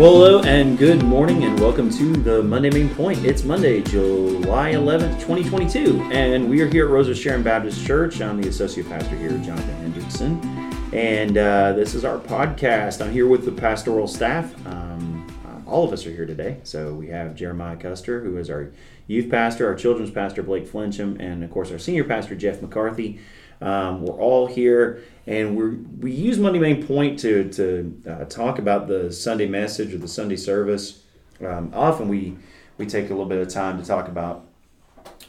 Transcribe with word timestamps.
Well, 0.00 0.14
hello 0.14 0.40
and 0.44 0.78
good 0.78 1.02
morning, 1.02 1.44
and 1.44 1.60
welcome 1.60 1.90
to 1.90 2.14
the 2.14 2.42
Monday 2.42 2.70
Main 2.70 2.88
Point. 2.88 3.22
It's 3.22 3.44
Monday, 3.44 3.82
July 3.82 4.72
11th, 4.72 5.20
2022, 5.20 6.00
and 6.10 6.48
we 6.48 6.62
are 6.62 6.66
here 6.66 6.86
at 6.86 6.90
Rose 6.90 7.10
of 7.10 7.18
Sharon 7.18 7.42
Baptist 7.42 7.84
Church. 7.84 8.22
I'm 8.22 8.40
the 8.40 8.48
associate 8.48 8.88
pastor 8.88 9.14
here, 9.14 9.28
Jonathan 9.28 9.92
Hendrickson, 9.92 10.94
and 10.94 11.36
uh, 11.36 11.74
this 11.74 11.94
is 11.94 12.06
our 12.06 12.18
podcast. 12.18 13.04
I'm 13.04 13.12
here 13.12 13.26
with 13.28 13.44
the 13.44 13.52
pastoral 13.52 14.08
staff. 14.08 14.54
Um, 14.66 15.26
uh, 15.46 15.70
all 15.70 15.84
of 15.84 15.92
us 15.92 16.06
are 16.06 16.12
here 16.12 16.24
today. 16.24 16.60
So 16.62 16.94
we 16.94 17.08
have 17.08 17.34
Jeremiah 17.34 17.76
Custer, 17.76 18.22
who 18.22 18.38
is 18.38 18.48
our 18.48 18.72
youth 19.06 19.30
pastor, 19.30 19.66
our 19.66 19.74
children's 19.74 20.10
pastor, 20.10 20.42
Blake 20.42 20.66
Flincham, 20.66 21.20
and 21.20 21.44
of 21.44 21.50
course, 21.50 21.70
our 21.70 21.78
senior 21.78 22.04
pastor, 22.04 22.34
Jeff 22.34 22.62
McCarthy. 22.62 23.20
Um, 23.60 24.02
we're 24.02 24.14
all 24.14 24.46
here, 24.46 25.02
and 25.26 25.56
we 25.56 25.76
we 26.00 26.12
use 26.12 26.38
Monday 26.38 26.58
Main 26.58 26.86
Point 26.86 27.18
to 27.20 27.50
to 27.50 28.02
uh, 28.08 28.24
talk 28.24 28.58
about 28.58 28.88
the 28.88 29.12
Sunday 29.12 29.46
message 29.46 29.92
or 29.92 29.98
the 29.98 30.08
Sunday 30.08 30.36
service. 30.36 31.02
Um, 31.44 31.72
often 31.74 32.08
we 32.08 32.36
we 32.78 32.86
take 32.86 33.06
a 33.06 33.10
little 33.10 33.26
bit 33.26 33.38
of 33.38 33.48
time 33.48 33.78
to 33.78 33.86
talk 33.86 34.08
about 34.08 34.46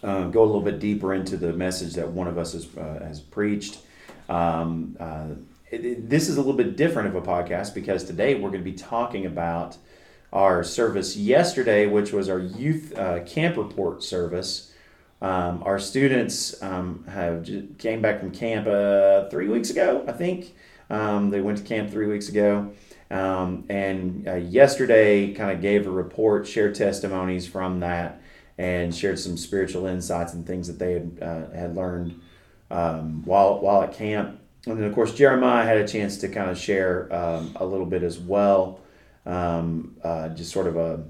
uh, 0.03 0.25
go 0.25 0.43
a 0.43 0.45
little 0.45 0.61
bit 0.61 0.79
deeper 0.79 1.13
into 1.13 1.37
the 1.37 1.53
message 1.53 1.93
that 1.93 2.09
one 2.09 2.27
of 2.27 2.37
us 2.37 2.53
has 2.53 2.77
uh, 2.77 3.03
has 3.05 3.19
preached. 3.19 3.79
Um, 4.29 4.95
uh, 4.99 5.27
it, 5.69 5.85
it, 5.85 6.09
this 6.09 6.29
is 6.29 6.37
a 6.37 6.39
little 6.39 6.55
bit 6.55 6.77
different 6.77 7.09
of 7.09 7.15
a 7.15 7.21
podcast 7.21 7.73
because 7.73 8.03
today 8.03 8.35
we're 8.35 8.49
going 8.49 8.63
to 8.63 8.69
be 8.69 8.77
talking 8.77 9.25
about 9.25 9.77
our 10.31 10.63
service 10.63 11.17
yesterday, 11.17 11.85
which 11.85 12.13
was 12.13 12.29
our 12.29 12.39
youth 12.39 12.97
uh, 12.97 13.23
camp 13.25 13.57
report 13.57 14.03
service. 14.03 14.70
Um, 15.21 15.61
our 15.63 15.77
students 15.77 16.61
um, 16.63 17.05
have 17.07 17.47
came 17.77 18.01
back 18.01 18.19
from 18.19 18.31
camp 18.31 18.67
uh, 18.67 19.29
three 19.29 19.47
weeks 19.47 19.69
ago, 19.69 20.03
I 20.07 20.13
think. 20.13 20.55
Um, 20.89 21.29
they 21.29 21.41
went 21.41 21.59
to 21.59 21.63
camp 21.63 21.91
three 21.91 22.07
weeks 22.07 22.27
ago, 22.27 22.73
um, 23.11 23.65
and 23.69 24.27
uh, 24.27 24.35
yesterday 24.35 25.33
kind 25.33 25.51
of 25.51 25.61
gave 25.61 25.87
a 25.87 25.91
report, 25.91 26.47
shared 26.47 26.75
testimonies 26.75 27.47
from 27.47 27.79
that, 27.81 28.21
and 28.57 28.93
shared 28.93 29.19
some 29.19 29.37
spiritual 29.37 29.85
insights 29.85 30.33
and 30.33 30.45
things 30.45 30.67
that 30.67 30.79
they 30.79 30.93
had 30.93 31.19
uh, 31.21 31.49
had 31.55 31.75
learned 31.75 32.19
um, 32.71 33.23
while 33.23 33.59
while 33.59 33.83
at 33.83 33.93
camp. 33.93 34.39
And 34.65 34.77
then 34.77 34.85
of 34.85 34.93
course 34.93 35.13
Jeremiah 35.13 35.65
had 35.65 35.77
a 35.77 35.87
chance 35.87 36.17
to 36.17 36.27
kind 36.27 36.49
of 36.49 36.57
share 36.57 37.13
um, 37.13 37.55
a 37.55 37.65
little 37.65 37.85
bit 37.85 38.03
as 38.03 38.19
well, 38.19 38.81
uh, 39.25 40.29
just 40.29 40.51
sort 40.51 40.67
of 40.67 40.75
a, 40.75 41.03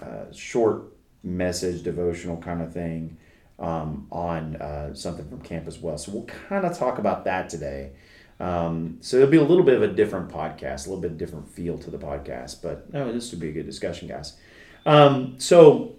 a 0.00 0.32
short 0.32 0.95
message 1.26 1.82
devotional 1.82 2.36
kind 2.36 2.62
of 2.62 2.72
thing 2.72 3.16
um, 3.58 4.06
on 4.10 4.56
uh, 4.56 4.94
something 4.94 5.28
from 5.28 5.40
camp 5.40 5.66
as 5.66 5.78
well. 5.78 5.98
So 5.98 6.12
we'll 6.12 6.24
kind 6.24 6.64
of 6.64 6.78
talk 6.78 6.98
about 6.98 7.24
that 7.24 7.48
today. 7.48 7.92
Um, 8.38 8.98
so 9.00 9.16
it'll 9.16 9.30
be 9.30 9.38
a 9.38 9.44
little 9.44 9.64
bit 9.64 9.74
of 9.74 9.82
a 9.82 9.88
different 9.88 10.28
podcast, 10.28 10.86
a 10.86 10.90
little 10.90 11.00
bit 11.00 11.16
different 11.16 11.48
feel 11.48 11.78
to 11.78 11.90
the 11.90 11.98
podcast, 11.98 12.62
but 12.62 12.92
no, 12.92 13.10
this 13.12 13.30
would 13.30 13.40
be 13.40 13.48
a 13.48 13.52
good 13.52 13.66
discussion, 13.66 14.08
guys. 14.08 14.36
Um, 14.84 15.40
so 15.40 15.96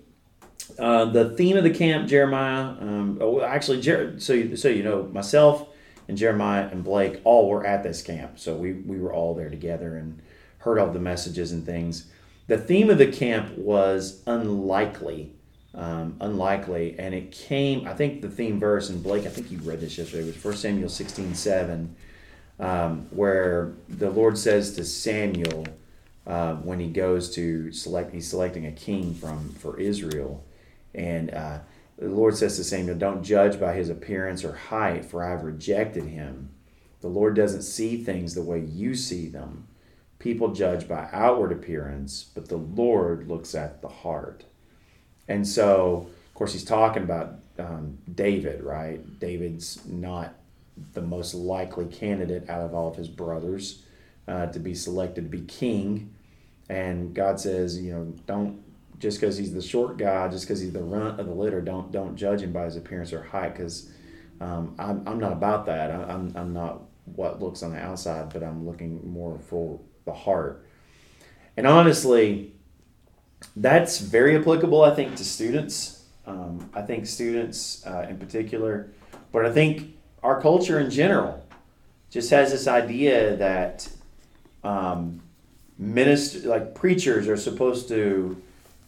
uh, 0.78 1.06
the 1.06 1.32
theme 1.32 1.58
of 1.58 1.64
the 1.64 1.72
camp, 1.72 2.08
Jeremiah. 2.08 2.76
Um, 2.80 3.18
oh, 3.22 3.42
actually, 3.42 3.82
Jer- 3.82 4.20
so 4.20 4.34
you, 4.34 4.56
so 4.56 4.68
you 4.68 4.84
know, 4.84 5.04
myself 5.12 5.68
and 6.08 6.18
Jeremiah 6.18 6.68
and 6.72 6.84
Blake 6.84 7.22
all 7.24 7.50
were 7.50 7.66
at 7.66 7.84
this 7.84 8.02
camp, 8.02 8.40
so 8.40 8.56
we 8.56 8.74
we 8.74 9.00
were 9.00 9.14
all 9.14 9.34
there 9.34 9.50
together 9.50 9.98
and 9.98 10.22
heard 10.60 10.78
all 10.78 10.92
the 10.92 11.00
messages 11.00 11.52
and 11.52 11.66
things. 11.66 12.12
The 12.48 12.58
theme 12.58 12.90
of 12.90 12.98
the 12.98 13.12
camp 13.12 13.58
was 13.58 14.24
unlikely. 14.26 15.34
Um, 15.76 16.16
unlikely, 16.22 16.96
and 16.98 17.14
it 17.14 17.32
came. 17.32 17.88
I 17.88 17.94
think 17.94 18.22
the 18.22 18.30
theme 18.30 18.60
verse, 18.60 18.90
and 18.90 19.04
Blake, 19.04 19.28
I 19.28 19.30
think 19.30 19.52
you 19.52 19.60
read 19.60 19.80
this 19.80 19.96
yesterday, 19.96 20.26
was 20.26 20.44
1 20.44 20.56
Samuel 20.56 20.90
16 20.90 21.36
7, 21.36 21.96
um, 22.60 23.08
where 23.12 23.74
the 23.88 24.10
Lord 24.10 24.40
says 24.40 24.74
to 24.76 24.84
Samuel 24.84 25.68
uh, 26.26 26.56
when 26.56 26.80
he 26.80 26.88
goes 26.88 27.30
to 27.36 27.72
select, 27.72 28.12
he's 28.12 28.28
selecting 28.28 28.66
a 28.66 28.72
king 28.72 29.14
from 29.14 29.50
for 29.50 29.80
Israel, 29.80 30.44
and 30.96 31.32
uh, 31.32 31.60
the 31.98 32.10
Lord 32.10 32.36
says 32.36 32.56
to 32.58 32.64
Samuel, 32.64 32.98
Don't 32.98 33.24
judge 33.24 33.60
by 33.60 33.74
his 33.74 33.90
appearance 33.90 34.44
or 34.44 34.54
height, 34.54 35.06
for 35.06 35.24
I 35.24 35.30
have 35.32 35.44
rejected 35.44 36.06
him. 36.06 36.50
The 37.02 37.08
Lord 37.08 37.36
doesn't 37.36 37.62
see 37.62 38.04
things 38.04 38.34
the 38.34 38.42
way 38.42 38.60
you 38.60 38.96
see 38.96 39.28
them. 39.28 39.68
People 40.28 40.50
judge 40.50 40.90
by 40.90 41.08
outward 41.14 41.54
appearance, 41.54 42.26
but 42.36 42.50
the 42.50 42.58
Lord 42.58 43.30
looks 43.30 43.56
at 43.56 43.82
the 43.82 43.88
heart. 43.88 44.44
And 45.30 45.48
so, 45.48 46.10
of 46.28 46.34
course, 46.34 46.52
he's 46.52 46.66
talking 46.66 47.04
about 47.04 47.36
um, 47.58 47.98
David, 48.14 48.62
right? 48.62 49.22
David's 49.22 49.80
not 49.88 50.34
the 50.92 51.02
most 51.02 51.34
likely 51.34 51.86
candidate 51.86 52.50
out 52.50 52.60
of 52.60 52.74
all 52.74 52.90
of 52.90 52.98
his 52.98 53.08
brothers 53.08 53.84
uh, 54.28 54.48
to 54.48 54.60
be 54.60 54.76
selected 54.76 55.22
to 55.22 55.30
be 55.30 55.46
king. 55.46 56.14
And 56.68 57.14
God 57.14 57.40
says, 57.40 57.80
you 57.82 57.94
know, 57.94 58.14
don't 58.26 58.62
just 59.00 59.22
because 59.22 59.38
he's 59.38 59.54
the 59.54 59.62
short 59.62 59.96
guy, 59.98 60.28
just 60.28 60.46
because 60.46 60.60
he's 60.60 60.74
the 60.74 60.84
runt 60.84 61.22
of 61.22 61.28
the 61.28 61.34
litter, 61.34 61.62
don't 61.62 61.90
don't 61.94 62.18
judge 62.18 62.42
him 62.42 62.52
by 62.52 62.66
his 62.66 62.76
appearance 62.76 63.14
or 63.14 63.24
height, 63.24 63.54
because 63.54 63.90
um, 64.42 64.76
I'm, 64.78 65.08
I'm 65.08 65.22
not 65.22 65.32
about 65.32 65.68
that. 65.68 65.90
I, 65.90 66.04
I'm, 66.04 66.34
I'm 66.36 66.52
not 66.52 66.82
what 67.16 67.42
looks 67.42 67.64
on 67.64 67.72
the 67.72 67.80
outside, 67.80 68.34
but 68.34 68.44
I'm 68.44 68.68
looking 68.68 69.10
more 69.10 69.40
for 69.40 69.80
the 70.08 70.14
heart. 70.14 70.66
And 71.56 71.68
honestly, 71.68 72.54
that's 73.56 74.00
very 74.00 74.36
applicable, 74.36 74.82
I 74.82 74.96
think, 74.96 75.16
to 75.18 75.24
students. 75.24 76.06
Um, 76.26 76.70
I 76.74 76.82
think 76.82 77.06
students 77.06 77.86
uh, 77.86 78.08
in 78.10 78.18
particular, 78.18 78.90
but 79.32 79.46
I 79.46 79.52
think 79.52 79.96
our 80.24 80.42
culture 80.42 80.80
in 80.80 80.90
general 80.90 81.46
just 82.10 82.32
has 82.32 82.52
this 82.52 82.68
idea 82.68 83.38
that 83.38 83.88
um, 84.64 85.22
minister, 85.78 86.48
like 86.50 86.76
preachers, 86.76 87.28
are 87.28 87.38
supposed 87.38 87.88
to 87.90 88.42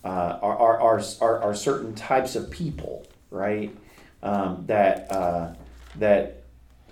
uh, 0.03 0.39
are, 0.41 0.57
are, 0.57 1.01
are, 1.21 1.43
are, 1.43 1.55
certain 1.55 1.93
types 1.93 2.35
of 2.37 2.49
people, 2.49 3.05
right? 3.31 3.75
Um, 4.23 4.63
that 4.67 5.11
uh, 5.11 5.53
that 5.97 6.43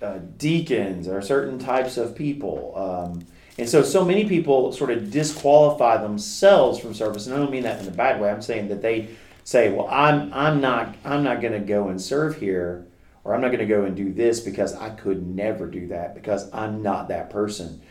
uh, 0.02 0.18
deacons 0.36 1.08
are 1.08 1.22
certain 1.22 1.58
types 1.58 1.96
of 1.96 2.14
people. 2.14 2.74
Um, 2.76 3.26
and 3.58 3.68
so, 3.68 3.82
so 3.82 4.04
many 4.04 4.28
people 4.28 4.72
sort 4.72 4.90
of 4.90 5.10
disqualify 5.10 5.96
themselves 5.96 6.78
from 6.78 6.94
service. 6.94 7.26
And 7.26 7.34
I 7.34 7.38
don't 7.38 7.50
mean 7.50 7.64
that 7.64 7.82
in 7.82 7.88
a 7.88 7.90
bad 7.90 8.20
way. 8.20 8.30
I'm 8.30 8.40
saying 8.40 8.68
that 8.68 8.82
they 8.82 9.08
say, 9.42 9.72
"Well, 9.72 9.88
I'm 9.90 10.32
I'm 10.32 10.60
not 10.60 10.94
I'm 11.04 11.24
not 11.24 11.40
going 11.40 11.54
to 11.54 11.58
go 11.60 11.88
and 11.88 12.00
serve 12.00 12.36
here, 12.38 12.86
or 13.24 13.34
I'm 13.34 13.40
not 13.40 13.48
going 13.48 13.58
to 13.58 13.66
go 13.66 13.84
and 13.84 13.96
do 13.96 14.12
this 14.12 14.38
because 14.38 14.74
I 14.74 14.90
could 14.90 15.26
never 15.26 15.66
do 15.66 15.88
that 15.88 16.14
because 16.14 16.52
I'm 16.54 16.82
not 16.82 17.08
that 17.08 17.30
person." 17.30 17.82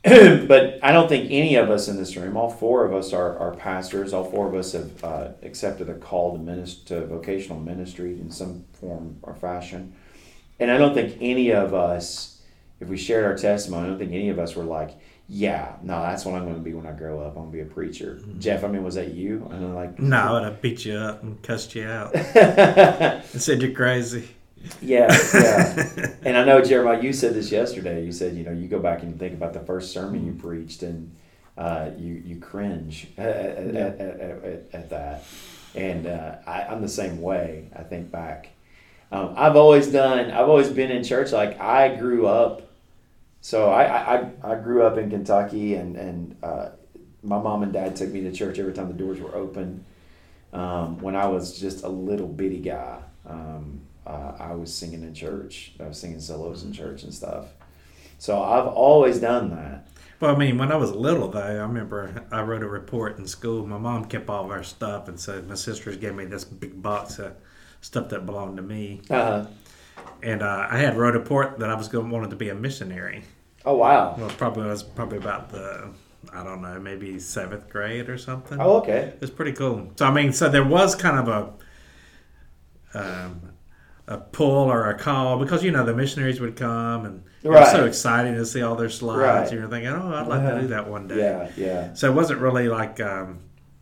but 0.04 0.78
I 0.82 0.92
don't 0.92 1.08
think 1.08 1.30
any 1.30 1.56
of 1.56 1.70
us 1.70 1.88
in 1.88 1.96
this 1.96 2.14
room, 2.16 2.36
all 2.36 2.50
four 2.50 2.84
of 2.84 2.94
us 2.94 3.12
are, 3.12 3.36
are 3.38 3.54
pastors. 3.54 4.12
All 4.12 4.24
four 4.24 4.46
of 4.46 4.54
us 4.54 4.72
have 4.72 5.04
uh, 5.04 5.28
accepted 5.42 5.88
a 5.88 5.94
call 5.94 6.36
to, 6.36 6.38
minister, 6.38 7.00
to 7.00 7.06
vocational 7.06 7.58
ministry 7.58 8.12
in 8.12 8.30
some 8.30 8.64
form 8.74 9.18
or 9.22 9.34
fashion. 9.34 9.94
And 10.60 10.70
I 10.70 10.78
don't 10.78 10.94
think 10.94 11.16
any 11.20 11.50
of 11.50 11.74
us 11.74 12.37
if 12.80 12.88
we 12.88 12.96
shared 12.96 13.24
our 13.24 13.36
testimony, 13.36 13.86
I 13.86 13.88
don't 13.90 13.98
think 13.98 14.12
any 14.12 14.28
of 14.28 14.38
us 14.38 14.54
were 14.54 14.64
like, 14.64 14.98
yeah, 15.28 15.76
no, 15.82 16.00
that's 16.00 16.24
what 16.24 16.34
I'm 16.34 16.44
going 16.44 16.54
to 16.54 16.60
be 16.60 16.72
when 16.72 16.86
I 16.86 16.92
grow 16.92 17.20
up. 17.20 17.36
I'm 17.36 17.50
going 17.50 17.52
to 17.52 17.52
be 17.52 17.60
a 17.60 17.66
preacher. 17.66 18.18
Mm-hmm. 18.20 18.40
Jeff, 18.40 18.64
I 18.64 18.68
mean, 18.68 18.82
was 18.82 18.94
that 18.94 19.12
you? 19.12 19.46
And 19.50 19.64
I'm 19.64 19.74
like, 19.74 19.98
no, 19.98 20.16
I 20.16 20.32
would 20.32 20.42
have 20.44 20.62
beat 20.62 20.86
you 20.86 20.94
up 20.94 21.22
and 21.22 21.42
cussed 21.42 21.74
you 21.74 21.86
out 21.86 22.14
and 22.34 23.24
said 23.24 23.60
you're 23.60 23.72
crazy. 23.72 24.28
Yeah, 24.80 25.06
yeah. 25.34 26.14
and 26.24 26.36
I 26.36 26.44
know 26.44 26.62
Jeremiah, 26.62 27.00
you 27.02 27.12
said 27.12 27.34
this 27.34 27.52
yesterday. 27.52 28.04
You 28.04 28.12
said, 28.12 28.36
you 28.36 28.42
know, 28.44 28.52
you 28.52 28.68
go 28.68 28.78
back 28.78 29.02
and 29.02 29.18
think 29.18 29.34
about 29.34 29.52
the 29.52 29.60
first 29.60 29.92
sermon 29.92 30.26
you 30.26 30.32
preached, 30.32 30.82
and 30.82 31.14
uh, 31.56 31.90
you 31.96 32.14
you 32.14 32.36
cringe 32.40 33.06
at, 33.18 33.74
yeah. 33.74 33.80
at, 33.80 34.00
at, 34.00 34.62
at, 34.72 34.90
that. 34.90 35.24
And 35.74 36.06
uh, 36.06 36.36
I, 36.46 36.62
I'm 36.62 36.80
the 36.80 36.88
same 36.88 37.20
way. 37.20 37.68
I 37.76 37.82
think 37.82 38.10
back. 38.10 38.48
Um, 39.12 39.34
I've 39.36 39.56
always 39.56 39.88
done. 39.88 40.30
I've 40.30 40.48
always 40.48 40.70
been 40.70 40.90
in 40.90 41.04
church. 41.04 41.32
Like 41.32 41.60
I 41.60 41.94
grew 41.94 42.26
up 42.26 42.67
so 43.48 43.70
I, 43.70 44.16
I, 44.16 44.30
I 44.42 44.54
grew 44.56 44.82
up 44.82 44.98
in 44.98 45.08
Kentucky, 45.08 45.74
and 45.76 45.96
and 45.96 46.36
uh, 46.42 46.68
my 47.22 47.40
mom 47.40 47.62
and 47.62 47.72
dad 47.72 47.96
took 47.96 48.10
me 48.10 48.20
to 48.20 48.30
church 48.30 48.58
every 48.58 48.74
time 48.74 48.88
the 48.88 48.92
doors 48.92 49.20
were 49.20 49.34
open. 49.34 49.86
Um, 50.52 51.00
when 51.00 51.16
I 51.16 51.28
was 51.28 51.58
just 51.58 51.82
a 51.82 51.88
little 51.88 52.28
bitty 52.28 52.58
guy, 52.58 52.98
um, 53.24 53.80
uh, 54.06 54.32
I 54.38 54.52
was 54.52 54.70
singing 54.74 55.02
in 55.02 55.14
church. 55.14 55.72
I 55.80 55.84
was 55.84 55.98
singing 55.98 56.20
solos 56.20 56.62
in 56.62 56.74
church 56.74 57.04
and 57.04 57.14
stuff. 57.14 57.46
So 58.18 58.42
I've 58.42 58.66
always 58.66 59.18
done 59.18 59.48
that. 59.56 59.88
Well, 60.20 60.34
I 60.34 60.38
mean, 60.38 60.58
when 60.58 60.70
I 60.70 60.76
was 60.76 60.92
little, 60.92 61.28
though, 61.28 61.40
I 61.40 61.52
remember 61.52 62.26
I 62.30 62.42
wrote 62.42 62.62
a 62.62 62.68
report 62.68 63.16
in 63.16 63.26
school. 63.26 63.66
My 63.66 63.78
mom 63.78 64.04
kept 64.04 64.28
all 64.28 64.44
of 64.44 64.50
our 64.50 64.62
stuff, 64.62 65.08
and 65.08 65.18
so 65.18 65.40
my 65.40 65.54
sisters 65.54 65.96
gave 65.96 66.14
me 66.14 66.26
this 66.26 66.44
big 66.44 66.82
box 66.82 67.18
of 67.18 67.32
stuff 67.80 68.10
that 68.10 68.26
belonged 68.26 68.58
to 68.58 68.62
me. 68.62 69.00
Uh-huh 69.08 69.46
and 70.22 70.42
uh, 70.42 70.66
I 70.70 70.78
had 70.78 70.96
wrote 70.96 71.14
a 71.14 71.18
report 71.18 71.58
that 71.58 71.70
I 71.70 71.74
was 71.74 71.88
going 71.88 72.10
wanted 72.10 72.30
to 72.30 72.36
be 72.36 72.48
a 72.48 72.54
missionary. 72.54 73.24
Oh 73.68 73.74
wow! 73.74 74.14
Well, 74.16 74.30
probably 74.30 74.66
was 74.66 74.82
probably 74.82 75.18
about 75.18 75.50
the 75.50 75.90
I 76.32 76.42
don't 76.42 76.62
know 76.62 76.80
maybe 76.80 77.18
seventh 77.18 77.68
grade 77.68 78.08
or 78.08 78.16
something. 78.16 78.58
Oh 78.58 78.78
okay. 78.78 79.12
It 79.14 79.20
was 79.20 79.30
pretty 79.30 79.52
cool. 79.52 79.92
So 79.96 80.06
I 80.06 80.10
mean, 80.10 80.32
so 80.32 80.48
there 80.48 80.64
was 80.64 80.94
kind 80.94 81.28
of 81.28 81.28
a 82.94 82.98
um, 82.98 83.42
a 84.06 84.16
pull 84.16 84.72
or 84.72 84.88
a 84.88 84.98
call 84.98 85.38
because 85.38 85.62
you 85.62 85.70
know 85.70 85.84
the 85.84 85.94
missionaries 85.94 86.40
would 86.40 86.56
come 86.56 87.04
and 87.04 87.24
right. 87.42 87.58
it 87.58 87.60
was 87.60 87.70
so 87.70 87.84
exciting 87.84 88.36
to 88.36 88.46
see 88.46 88.62
all 88.62 88.74
their 88.74 88.88
slides. 88.88 89.20
Right. 89.20 89.52
You're 89.52 89.68
thinking, 89.68 89.90
oh, 89.90 90.14
I'd 90.14 90.28
like 90.28 90.40
yeah. 90.40 90.50
to 90.52 90.60
do 90.62 90.66
that 90.68 90.88
one 90.88 91.06
day. 91.06 91.18
Yeah, 91.18 91.50
yeah. 91.54 91.92
So 91.92 92.10
it 92.10 92.14
wasn't 92.14 92.40
really 92.40 92.68
like. 92.68 93.00
Um, 93.00 93.40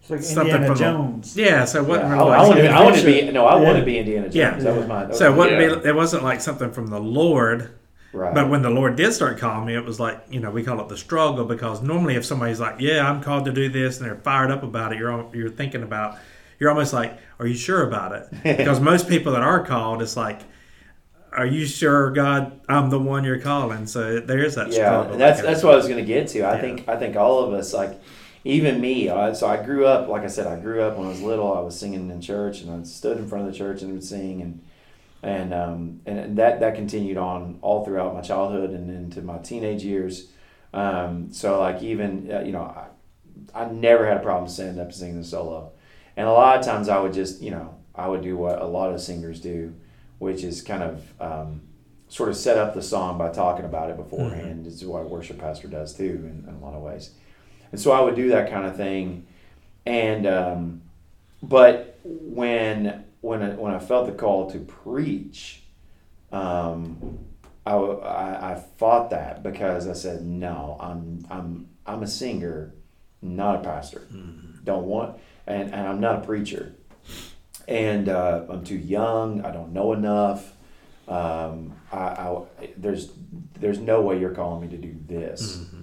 like 0.09 0.23
something 0.23 0.55
Indiana 0.55 0.67
from 0.67 0.79
Jones. 0.79 1.35
The, 1.35 1.43
yeah, 1.43 1.65
so 1.65 1.83
it 1.83 1.89
wasn't 1.89 2.09
yeah, 2.09 2.15
really. 2.15 2.31
I, 2.31 2.43
like 2.43 2.71
I 2.71 2.83
wanted 2.83 3.01
to 3.01 3.07
be. 3.07 3.31
No, 3.31 3.47
I 3.47 3.57
yeah. 3.57 3.67
wanted 3.67 3.81
to 3.81 3.87
be 3.87 3.99
Indiana 3.99 4.29
Jones. 4.29 4.35
Yeah. 4.35 4.57
that 4.59 4.77
was 4.77 4.87
my. 4.87 5.13
so 5.13 5.33
it 5.33 5.37
wasn't. 5.37 5.83
Be, 5.83 5.89
it 5.89 5.95
wasn't 5.95 6.25
like 6.25 6.41
something 6.41 6.73
from 6.73 6.89
the 6.89 7.01
Lord. 7.01 7.77
Right. 8.13 8.35
But 8.35 8.49
when 8.49 8.63
the 8.63 8.71
Lord 8.71 8.97
did 8.97 9.13
start 9.13 9.39
calling 9.39 9.67
me, 9.67 9.75
it 9.75 9.85
was 9.85 10.01
like 10.01 10.23
you 10.31 10.41
know 10.41 10.51
we 10.51 10.63
call 10.63 10.81
it 10.81 10.89
the 10.89 10.97
struggle 10.97 11.45
because 11.45 11.83
normally 11.83 12.15
if 12.15 12.25
somebody's 12.25 12.61
like, 12.61 12.77
yeah, 12.81 13.09
I'm 13.09 13.23
called 13.23 13.45
to 13.47 13.53
do 13.53 13.69
this, 13.69 13.99
and 13.99 14.07
they're 14.07 14.17
fired 14.17 14.51
up 14.51 14.63
about 14.63 14.93
it, 14.93 14.99
you're 14.99 15.29
you're 15.35 15.51
thinking 15.51 15.83
about, 15.83 16.19
you're 16.59 16.71
almost 16.71 16.93
like, 16.93 17.19
are 17.39 17.47
you 17.47 17.57
sure 17.57 17.87
about 17.87 18.13
it? 18.13 18.29
because 18.57 18.81
most 18.81 19.09
people 19.09 19.33
that 19.33 19.43
are 19.43 19.65
called, 19.65 20.03
it's 20.03 20.17
like 20.17 20.41
are 21.37 21.47
you 21.47 21.67
sure 21.67 22.11
God 22.11 22.61
I'm 22.69 22.91
the 22.91 22.99
one 22.99 23.23
you're 23.23 23.41
calling? 23.41 23.87
So 23.87 24.21
there's 24.21 24.55
that 24.55 24.73
struggle. 24.73 24.73
yeah, 24.73 25.01
struggle. 25.01 25.19
that's 25.19 25.43
that's 25.43 25.63
what 25.63 25.75
I 25.75 25.77
was 25.77 25.87
going 25.87 25.99
to 25.99 26.05
get 26.05 26.29
to. 26.29 26.43
I 26.43 26.55
yeah. 26.55 26.61
think 26.61 26.89
I 26.89 26.97
think 26.97 27.17
all 27.17 27.45
of 27.45 27.53
us 27.53 27.75
like 27.75 28.01
even 28.45 28.81
me. 28.81 29.11
I, 29.11 29.33
so 29.35 29.47
I 29.47 29.63
grew 29.63 29.87
up 29.87 30.09
like 30.09 30.23
I 30.23 30.29
said. 30.29 30.47
I 30.47 30.59
grew 30.59 30.81
up 30.81 30.97
when 30.97 31.07
I 31.07 31.11
was 31.11 31.21
little. 31.21 31.53
I 31.53 31.61
was 31.61 31.79
singing 31.79 32.11
in 32.11 32.21
church 32.21 32.63
and 32.63 32.71
I 32.71 32.83
stood 32.85 33.19
in 33.19 33.29
front 33.29 33.47
of 33.47 33.53
the 33.53 33.59
church 33.59 33.83
and 33.83 33.93
would 33.93 34.05
sing 34.05 34.41
and 34.41 34.63
and 35.27 35.53
um, 35.53 36.01
and 36.07 36.37
that 36.39 36.61
that 36.61 36.75
continued 36.75 37.17
on 37.17 37.59
all 37.63 37.85
throughout 37.85 38.15
my 38.15 38.21
childhood 38.21 38.71
and 38.71 38.91
into 38.91 39.23
my 39.23 39.39
teenage 39.39 39.83
years. 39.83 40.31
Um, 40.73 41.33
so 41.33 41.61
like 41.61 41.83
even 41.83 42.31
uh, 42.33 42.41
you 42.41 42.53
know 42.53 42.63
I, 42.63 42.87
I 43.55 43.71
never 43.71 44.07
had 44.07 44.17
a 44.19 44.21
problem 44.21 44.49
standing 44.49 44.81
up 44.81 44.87
and 44.87 44.95
singing 44.95 45.19
the 45.19 45.25
solo, 45.25 45.73
and 46.17 46.27
a 46.27 46.33
lot 46.33 46.59
of 46.59 46.65
times 46.65 46.89
I 46.89 47.01
would 47.01 47.13
just 47.13 47.41
you 47.43 47.51
know 47.51 47.75
I 47.95 48.09
would 48.09 48.23
do 48.23 48.37
what 48.37 48.61
a 48.61 48.67
lot 48.67 48.93
of 48.93 49.01
singers 49.01 49.41
do 49.41 49.75
which 50.19 50.43
is 50.43 50.63
kind 50.63 50.83
of 50.83 51.21
um, 51.21 51.63
sort 52.09 52.29
of 52.29 52.37
set 52.37 52.57
up 52.57 52.75
the 52.75 52.83
song 52.83 53.19
by 53.19 53.31
talking 53.31 53.65
about 53.65 53.91
it 53.91 53.97
beforehand. 53.97 54.57
Mm-hmm. 54.57 54.65
This 54.65 54.75
is 54.75 54.85
what 54.85 55.03
a 55.03 55.07
worship 55.07 55.39
pastor 55.39 55.69
does 55.69 55.95
too, 55.95 56.05
in, 56.05 56.45
in, 56.49 56.55
a 56.55 56.65
lot 56.65 56.75
of 56.75 56.83
ways. 56.83 57.11
And 57.73 57.81
so 57.81 57.93
I 57.93 58.01
would 58.01 58.15
do 58.15 58.29
that 58.29 58.51
kind 58.51 58.67
of 58.67 58.77
thing, 58.77 59.27
and 59.85 60.27
um, 60.27 60.83
but 61.43 61.99
when 62.05 63.05
when 63.27 63.43
I, 63.43 63.51
when 63.51 63.75
I 63.75 63.79
felt 63.79 64.07
the 64.07 64.13
call 64.13 64.51
to 64.51 64.59
preach, 64.59 65.63
um, 66.33 67.19
I, 67.67 67.75
I, 67.75 68.53
I 68.53 68.65
fought 68.79 69.11
that 69.11 69.43
because 69.43 69.89
I 69.89 69.93
said 69.93 70.25
no, 70.25 70.77
I'm 70.81 71.27
I'm 71.29 71.69
I'm 71.85 72.03
a 72.03 72.07
singer, 72.07 72.75
not 73.21 73.57
a 73.57 73.59
pastor. 73.61 74.07
Mm-hmm. 74.13 74.65
Don't 74.65 74.87
want 74.87 75.19
and, 75.47 75.75
and 75.75 75.87
I'm 75.89 76.01
not 76.01 76.23
a 76.23 76.27
preacher 76.27 76.75
and 77.69 78.09
uh, 78.09 78.45
I'm 78.49 78.65
too 78.65 78.77
young. 78.77 79.45
I 79.45 79.51
don't 79.51 79.73
know 79.73 79.93
enough. 79.93 80.53
Um, 81.09 81.75
I, 81.93 81.99
I, 81.99 82.43
there's 82.77 83.11
there's 83.59 83.79
no 83.79 84.03
way 84.03 84.19
you're 84.21 84.35
calling 84.35 84.69
me 84.69 84.77
to 84.77 84.81
do 84.81 84.97
this. 85.07 85.57
Mm-hmm. 85.57 85.81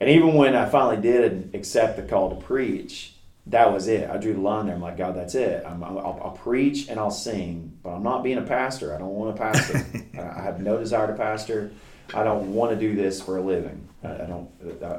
And 0.00 0.10
even 0.10 0.34
when 0.34 0.56
I 0.56 0.68
finally 0.68 1.00
did 1.00 1.50
accept 1.54 1.96
the 1.96 2.02
call 2.02 2.30
to 2.30 2.36
preach, 2.44 3.11
that 3.46 3.72
was 3.72 3.88
it. 3.88 4.08
I 4.08 4.18
drew 4.18 4.34
the 4.34 4.40
line 4.40 4.66
there. 4.66 4.74
I'm 4.74 4.80
like, 4.80 4.96
God, 4.96 5.16
that's 5.16 5.34
it. 5.34 5.64
i 5.64 5.72
will 5.72 5.98
I'll 5.98 6.36
preach 6.38 6.88
and 6.88 7.00
I'll 7.00 7.10
sing, 7.10 7.76
but 7.82 7.90
I'm 7.90 8.02
not 8.02 8.22
being 8.22 8.38
a 8.38 8.42
pastor. 8.42 8.94
I 8.94 8.98
don't 8.98 9.14
want 9.14 9.36
to 9.36 9.42
pastor. 9.42 9.84
I 10.20 10.42
have 10.42 10.60
no 10.60 10.78
desire 10.78 11.08
to 11.08 11.14
pastor. 11.14 11.72
I 12.14 12.22
don't 12.22 12.54
want 12.54 12.72
to 12.72 12.76
do 12.78 12.94
this 12.94 13.20
for 13.20 13.38
a 13.38 13.42
living. 13.42 13.88
I, 14.04 14.14
I 14.14 14.26
don't. 14.26 14.48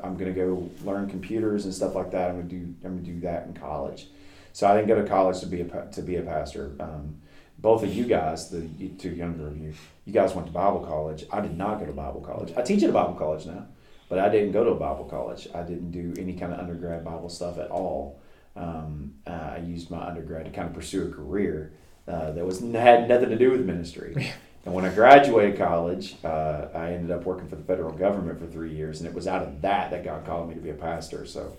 I'm 0.03 0.17
going 0.17 0.33
to 0.33 0.33
go 0.33 0.69
learn 0.83 1.09
computers 1.09 1.65
and 1.65 1.73
stuff 1.73 1.95
like 1.95 2.11
that. 2.11 2.29
I'm 2.29 2.35
going 2.35 2.49
to 2.49 2.55
do. 2.55 2.75
I'm 2.83 2.95
going 2.95 3.05
to 3.05 3.11
do 3.11 3.19
that 3.21 3.47
in 3.47 3.53
college. 3.53 4.07
So 4.51 4.67
I 4.67 4.75
didn't 4.75 4.87
go 4.87 5.01
to 5.01 5.07
college 5.07 5.39
to 5.39 5.45
be 5.45 5.61
a 5.61 5.85
to 5.91 6.01
be 6.01 6.17
a 6.17 6.21
pastor. 6.21 6.71
Um, 6.79 7.21
both 7.57 7.83
of 7.83 7.93
you 7.93 8.03
guys, 8.03 8.49
the 8.49 8.67
two 8.99 9.11
younger 9.11 9.47
of 9.47 9.57
you, 9.57 9.73
you 10.05 10.11
guys 10.11 10.33
went 10.33 10.47
to 10.47 10.53
Bible 10.53 10.81
college. 10.81 11.23
I 11.31 11.39
did 11.39 11.57
not 11.57 11.79
go 11.79 11.85
to 11.85 11.93
Bible 11.93 12.19
college. 12.19 12.53
I 12.57 12.61
teach 12.61 12.83
at 12.83 12.89
a 12.89 12.93
Bible 12.93 13.13
college 13.13 13.45
now, 13.45 13.67
but 14.09 14.19
I 14.19 14.27
didn't 14.27 14.51
go 14.51 14.65
to 14.65 14.71
a 14.71 14.75
Bible 14.75 15.05
college. 15.05 15.47
I 15.55 15.63
didn't 15.63 15.91
do 15.91 16.13
any 16.21 16.33
kind 16.33 16.51
of 16.51 16.59
undergrad 16.59 17.05
Bible 17.05 17.29
stuff 17.29 17.57
at 17.57 17.71
all. 17.71 18.19
Um, 18.55 19.15
uh, 19.25 19.53
I 19.55 19.57
used 19.57 19.89
my 19.89 20.05
undergrad 20.05 20.45
to 20.45 20.51
kind 20.51 20.67
of 20.67 20.73
pursue 20.73 21.07
a 21.07 21.11
career 21.11 21.71
uh, 22.07 22.31
that 22.31 22.45
was 22.45 22.59
had 22.59 23.09
nothing 23.09 23.29
to 23.29 23.37
do 23.37 23.51
with 23.51 23.61
ministry. 23.65 24.33
And 24.65 24.73
when 24.73 24.85
I 24.85 24.93
graduated 24.93 25.57
college, 25.57 26.15
uh, 26.23 26.67
I 26.73 26.93
ended 26.93 27.11
up 27.11 27.25
working 27.25 27.49
for 27.49 27.57
the 27.57 27.63
federal 27.63 27.91
government 27.91 28.39
for 28.39 28.47
three 28.47 28.73
years, 28.73 29.01
and 29.01 29.09
it 29.09 29.13
was 29.13 29.27
out 29.27 29.43
of 29.43 29.61
that 29.61 29.91
that 29.91 30.05
God 30.05 30.25
called 30.25 30.47
me 30.47 30.55
to 30.55 30.61
be 30.61 30.69
a 30.69 30.73
pastor. 30.73 31.25
So, 31.25 31.57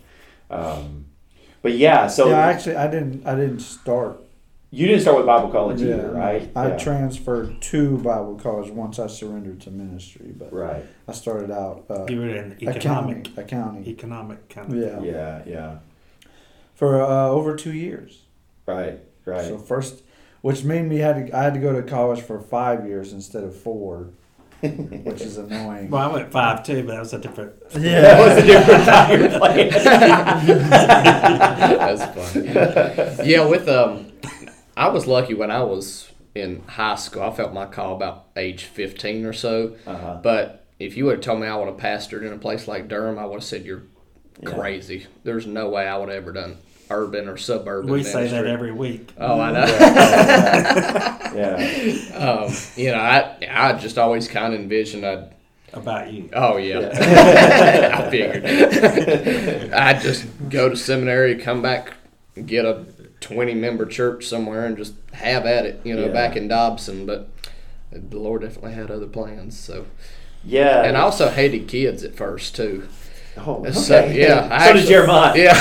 um, 0.50 1.04
but 1.60 1.72
yeah, 1.72 2.06
so 2.06 2.30
yeah, 2.30 2.38
actually, 2.38 2.76
I 2.76 2.90
didn't. 2.90 3.26
I 3.26 3.34
didn't 3.34 3.60
start. 3.60 4.20
You 4.70 4.86
didn't 4.88 5.02
start 5.02 5.18
with 5.18 5.26
Bible 5.26 5.50
college 5.50 5.82
yeah, 5.82 5.94
either, 5.94 6.12
right? 6.12 6.50
I 6.56 6.68
yeah. 6.68 6.76
transferred 6.78 7.60
to 7.60 7.98
Bible 7.98 8.40
college 8.42 8.70
once 8.70 8.98
I 8.98 9.06
surrendered 9.06 9.60
to 9.62 9.70
ministry, 9.70 10.32
but 10.36 10.52
right. 10.52 10.84
I 11.06 11.12
started 11.12 11.50
out. 11.50 11.84
Uh, 11.90 12.06
you 12.08 12.20
were 12.20 12.28
in 12.28 12.52
economic, 12.54 13.28
accounting, 13.28 13.32
accounting, 13.36 13.86
economic 13.86 14.48
kind 14.48 14.80
Yeah, 14.80 15.00
yeah, 15.02 15.42
yeah. 15.46 15.76
For 16.74 17.02
uh, 17.02 17.28
over 17.28 17.54
two 17.56 17.72
years. 17.72 18.22
Right, 18.66 19.00
right. 19.24 19.44
So 19.44 19.58
first, 19.58 20.02
which 20.40 20.64
made 20.64 20.84
me 20.84 20.98
had 20.98 21.28
to 21.28 21.36
I 21.36 21.44
had 21.44 21.54
to 21.54 21.60
go 21.60 21.72
to 21.72 21.82
college 21.82 22.20
for 22.20 22.40
five 22.40 22.86
years 22.86 23.12
instead 23.12 23.44
of 23.44 23.54
four 23.54 24.10
which 24.68 25.20
is 25.20 25.36
annoying. 25.36 25.90
Well, 25.90 26.10
I 26.10 26.12
went 26.12 26.32
five 26.32 26.64
too, 26.64 26.84
but 26.84 26.92
that 26.92 27.00
was 27.00 27.12
a 27.12 27.18
different. 27.18 27.52
Yeah, 27.74 28.00
that 28.00 28.18
was 28.18 28.42
a 28.42 28.46
different 28.46 28.84
time 28.84 29.40
playing. 29.40 29.70
That's 31.78 32.32
funny. 32.32 33.30
Yeah, 33.30 33.46
with 33.46 33.68
um, 33.68 34.12
I 34.76 34.88
was 34.88 35.06
lucky 35.06 35.34
when 35.34 35.50
I 35.50 35.62
was 35.62 36.10
in 36.34 36.62
high 36.66 36.96
school. 36.96 37.22
I 37.22 37.30
felt 37.30 37.52
my 37.52 37.66
call 37.66 37.94
about 37.94 38.28
age 38.36 38.64
fifteen 38.64 39.26
or 39.26 39.32
so. 39.32 39.76
Uh-huh. 39.86 40.20
But 40.22 40.66
if 40.78 40.96
you 40.96 41.04
would 41.06 41.16
have 41.16 41.24
told 41.24 41.40
me 41.40 41.46
I 41.46 41.56
would 41.56 41.68
have 41.68 41.76
pastored 41.76 42.26
in 42.26 42.32
a 42.32 42.38
place 42.38 42.66
like 42.66 42.88
Durham, 42.88 43.18
I 43.18 43.26
would 43.26 43.34
have 43.34 43.44
said 43.44 43.64
you're 43.64 43.82
crazy. 44.44 45.06
There's 45.22 45.46
no 45.46 45.68
way 45.68 45.86
I 45.86 45.96
would 45.98 46.08
have 46.08 46.18
ever 46.18 46.32
done 46.32 46.56
urban 46.90 47.28
or 47.28 47.36
suburban. 47.36 47.90
We 47.90 47.98
ministry. 47.98 48.28
say 48.28 48.36
that 48.36 48.46
every 48.46 48.72
week. 48.72 49.12
Oh, 49.18 49.40
I 49.40 49.52
know. 49.52 49.64
yeah. 51.34 51.34
yeah. 51.34 52.16
Um, 52.16 52.52
you 52.76 52.90
know, 52.90 52.98
I 52.98 53.36
I 53.50 53.72
just 53.74 53.98
always 53.98 54.28
kind 54.28 54.54
of 54.54 54.60
envisioned 54.60 55.04
I'd 55.04 55.34
about 55.72 56.12
you. 56.12 56.30
Oh 56.32 56.56
yeah, 56.56 56.80
yeah. 56.80 57.98
I 58.06 58.10
figured. 58.10 58.44
I'd 59.74 60.00
just 60.00 60.26
go 60.48 60.68
to 60.68 60.76
seminary, 60.76 61.36
come 61.36 61.62
back, 61.62 61.94
get 62.46 62.64
a 62.64 62.84
twenty 63.20 63.54
member 63.54 63.86
church 63.86 64.26
somewhere, 64.26 64.66
and 64.66 64.76
just 64.76 64.94
have 65.12 65.46
at 65.46 65.66
it. 65.66 65.80
You 65.84 65.94
know, 65.94 66.06
yeah. 66.06 66.12
back 66.12 66.36
in 66.36 66.48
Dobson, 66.48 67.06
but 67.06 67.28
the 67.90 68.18
Lord 68.18 68.42
definitely 68.42 68.72
had 68.72 68.90
other 68.90 69.06
plans. 69.06 69.58
So 69.58 69.86
yeah, 70.44 70.84
and 70.84 70.96
I 70.96 71.00
also 71.00 71.30
hated 71.30 71.68
kids 71.68 72.04
at 72.04 72.14
first 72.14 72.54
too. 72.54 72.88
Oh, 73.36 73.56
okay. 73.56 73.72
So, 73.72 74.04
yeah. 74.06 74.48
I 74.50 74.58
so 74.58 74.64
actually, 74.64 74.80
did 74.80 74.88
Jeremiah. 74.88 75.36
Yeah. 75.36 75.60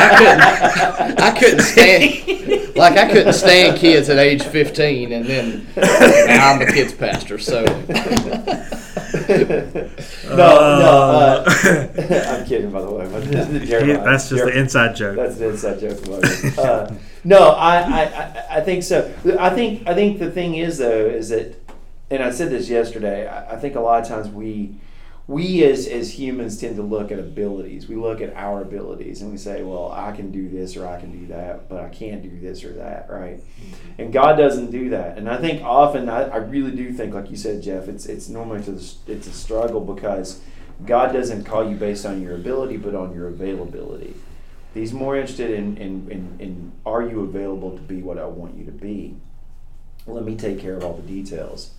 I 0.00 0.18
couldn't. 0.18 1.20
I 1.20 1.30
couldn't 1.38 1.60
stand. 1.60 2.76
Like 2.76 2.96
I 2.96 3.10
couldn't 3.10 3.32
stand 3.34 3.78
kids 3.78 4.08
at 4.08 4.18
age 4.18 4.42
fifteen, 4.42 5.12
and 5.12 5.26
then 5.26 5.66
now 5.76 6.52
I'm 6.52 6.62
a 6.62 6.66
kids 6.66 6.94
pastor. 6.94 7.38
So. 7.38 7.64
no, 9.28 10.36
no. 10.36 10.36
Uh, 10.36 11.44
I'm 12.40 12.46
kidding, 12.46 12.70
by 12.70 12.80
the 12.80 12.90
way. 12.90 13.08
But 13.10 13.24
Jeremiah. 13.64 14.04
That's 14.04 14.28
just 14.28 14.36
Jeremiah. 14.36 14.54
the 14.54 14.60
inside 14.60 14.96
joke. 14.96 15.16
That's 15.16 15.36
the 15.36 15.48
inside 15.50 15.80
joke. 15.80 16.58
Uh, 16.58 16.94
no, 17.24 17.50
I, 17.50 18.04
I, 18.04 18.46
I 18.50 18.60
think 18.60 18.82
so. 18.82 19.12
I 19.38 19.50
think, 19.50 19.86
I 19.86 19.94
think 19.94 20.18
the 20.18 20.30
thing 20.30 20.54
is 20.54 20.78
though 20.78 21.06
is 21.06 21.28
that, 21.28 21.54
and 22.10 22.22
I 22.22 22.30
said 22.30 22.50
this 22.50 22.68
yesterday. 22.68 23.26
I, 23.28 23.54
I 23.54 23.56
think 23.58 23.74
a 23.74 23.80
lot 23.80 24.00
of 24.02 24.08
times 24.08 24.28
we 24.28 24.74
we 25.30 25.62
as 25.62 25.86
as 25.86 26.18
humans 26.18 26.60
tend 26.60 26.74
to 26.74 26.82
look 26.82 27.12
at 27.12 27.20
abilities. 27.20 27.86
We 27.86 27.94
look 27.94 28.20
at 28.20 28.34
our 28.34 28.62
abilities 28.62 29.22
and 29.22 29.30
we 29.30 29.38
say, 29.38 29.62
"Well, 29.62 29.92
I 29.92 30.10
can 30.10 30.32
do 30.32 30.48
this 30.48 30.76
or 30.76 30.88
I 30.88 30.98
can 30.98 31.12
do 31.12 31.26
that, 31.28 31.68
but 31.68 31.78
I 31.78 31.88
can't 31.88 32.20
do 32.20 32.40
this 32.40 32.64
or 32.64 32.72
that." 32.72 33.08
Right? 33.08 33.36
Mm-hmm. 33.38 34.02
And 34.02 34.12
God 34.12 34.34
doesn't 34.34 34.72
do 34.72 34.90
that. 34.90 35.18
And 35.18 35.30
I 35.30 35.36
think 35.36 35.62
often, 35.62 36.08
I, 36.08 36.24
I 36.24 36.36
really 36.38 36.72
do 36.72 36.92
think, 36.92 37.14
like 37.14 37.30
you 37.30 37.36
said, 37.36 37.62
Jeff, 37.62 37.86
it's 37.86 38.06
it's 38.06 38.28
normally 38.28 38.64
to 38.64 38.72
the, 38.72 38.94
it's 39.06 39.28
a 39.28 39.32
struggle 39.32 39.80
because 39.80 40.40
God 40.84 41.12
doesn't 41.12 41.44
call 41.44 41.70
you 41.70 41.76
based 41.76 42.04
on 42.04 42.20
your 42.20 42.34
ability, 42.34 42.76
but 42.78 42.96
on 42.96 43.14
your 43.14 43.28
availability. 43.28 44.16
He's 44.74 44.92
more 44.92 45.14
interested 45.16 45.52
in 45.52 45.76
in, 45.76 46.10
in, 46.10 46.36
in 46.40 46.72
are 46.84 47.02
you 47.02 47.20
available 47.20 47.76
to 47.76 47.82
be 47.82 48.02
what 48.02 48.18
I 48.18 48.26
want 48.26 48.56
you 48.56 48.64
to 48.64 48.72
be. 48.72 49.14
Let 50.08 50.24
me 50.24 50.34
take 50.34 50.58
care 50.58 50.76
of 50.76 50.82
all 50.82 50.94
the 50.94 51.02
details. 51.02 51.70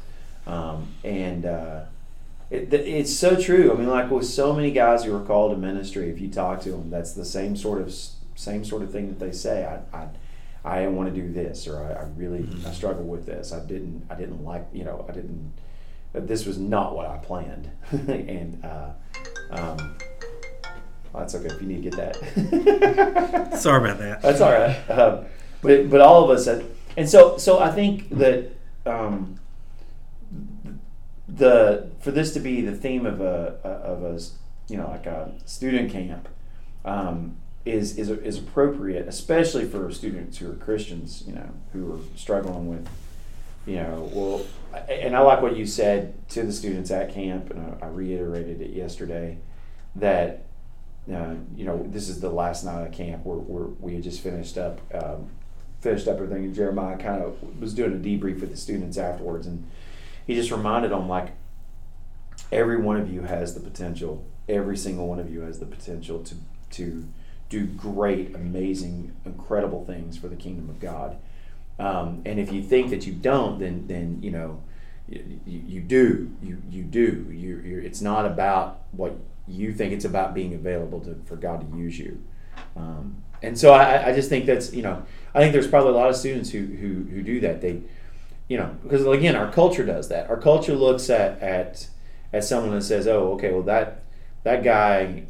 Um, 0.47 0.87
and 1.03 1.45
uh, 1.45 1.81
it, 2.51 2.73
it's 2.73 3.15
so 3.15 3.39
true. 3.39 3.71
I 3.71 3.75
mean, 3.75 3.87
like 3.87 4.11
with 4.11 4.25
so 4.25 4.51
many 4.51 4.71
guys 4.71 5.05
who 5.05 5.15
are 5.15 5.23
called 5.23 5.51
to 5.51 5.57
ministry, 5.57 6.09
if 6.09 6.19
you 6.19 6.27
talk 6.27 6.59
to 6.61 6.71
them, 6.71 6.89
that's 6.89 7.13
the 7.13 7.23
same 7.23 7.55
sort 7.55 7.81
of 7.81 7.95
same 8.35 8.65
sort 8.65 8.81
of 8.83 8.91
thing 8.91 9.07
that 9.07 9.19
they 9.19 9.31
say. 9.31 9.65
I, 9.65 9.97
I, 9.97 10.07
I 10.63 10.87
want 10.87 11.13
to 11.13 11.21
do 11.21 11.31
this, 11.31 11.65
or 11.65 11.81
I, 11.81 11.93
I 11.93 12.05
really 12.17 12.39
mm-hmm. 12.39 12.67
I 12.67 12.71
struggle 12.73 13.05
with 13.05 13.25
this. 13.25 13.53
I 13.53 13.65
didn't 13.65 14.05
I 14.09 14.15
didn't 14.15 14.43
like 14.43 14.67
you 14.73 14.83
know 14.83 15.05
I 15.07 15.13
didn't. 15.13 15.53
This 16.13 16.45
was 16.45 16.57
not 16.57 16.93
what 16.93 17.05
I 17.05 17.17
planned, 17.19 17.71
and 17.91 18.63
uh, 18.65 18.89
um, 19.51 19.95
well, 21.13 21.21
that's 21.21 21.33
okay 21.35 21.55
if 21.55 21.61
you 21.61 21.67
need 21.69 21.83
to 21.83 21.89
get 21.89 21.95
that. 21.95 23.57
Sorry 23.61 23.81
about 23.81 23.99
that. 23.99 24.21
That's 24.21 24.41
all 24.41 24.51
right. 24.51 24.75
Um, 24.89 25.25
but 25.61 25.89
but 25.89 26.01
all 26.01 26.29
of 26.29 26.29
us, 26.37 26.47
and 26.97 27.09
so 27.09 27.37
so 27.37 27.59
I 27.59 27.71
think 27.71 28.09
that 28.09 28.51
um, 28.85 29.39
the 31.35 31.89
for 32.01 32.11
this 32.11 32.33
to 32.33 32.39
be 32.39 32.61
the 32.61 32.75
theme 32.75 33.05
of 33.05 33.21
a 33.21 33.59
of 33.63 34.03
a 34.03 34.19
you 34.67 34.77
know 34.77 34.87
like 34.87 35.05
a 35.05 35.31
student 35.45 35.91
camp 35.91 36.27
um, 36.85 37.37
is 37.65 37.97
is 37.97 38.09
is 38.09 38.39
appropriate, 38.39 39.07
especially 39.07 39.65
for 39.65 39.91
students 39.91 40.37
who 40.37 40.51
are 40.51 40.55
Christians, 40.55 41.23
you 41.27 41.33
know, 41.33 41.49
who 41.73 41.93
are 41.93 41.99
struggling 42.15 42.67
with, 42.67 42.87
you 43.65 43.75
know, 43.75 44.09
well, 44.13 44.45
and 44.89 45.15
I 45.15 45.19
like 45.19 45.41
what 45.41 45.55
you 45.55 45.65
said 45.65 46.27
to 46.29 46.43
the 46.43 46.51
students 46.51 46.89
at 46.89 47.13
camp, 47.13 47.51
and 47.51 47.77
I, 47.81 47.87
reiterated 47.87 48.61
it 48.61 48.71
yesterday, 48.71 49.37
that 49.95 50.45
uh, 51.11 51.35
you 51.55 51.65
know 51.65 51.85
this 51.87 52.09
is 52.09 52.19
the 52.19 52.29
last 52.29 52.63
night 52.63 52.81
of 52.87 52.91
camp. 52.91 53.25
Where, 53.25 53.37
where 53.37 53.67
we 53.79 53.93
had 53.95 54.03
just 54.03 54.21
finished 54.21 54.57
up 54.57 54.81
um, 54.93 55.29
finished 55.81 56.07
up 56.07 56.15
everything, 56.15 56.45
and 56.45 56.55
Jeremiah 56.55 56.97
kind 56.97 57.23
of 57.23 57.59
was 57.59 57.73
doing 57.73 57.93
a 57.93 57.95
debrief 57.95 58.41
with 58.41 58.49
the 58.49 58.57
students 58.57 58.97
afterwards, 58.97 59.45
and 59.45 59.67
he 60.25 60.35
just 60.35 60.51
reminded 60.51 60.91
them 60.91 61.07
like 61.07 61.33
every 62.51 62.77
one 62.77 62.97
of 62.97 63.11
you 63.11 63.21
has 63.23 63.53
the 63.53 63.59
potential, 63.59 64.25
every 64.47 64.77
single 64.77 65.07
one 65.07 65.19
of 65.19 65.31
you 65.31 65.41
has 65.41 65.59
the 65.59 65.65
potential 65.65 66.23
to 66.23 66.35
to 66.71 67.07
do 67.49 67.65
great, 67.65 68.33
amazing, 68.33 69.13
incredible 69.25 69.85
things 69.85 70.17
for 70.17 70.29
the 70.29 70.37
kingdom 70.37 70.69
of 70.69 70.79
God. 70.79 71.17
Um, 71.77 72.21
and 72.25 72.39
if 72.39 72.51
you 72.51 72.63
think 72.63 72.89
that 72.91 73.05
you 73.05 73.13
don't, 73.13 73.59
then 73.59 73.87
then 73.87 74.19
you 74.21 74.31
know 74.31 74.61
you, 75.09 75.41
you 75.45 75.81
do 75.81 76.31
you 76.41 76.61
you 76.69 76.83
do 76.83 77.27
you 77.29 77.61
you're, 77.63 77.81
it's 77.81 78.01
not 78.01 78.25
about 78.25 78.81
what 78.91 79.15
you 79.47 79.73
think 79.73 79.91
it's 79.91 80.05
about 80.05 80.33
being 80.33 80.53
available 80.53 80.99
to, 81.01 81.19
for 81.25 81.35
God 81.35 81.69
to 81.69 81.77
use 81.77 81.97
you. 81.99 82.23
Um, 82.75 83.23
and 83.41 83.57
so 83.57 83.73
I, 83.73 84.09
I 84.09 84.13
just 84.13 84.29
think 84.29 84.45
that's 84.45 84.73
you 84.73 84.83
know 84.83 85.03
I 85.33 85.39
think 85.39 85.53
there's 85.53 85.67
probably 85.67 85.91
a 85.91 85.95
lot 85.95 86.09
of 86.09 86.15
students 86.15 86.49
who 86.51 86.65
who, 86.65 87.03
who 87.09 87.21
do 87.21 87.39
that 87.41 87.61
they 87.61 87.81
you 88.51 88.57
know 88.57 88.75
because 88.83 89.07
again 89.07 89.37
our 89.37 89.49
culture 89.49 89.85
does 89.85 90.09
that. 90.09 90.29
Our 90.29 90.35
culture 90.35 90.75
looks 90.75 91.09
at 91.09 91.39
at 91.39 91.87
at 92.33 92.43
someone 92.43 92.73
and 92.73 92.83
says 92.83 93.07
oh 93.07 93.31
okay 93.35 93.49
well 93.49 93.63
that 93.63 94.03
that 94.43 94.61
guy 94.61 95.23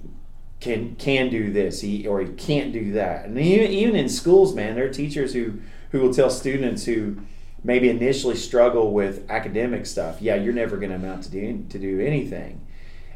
can 0.59 0.95
can 0.95 1.29
do 1.29 1.53
this 1.53 1.81
he 1.81 2.07
or 2.07 2.21
he 2.21 2.29
can't 2.33 2.73
do 2.73 2.93
that. 2.93 3.25
And 3.25 3.37
even, 3.37 3.69
even 3.69 3.95
in 3.95 4.09
schools 4.09 4.55
man 4.55 4.73
there 4.73 4.85
are 4.85 4.93
teachers 4.93 5.33
who 5.33 5.59
who 5.91 5.99
will 5.99 6.11
tell 6.11 6.31
students 6.31 6.85
who 6.85 7.17
maybe 7.63 7.89
initially 7.89 8.35
struggle 8.35 8.91
with 8.91 9.29
academic 9.29 9.85
stuff 9.85 10.19
yeah 10.19 10.33
you're 10.33 10.51
never 10.51 10.77
going 10.77 10.89
to 10.89 10.95
amount 10.95 11.23
to 11.25 11.29
do 11.29 11.63
to 11.69 11.77
do 11.77 12.01
anything. 12.01 12.59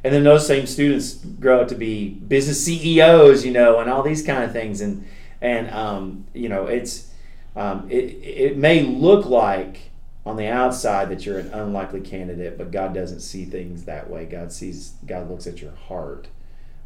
And 0.03 0.13
then 0.13 0.23
those 0.23 0.45
same 0.45 0.67
students 0.67 1.15
grow 1.15 1.61
up 1.61 1.67
to 1.69 1.75
be 1.75 2.09
business 2.09 2.63
CEOs 2.63 3.43
you 3.43 3.51
know 3.51 3.79
and 3.79 3.89
all 3.89 4.03
these 4.03 4.21
kind 4.21 4.43
of 4.43 4.51
things. 4.51 4.81
And 4.81 5.07
and 5.41 5.67
um, 5.71 6.27
you 6.35 6.47
know 6.47 6.67
it's 6.67 7.09
um, 7.55 7.89
it, 7.89 8.03
it 8.21 8.57
may 8.57 8.81
look 8.81 9.25
like 9.25 9.91
on 10.25 10.37
the 10.37 10.47
outside 10.47 11.09
that 11.09 11.25
you're 11.25 11.39
an 11.39 11.53
unlikely 11.53 12.01
candidate 12.01 12.57
but 12.57 12.71
God 12.71 12.93
doesn't 12.93 13.19
see 13.19 13.45
things 13.45 13.85
that 13.85 14.09
way 14.09 14.25
God 14.25 14.51
sees 14.51 14.93
God 15.05 15.29
looks 15.29 15.47
at 15.47 15.61
your 15.61 15.73
heart 15.73 16.27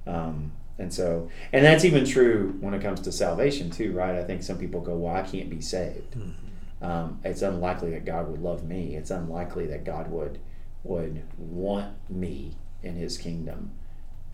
um, 0.05 0.51
and 0.79 0.93
so, 0.93 1.29
and 1.51 1.65
that's 1.65 1.83
even 1.83 2.05
true 2.05 2.57
when 2.61 2.73
it 2.73 2.81
comes 2.81 3.01
to 3.01 3.11
salvation 3.11 3.69
too, 3.69 3.91
right? 3.91 4.15
I 4.15 4.23
think 4.23 4.41
some 4.41 4.57
people 4.57 4.79
go, 4.79 4.95
"Well, 4.95 5.13
I 5.13 5.23
can't 5.23 5.49
be 5.49 5.61
saved. 5.61 6.15
Mm-hmm. 6.15 6.83
Um, 6.83 7.19
it's 7.25 7.41
unlikely 7.41 7.91
that 7.91 8.05
God 8.05 8.29
would 8.29 8.41
love 8.41 8.63
me. 8.63 8.95
It's 8.95 9.11
unlikely 9.11 9.67
that 9.67 9.83
God 9.83 10.09
would 10.09 10.39
would 10.83 11.23
want 11.37 11.93
me 12.09 12.55
in 12.81 12.95
His 12.95 13.17
kingdom." 13.17 13.71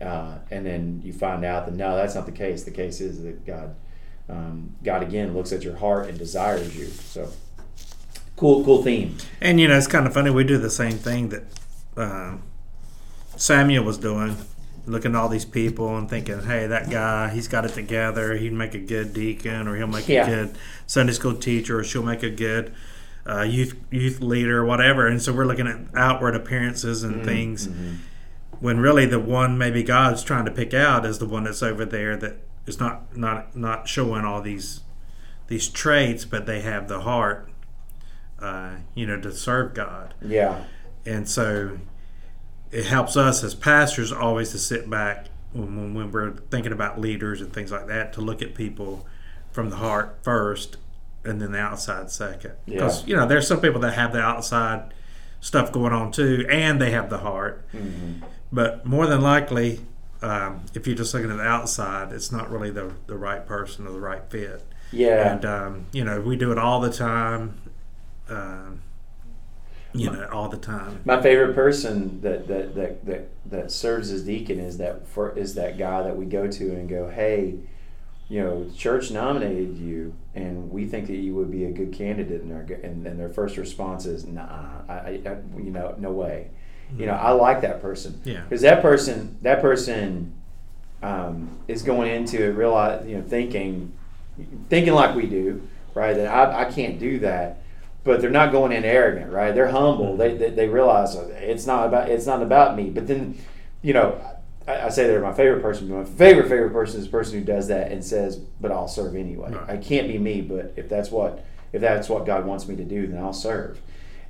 Uh, 0.00 0.38
and 0.50 0.64
then 0.64 1.00
you 1.04 1.12
find 1.12 1.44
out 1.44 1.66
that 1.66 1.74
no, 1.74 1.96
that's 1.96 2.14
not 2.14 2.26
the 2.26 2.32
case. 2.32 2.62
The 2.62 2.70
case 2.70 3.00
is 3.00 3.22
that 3.24 3.44
God, 3.44 3.74
um, 4.28 4.76
God 4.84 5.02
again 5.02 5.34
looks 5.34 5.52
at 5.52 5.64
your 5.64 5.76
heart 5.76 6.08
and 6.08 6.16
desires 6.16 6.76
you. 6.78 6.86
So, 6.86 7.28
cool, 8.36 8.64
cool 8.64 8.82
theme. 8.82 9.16
And 9.40 9.58
you 9.60 9.68
know, 9.68 9.76
it's 9.76 9.86
kind 9.86 10.06
of 10.06 10.14
funny. 10.14 10.30
We 10.30 10.44
do 10.44 10.58
the 10.58 10.70
same 10.70 10.98
thing 10.98 11.30
that 11.30 11.44
uh, 11.96 12.36
Samuel 13.36 13.84
was 13.84 13.98
doing 13.98 14.36
looking 14.86 15.14
at 15.14 15.18
all 15.18 15.28
these 15.28 15.44
people 15.44 15.96
and 15.96 16.08
thinking, 16.08 16.42
hey, 16.42 16.66
that 16.68 16.88
guy, 16.90 17.28
he's 17.30 17.48
got 17.48 17.64
it 17.64 17.72
together. 17.72 18.36
He'd 18.36 18.52
make 18.52 18.74
a 18.74 18.78
good 18.78 19.12
deacon, 19.12 19.66
or 19.66 19.76
he'll 19.76 19.86
make 19.86 20.08
yeah. 20.08 20.22
a 20.22 20.26
good 20.26 20.58
Sunday 20.86 21.12
school 21.12 21.34
teacher, 21.34 21.80
or 21.80 21.84
she'll 21.84 22.04
make 22.04 22.22
a 22.22 22.30
good 22.30 22.72
uh, 23.28 23.42
youth 23.42 23.76
youth 23.90 24.20
leader, 24.20 24.60
or 24.60 24.64
whatever. 24.64 25.06
And 25.06 25.20
so 25.20 25.32
we're 25.32 25.44
looking 25.44 25.66
at 25.66 25.78
outward 25.94 26.36
appearances 26.36 27.02
and 27.02 27.16
mm-hmm. 27.16 27.24
things, 27.24 27.66
mm-hmm. 27.66 27.94
when 28.60 28.78
really 28.78 29.06
the 29.06 29.20
one 29.20 29.58
maybe 29.58 29.82
God's 29.82 30.22
trying 30.22 30.44
to 30.44 30.52
pick 30.52 30.72
out 30.72 31.04
is 31.04 31.18
the 31.18 31.26
one 31.26 31.44
that's 31.44 31.62
over 31.62 31.84
there 31.84 32.16
that 32.16 32.36
is 32.66 32.78
not 32.78 33.16
not 33.16 33.56
not 33.56 33.88
showing 33.88 34.24
all 34.24 34.40
these 34.40 34.82
these 35.48 35.68
traits, 35.68 36.24
but 36.24 36.46
they 36.46 36.60
have 36.60 36.88
the 36.88 37.00
heart, 37.00 37.50
uh, 38.40 38.76
you 38.94 39.06
know, 39.06 39.20
to 39.20 39.32
serve 39.32 39.74
God. 39.74 40.14
Yeah. 40.20 40.64
And 41.04 41.28
so 41.28 41.78
it 42.70 42.86
helps 42.86 43.16
us 43.16 43.42
as 43.44 43.54
pastors 43.54 44.12
always 44.12 44.50
to 44.50 44.58
sit 44.58 44.90
back 44.90 45.26
when, 45.52 45.94
when 45.94 46.10
we're 46.10 46.32
thinking 46.50 46.72
about 46.72 47.00
leaders 47.00 47.40
and 47.40 47.52
things 47.52 47.70
like 47.72 47.86
that 47.86 48.12
to 48.14 48.20
look 48.20 48.42
at 48.42 48.54
people 48.54 49.06
from 49.50 49.70
the 49.70 49.76
heart 49.76 50.18
first 50.22 50.76
and 51.24 51.40
then 51.40 51.52
the 51.52 51.58
outside 51.58 52.10
second. 52.10 52.52
Because 52.66 53.02
yeah. 53.02 53.08
you 53.08 53.16
know 53.16 53.26
there's 53.26 53.46
some 53.46 53.60
people 53.60 53.80
that 53.80 53.94
have 53.94 54.12
the 54.12 54.20
outside 54.20 54.92
stuff 55.40 55.72
going 55.72 55.92
on 55.92 56.12
too, 56.12 56.46
and 56.48 56.80
they 56.80 56.90
have 56.90 57.10
the 57.10 57.18
heart. 57.18 57.66
Mm-hmm. 57.72 58.24
But 58.52 58.86
more 58.86 59.06
than 59.06 59.20
likely, 59.20 59.80
um, 60.22 60.62
if 60.74 60.86
you're 60.86 60.96
just 60.96 61.12
looking 61.14 61.30
at 61.30 61.36
the 61.36 61.42
outside, 61.42 62.12
it's 62.12 62.30
not 62.30 62.50
really 62.50 62.70
the 62.70 62.92
the 63.06 63.16
right 63.16 63.46
person 63.46 63.86
or 63.86 63.92
the 63.92 64.00
right 64.00 64.22
fit. 64.30 64.64
Yeah. 64.92 65.32
And 65.32 65.44
um, 65.44 65.86
you 65.92 66.04
know 66.04 66.20
we 66.20 66.36
do 66.36 66.52
it 66.52 66.58
all 66.58 66.80
the 66.80 66.92
time. 66.92 67.60
Um, 68.28 68.82
you 69.92 70.10
know, 70.10 70.28
all 70.30 70.48
the 70.48 70.58
time. 70.58 71.00
My 71.04 71.22
favorite 71.22 71.54
person 71.54 72.20
that 72.20 72.48
that 72.48 72.74
that 72.74 73.06
that, 73.06 73.28
that 73.46 73.70
serves 73.70 74.10
as 74.10 74.22
deacon 74.24 74.60
is 74.60 74.78
that 74.78 75.06
for, 75.08 75.36
is 75.36 75.54
that 75.54 75.78
guy 75.78 76.02
that 76.02 76.16
we 76.16 76.26
go 76.26 76.46
to 76.46 76.70
and 76.72 76.88
go, 76.88 77.08
hey, 77.08 77.54
you 78.28 78.42
know, 78.42 78.70
church 78.76 79.10
nominated 79.10 79.78
you, 79.78 80.14
and 80.34 80.70
we 80.70 80.86
think 80.86 81.06
that 81.06 81.16
you 81.16 81.34
would 81.34 81.50
be 81.50 81.64
a 81.64 81.70
good 81.70 81.92
candidate. 81.92 82.42
And 82.42 82.50
their 82.50 82.80
and, 82.82 83.06
and 83.06 83.18
their 83.18 83.28
first 83.28 83.56
response 83.56 84.06
is, 84.06 84.26
nah, 84.26 84.82
I, 84.88 85.20
I 85.24 85.36
you 85.56 85.70
know, 85.70 85.94
no 85.98 86.10
way. 86.10 86.50
Mm-hmm. 86.90 87.00
You 87.00 87.06
know, 87.06 87.14
I 87.14 87.30
like 87.32 87.62
that 87.62 87.80
person. 87.80 88.20
Yeah. 88.24 88.42
Because 88.42 88.62
that 88.62 88.82
person, 88.82 89.38
that 89.42 89.60
person, 89.60 90.34
um, 91.02 91.58
is 91.68 91.82
going 91.82 92.10
into 92.10 92.42
it, 92.44 92.50
realize, 92.50 93.06
you 93.06 93.16
know, 93.16 93.22
thinking, 93.22 93.92
thinking 94.68 94.92
like 94.92 95.14
we 95.14 95.26
do, 95.26 95.66
right? 95.94 96.14
That 96.14 96.28
I, 96.28 96.62
I 96.66 96.70
can't 96.70 96.98
do 96.98 97.18
that 97.20 97.62
but 98.06 98.20
they're 98.20 98.30
not 98.30 98.52
going 98.52 98.70
in 98.70 98.84
arrogant, 98.84 99.32
right? 99.32 99.52
They're 99.52 99.72
humble. 99.72 100.16
They, 100.16 100.36
they, 100.36 100.50
they 100.50 100.68
realize 100.68 101.16
it's 101.16 101.66
not 101.66 101.88
about 101.88 102.08
it's 102.08 102.24
not 102.24 102.40
about 102.40 102.76
me. 102.76 102.88
But 102.88 103.08
then, 103.08 103.36
you 103.82 103.92
know, 103.92 104.18
I, 104.66 104.82
I, 104.82 104.88
say 104.90 105.08
they're 105.08 105.20
my 105.20 105.34
favorite 105.34 105.60
person. 105.60 105.88
But 105.88 105.96
my 105.96 106.04
favorite 106.04 106.48
favorite 106.48 106.72
person 106.72 107.00
is 107.00 107.06
the 107.06 107.10
person 107.10 107.40
who 107.40 107.44
does 107.44 107.66
that 107.66 107.90
and 107.90 108.02
says, 108.02 108.36
"But 108.36 108.70
I'll 108.70 108.88
serve 108.88 109.16
anyway. 109.16 109.52
Right. 109.52 109.70
I 109.70 109.76
can't 109.76 110.06
be 110.06 110.18
me, 110.18 110.40
but 110.40 110.72
if 110.76 110.88
that's 110.88 111.10
what 111.10 111.44
if 111.72 111.80
that's 111.80 112.08
what 112.08 112.24
God 112.24 112.46
wants 112.46 112.68
me 112.68 112.76
to 112.76 112.84
do, 112.84 113.08
then 113.08 113.18
I'll 113.18 113.32
serve." 113.32 113.80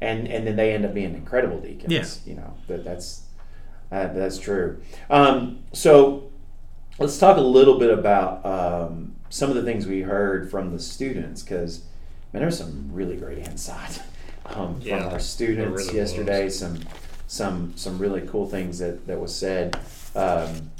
And 0.00 0.26
and 0.26 0.46
then 0.46 0.56
they 0.56 0.72
end 0.72 0.86
up 0.86 0.94
being 0.94 1.14
incredible 1.14 1.60
deacons. 1.60 2.22
Yeah. 2.24 2.32
You 2.32 2.40
know, 2.40 2.54
but 2.66 2.82
that's 2.82 3.24
uh, 3.92 4.08
that's 4.08 4.38
true. 4.38 4.80
Um, 5.10 5.64
so 5.74 6.30
let's 6.98 7.18
talk 7.18 7.36
a 7.36 7.42
little 7.42 7.78
bit 7.78 7.96
about 7.96 8.44
um, 8.46 9.16
some 9.28 9.50
of 9.50 9.56
the 9.56 9.62
things 9.62 9.86
we 9.86 10.00
heard 10.00 10.50
from 10.50 10.72
the 10.72 10.80
students 10.80 11.42
because 11.42 11.84
man, 12.36 12.42
there 12.42 12.46
was 12.46 12.58
some 12.58 12.90
really 12.92 13.16
great 13.16 13.38
insight 13.38 14.02
um, 14.46 14.78
yeah, 14.82 14.98
from 14.98 15.12
our 15.14 15.18
students 15.18 15.86
really 15.86 15.96
yesterday. 15.96 16.44
Was. 16.44 16.58
Some 16.58 16.80
some 17.28 17.72
some 17.76 17.98
really 17.98 18.20
cool 18.26 18.46
things 18.46 18.78
that, 18.78 19.06
that 19.06 19.18
was 19.18 19.34
said. 19.34 19.78
Um, 20.14 20.70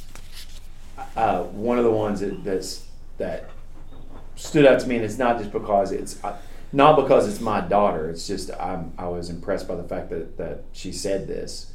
uh, 1.17 1.45
one 1.45 1.79
of 1.79 1.85
the 1.85 1.91
ones 1.91 2.21
that 2.21 2.45
that's, 2.45 2.87
that 3.17 3.49
stood 4.35 4.67
out 4.67 4.81
to 4.81 4.87
me, 4.87 4.97
and 4.97 5.05
it's 5.05 5.17
not 5.17 5.39
just 5.39 5.51
because 5.51 5.93
it's 5.93 6.23
uh, 6.23 6.37
not 6.73 6.97
because 6.97 7.27
it's 7.27 7.41
my 7.41 7.63
daughter. 7.63 8.11
It's 8.11 8.27
just 8.27 8.51
I'm, 8.61 8.93
I 8.99 9.09
was 9.09 9.31
impressed 9.31 9.67
by 9.67 9.77
the 9.77 9.85
fact 9.85 10.11
that 10.11 10.37
that 10.37 10.65
she 10.73 10.93
said 10.93 11.27
this. 11.27 11.73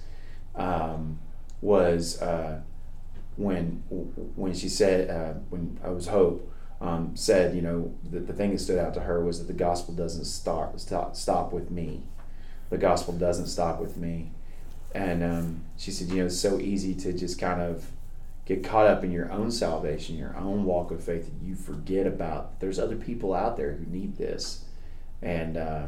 Um, 0.54 1.20
was 1.62 2.22
uh, 2.22 2.62
when 3.36 3.84
when 4.36 4.54
she 4.54 4.70
said 4.70 5.10
uh, 5.10 5.40
when 5.50 5.80
I 5.84 5.90
was 5.90 6.08
Hope 6.08 6.51
um, 6.82 7.16
said, 7.16 7.56
you 7.56 7.62
know, 7.62 7.94
the, 8.10 8.20
the 8.20 8.34
thing 8.34 8.52
that 8.52 8.60
stood 8.60 8.80
out 8.80 8.94
to 8.96 9.02
her 9.02 9.24
was 9.24 9.40
that 9.40 9.46
the 9.46 9.54
gospel 9.54 9.94
doesn't 9.94 10.26
start 10.26 10.82
stop, 10.82 11.16
stop 11.16 11.54
with 11.54 11.70
me. 11.70 12.04
The 12.70 12.78
gospel 12.78 13.14
doesn't 13.14 13.48
stop 13.48 13.80
with 13.80 13.98
me. 13.98 14.32
And 14.94 15.24
um, 15.24 15.62
she 15.78 15.92
said, 15.92 16.10
you 16.10 16.18
know, 16.18 16.26
it's 16.26 16.40
so 16.40 16.60
easy 16.60 16.96
to 16.96 17.14
just 17.14 17.40
kind 17.40 17.62
of 17.62 17.86
get 18.46 18.64
caught 18.64 18.88
up 18.88 19.04
in 19.04 19.12
your 19.12 19.32
own 19.32 19.52
salvation, 19.52 20.18
your 20.18 20.36
own 20.36 20.66
walk 20.66 20.92
of 20.92 21.04
faith, 21.04 21.26
that 21.26 21.46
you 21.46 21.56
forget 21.56 22.08
about 22.08 22.60
there's 22.60 22.80
other 22.80 22.96
people 22.96 23.34
out 23.34 23.58
there 23.58 23.74
who 23.74 23.86
need 23.86 24.18
this, 24.18 24.66
and 25.22 25.58
uh, 25.58 25.86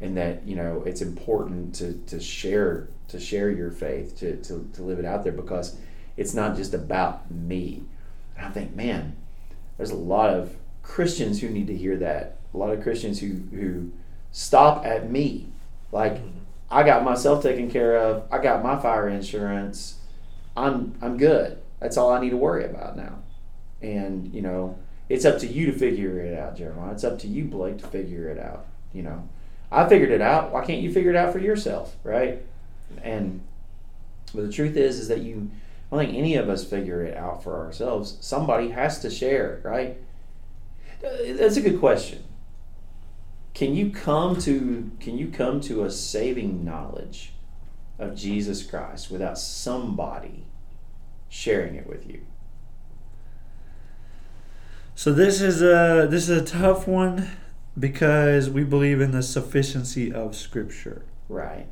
and 0.00 0.16
that 0.16 0.46
you 0.46 0.56
know 0.56 0.82
it's 0.84 1.00
important 1.00 1.74
to 1.76 1.94
to 2.08 2.20
share 2.20 2.88
to 3.08 3.20
share 3.20 3.50
your 3.50 3.70
faith, 3.70 4.18
to 4.18 4.36
to, 4.42 4.68
to 4.74 4.82
live 4.82 4.98
it 4.98 5.04
out 5.04 5.22
there 5.22 5.32
because 5.32 5.76
it's 6.16 6.34
not 6.34 6.56
just 6.56 6.74
about 6.74 7.30
me. 7.30 7.84
And 8.36 8.46
I 8.46 8.50
think, 8.50 8.74
man, 8.74 9.16
there's 9.76 9.90
a 9.90 9.96
lot 9.96 10.30
of 10.30 10.56
Christians 10.82 11.40
who 11.40 11.48
need 11.48 11.66
to 11.68 11.76
hear 11.76 11.96
that. 11.98 12.38
A 12.54 12.58
lot 12.58 12.70
of 12.70 12.82
Christians 12.82 13.20
who 13.20 13.40
who 13.56 13.92
stop 14.30 14.84
at 14.84 15.10
me, 15.10 15.48
Like, 15.90 16.20
I 16.70 16.82
got 16.82 17.04
myself 17.04 17.42
taken 17.42 17.70
care 17.70 17.96
of. 17.96 18.24
I 18.32 18.38
got 18.38 18.62
my 18.62 18.78
fire 18.80 19.08
insurance. 19.08 19.98
I'm 20.56 20.94
I'm 21.00 21.16
good. 21.16 21.58
That's 21.80 21.96
all 21.96 22.10
I 22.12 22.20
need 22.20 22.30
to 22.30 22.36
worry 22.36 22.64
about 22.64 22.96
now. 22.96 23.18
And 23.80 24.32
you 24.34 24.42
know, 24.42 24.78
it's 25.08 25.24
up 25.24 25.38
to 25.40 25.46
you 25.46 25.66
to 25.66 25.72
figure 25.72 26.20
it 26.20 26.38
out, 26.38 26.56
Jeremiah. 26.56 26.92
It's 26.92 27.04
up 27.04 27.18
to 27.20 27.28
you, 27.28 27.44
Blake, 27.44 27.78
to 27.78 27.86
figure 27.86 28.28
it 28.28 28.38
out. 28.38 28.66
You 28.92 29.02
know, 29.02 29.28
I 29.70 29.88
figured 29.88 30.10
it 30.10 30.20
out. 30.22 30.52
Why 30.52 30.64
can't 30.64 30.80
you 30.80 30.92
figure 30.92 31.10
it 31.10 31.16
out 31.16 31.32
for 31.32 31.38
yourself, 31.38 31.96
right? 32.04 32.42
And 33.02 33.42
but 34.34 34.46
the 34.46 34.52
truth 34.52 34.76
is, 34.76 34.98
is 34.98 35.08
that 35.08 35.20
you. 35.20 35.50
I 35.92 35.96
don't 35.96 36.06
think 36.06 36.16
any 36.16 36.36
of 36.36 36.48
us 36.48 36.64
figure 36.64 37.02
it 37.02 37.14
out 37.14 37.42
for 37.42 37.58
ourselves. 37.58 38.16
Somebody 38.20 38.70
has 38.70 38.98
to 39.00 39.10
share 39.10 39.60
right? 39.62 39.98
That's 41.02 41.56
a 41.56 41.60
good 41.60 41.80
question. 41.80 42.24
Can 43.52 43.74
you 43.74 43.90
come 43.90 44.38
to 44.40 44.90
can 45.00 45.18
you 45.18 45.28
come 45.28 45.60
to 45.62 45.84
a 45.84 45.90
saving 45.90 46.64
knowledge 46.64 47.34
of 47.98 48.16
Jesus 48.16 48.62
Christ 48.62 49.10
without 49.10 49.38
somebody 49.38 50.46
sharing 51.28 51.74
it 51.74 51.86
with 51.86 52.08
you? 52.08 52.22
So 54.94 55.12
this 55.12 55.42
is 55.42 55.60
a 55.60 56.06
this 56.10 56.30
is 56.30 56.40
a 56.40 56.44
tough 56.44 56.88
one 56.88 57.28
because 57.78 58.48
we 58.48 58.64
believe 58.64 59.02
in 59.02 59.10
the 59.10 59.22
sufficiency 59.22 60.10
of 60.10 60.34
Scripture. 60.34 61.04
Right. 61.28 61.66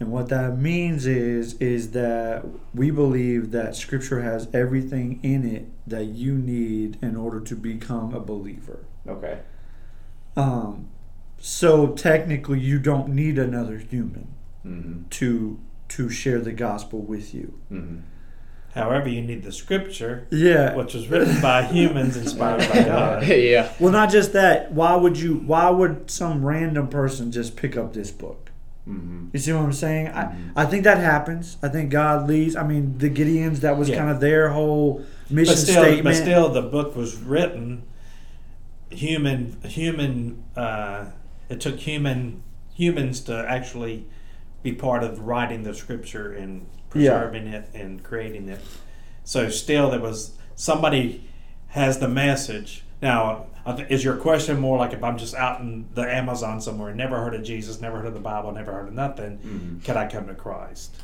And 0.00 0.12
what 0.12 0.28
that 0.28 0.56
means 0.58 1.06
is 1.06 1.54
is 1.54 1.90
that 1.90 2.44
we 2.72 2.90
believe 2.92 3.50
that 3.50 3.74
Scripture 3.74 4.22
has 4.22 4.48
everything 4.54 5.18
in 5.24 5.44
it 5.44 5.66
that 5.88 6.04
you 6.04 6.34
need 6.34 6.98
in 7.02 7.16
order 7.16 7.40
to 7.40 7.56
become 7.56 8.14
a 8.14 8.20
believer. 8.20 8.84
Okay. 9.08 9.40
Um, 10.36 10.88
so 11.40 11.88
technically, 11.88 12.60
you 12.60 12.78
don't 12.78 13.08
need 13.10 13.38
another 13.38 13.78
human 13.78 14.28
Mm-hmm. 14.66 15.08
to 15.10 15.58
to 15.88 16.10
share 16.10 16.40
the 16.40 16.52
gospel 16.52 16.98
with 17.00 17.32
you. 17.32 17.58
Mm-hmm. 17.72 17.98
However, 18.74 19.08
you 19.08 19.22
need 19.22 19.42
the 19.44 19.52
scripture, 19.52 20.26
Yeah. 20.30 20.74
which 20.74 20.92
was 20.94 21.06
written 21.08 21.40
by 21.40 21.62
humans, 21.72 22.16
inspired 22.16 22.68
by 22.68 22.82
God. 22.84 23.26
yeah. 23.26 23.72
Well, 23.80 23.92
not 23.92 24.10
just 24.10 24.32
that. 24.34 24.72
Why 24.72 24.94
would 24.96 25.16
you? 25.18 25.36
Why 25.36 25.70
would 25.70 26.10
some 26.10 26.44
random 26.44 26.88
person 26.88 27.32
just 27.32 27.56
pick 27.56 27.76
up 27.76 27.94
this 27.94 28.10
book? 28.10 28.47
Mm-hmm. 28.88 29.28
You 29.32 29.38
see 29.38 29.52
what 29.52 29.62
I'm 29.62 29.72
saying? 29.72 30.06
Mhm. 30.06 30.52
I, 30.56 30.62
I 30.62 30.66
think 30.66 30.84
that 30.84 30.98
happens. 30.98 31.56
I 31.62 31.68
think 31.68 31.90
God 31.90 32.26
leads. 32.28 32.56
I 32.56 32.62
mean, 32.66 32.96
the 32.98 33.10
Gideons. 33.10 33.58
That 33.60 33.76
was 33.76 33.88
Yeah. 33.88 33.98
kind 33.98 34.10
of 34.10 34.20
their 34.20 34.50
whole 34.50 35.04
mission 35.28 35.52
But 35.54 35.58
still, 35.58 35.82
statement. 35.82 36.04
but 36.04 36.14
still, 36.14 36.48
the 36.48 36.62
book 36.62 36.96
was 36.96 37.16
written. 37.16 37.82
Human, 38.90 39.56
human. 39.64 40.42
Uh, 40.56 41.06
it 41.50 41.60
took 41.60 41.76
human 41.78 42.42
humans 42.74 43.20
to 43.22 43.44
actually 43.48 44.06
be 44.62 44.72
part 44.72 45.02
of 45.04 45.20
writing 45.20 45.62
the 45.64 45.74
scripture 45.74 46.32
and 46.32 46.66
Yeah. 46.94 47.10
preserving 47.18 47.48
it 47.48 47.68
and 47.74 48.02
creating 48.02 48.48
it. 48.48 48.60
So 49.24 49.50
still, 49.50 49.90
there 49.90 50.00
was 50.00 50.32
somebody 50.56 51.24
has 51.68 51.98
the 51.98 52.08
message. 52.08 52.84
Now, 53.02 53.46
th- 53.76 53.90
is 53.90 54.04
your 54.04 54.16
question 54.16 54.58
more 54.60 54.78
like 54.78 54.92
if 54.92 55.02
I'm 55.02 55.18
just 55.18 55.34
out 55.34 55.60
in 55.60 55.86
the 55.94 56.02
Amazon 56.02 56.60
somewhere, 56.60 56.94
never 56.94 57.16
heard 57.20 57.34
of 57.34 57.42
Jesus, 57.42 57.80
never 57.80 57.98
heard 57.98 58.06
of 58.06 58.14
the 58.14 58.20
Bible, 58.20 58.52
never 58.52 58.72
heard 58.72 58.88
of 58.88 58.94
nothing, 58.94 59.38
Mhm. 59.44 59.84
can 59.84 59.96
I 59.96 60.06
come 60.08 60.26
to 60.28 60.34
Christ? 60.34 60.94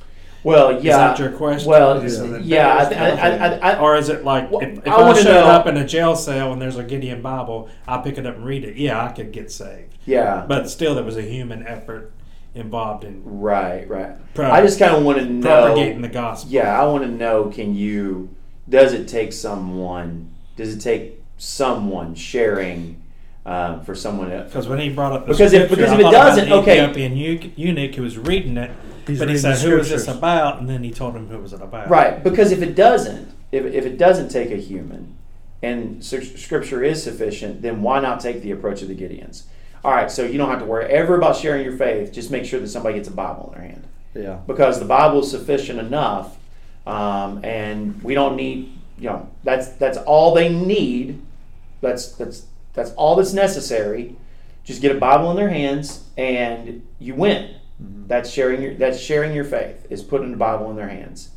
Well, 0.43 0.73
yeah. 0.73 1.13
Is 1.13 1.19
that 1.19 1.19
your 1.19 1.31
question? 1.33 1.71
Well, 1.71 2.05
Yeah. 2.05 2.39
Yeah. 2.43 2.77
I, 2.77 2.85
that 2.85 3.13
is 3.15 3.19
I, 3.19 3.27
I. 3.27 3.71
I, 3.71 3.73
I, 3.77 3.81
or 3.81 3.97
is 3.97 4.11
it 4.11 4.25
like 4.25 4.51
Well, 4.51 4.61
if, 4.61 4.79
if 4.79 4.89
I 4.89 4.97
I, 4.97 5.03
wanna 5.03 5.23
showed 5.23 5.37
up 5.47 5.67
in 5.67 5.77
a 5.79 5.87
jail 5.87 6.15
cell 6.15 6.53
and 6.53 6.61
there's 6.61 6.77
a 6.77 6.85
Gideon 6.85 7.23
Bible, 7.23 7.71
I 7.89 7.99
pick 7.99 8.19
it 8.19 8.27
up 8.27 8.37
and 8.37 8.45
read 8.45 8.63
it. 8.65 8.77
Yeah, 8.77 9.03
I 9.03 9.09
could 9.13 9.33
get 9.33 9.51
saved, 9.51 9.97
yeah. 10.05 10.45
but 10.47 10.69
still, 10.69 10.95
there 10.95 11.03
was 11.05 11.17
a 11.17 11.23
human 11.23 11.67
effort 11.67 12.13
involved 12.55 13.05
in 13.05 13.23
Right. 13.25 13.89
Right. 13.89 14.13
pro- 14.35 14.51
I 14.51 14.61
just 14.61 14.79
kind 14.79 14.95
of 14.95 15.03
want 15.03 15.19
to 15.19 15.25
know. 15.25 15.63
propagating 15.63 16.03
the 16.03 16.09
gospel. 16.09 16.53
Yeah, 16.53 16.79
I 16.79 16.85
want 16.87 17.05
to 17.05 17.11
know. 17.11 17.47
Can 17.47 17.75
you? 17.75 18.29
Does 18.69 18.93
it 18.93 19.09
take 19.09 19.33
someone? 19.33 20.31
Does 20.57 20.75
it 20.75 20.79
take 20.81 21.24
someone 21.37 22.15
sharing 22.15 23.03
um, 23.47 23.85
for 23.85 23.95
someone? 23.95 24.31
To, 24.31 24.45
Because 24.45 24.69
when 24.69 24.79
he 24.79 24.89
brought 24.89 25.13
up 25.13 25.27
the 25.27 25.33
Because 25.33 25.53
if- 25.53 25.69
because 25.71 25.93
if 25.93 25.99
it 25.99 26.03
thought 26.03 26.13
about 26.15 26.29
doesn't, 26.29 26.53
okay. 26.53 26.83
Ethiopian 26.83 27.17
eu- 27.17 27.51
eunuch 27.57 27.95
who 27.95 28.03
was 28.03 28.19
reading 28.19 28.57
it, 28.57 28.71
He's 29.07 29.19
but 29.19 29.29
he 29.29 29.35
reading 29.35 29.55
said, 29.55 29.69
"Who 29.69 29.79
is 29.79 29.91
this 29.91 30.09
about?" 30.09 30.61
And 30.61 30.69
then 30.69 30.83
he 30.83 30.91
told 30.91 31.15
him 31.15 31.29
who 31.29 31.39
was 31.39 31.53
it 31.53 31.61
about. 31.61 31.91
Right, 31.91 32.25
because 32.25 32.53
if 32.53 32.63
it 32.63 32.75
doesn't, 32.75 33.29
if, 33.53 33.65
if 33.67 33.85
it 33.85 33.99
doesn't 33.99 34.31
take 34.31 34.51
a 34.51 34.57
human, 34.57 35.15
and 35.63 36.03
Scripture 36.03 36.83
is 36.83 37.03
sufficient, 37.03 37.61
then 37.63 37.83
why 37.83 38.01
not 38.01 38.21
take 38.21 38.41
the 38.43 38.51
approach 38.51 38.81
of 38.83 38.89
the 38.89 38.95
Gideons? 38.95 39.43
All 39.85 39.93
right, 39.93 40.11
so 40.11 40.25
you 40.25 40.39
don't 40.39 40.49
have 40.49 40.61
to 40.61 40.65
worry 40.65 40.87
ever 40.87 41.17
about 41.17 41.37
sharing 41.37 41.63
your 41.63 41.77
faith. 41.77 42.13
Just 42.13 42.31
make 42.31 42.47
sure 42.47 42.59
that 42.61 42.69
somebody 42.69 42.95
gets 42.95 43.09
a 43.09 43.13
Bible 43.13 43.53
in 43.55 43.61
their 43.61 43.71
hand, 43.71 43.85
yeah. 44.15 44.39
because 44.47 44.79
the 44.79 44.87
Bible 44.87 45.21
is 45.21 45.31
sufficient 45.31 45.79
enough, 45.79 46.39
um, 46.87 47.45
and 47.45 48.03
we 48.03 48.15
don't 48.15 48.37
need. 48.37 48.73
You 49.05 49.11
know, 49.11 49.29
that's 49.43 49.69
that's 49.69 49.99
all 49.99 50.33
they 50.33 50.49
need. 50.49 51.21
That's 51.83 52.13
that's 52.13 52.47
that's 52.73 52.91
all 52.93 53.17
that's 53.17 53.35
necessary. 53.35 54.17
Just 54.65 54.81
get 54.81 54.97
a 54.97 54.99
Bible 54.99 55.31
in 55.31 55.37
their 55.37 55.51
hands, 55.51 56.05
and 56.17 56.81
you 56.99 57.15
win. 57.15 57.55
That's 57.79 58.31
sharing 58.31 58.63
your 58.63 58.73
that's 58.77 58.99
sharing 58.99 59.35
your 59.35 59.45
faith 59.45 59.87
is 59.91 60.03
putting 60.03 60.31
the 60.31 60.39
Bible 60.39 60.71
in 60.71 60.77
their 60.77 60.89
hands. 60.89 61.29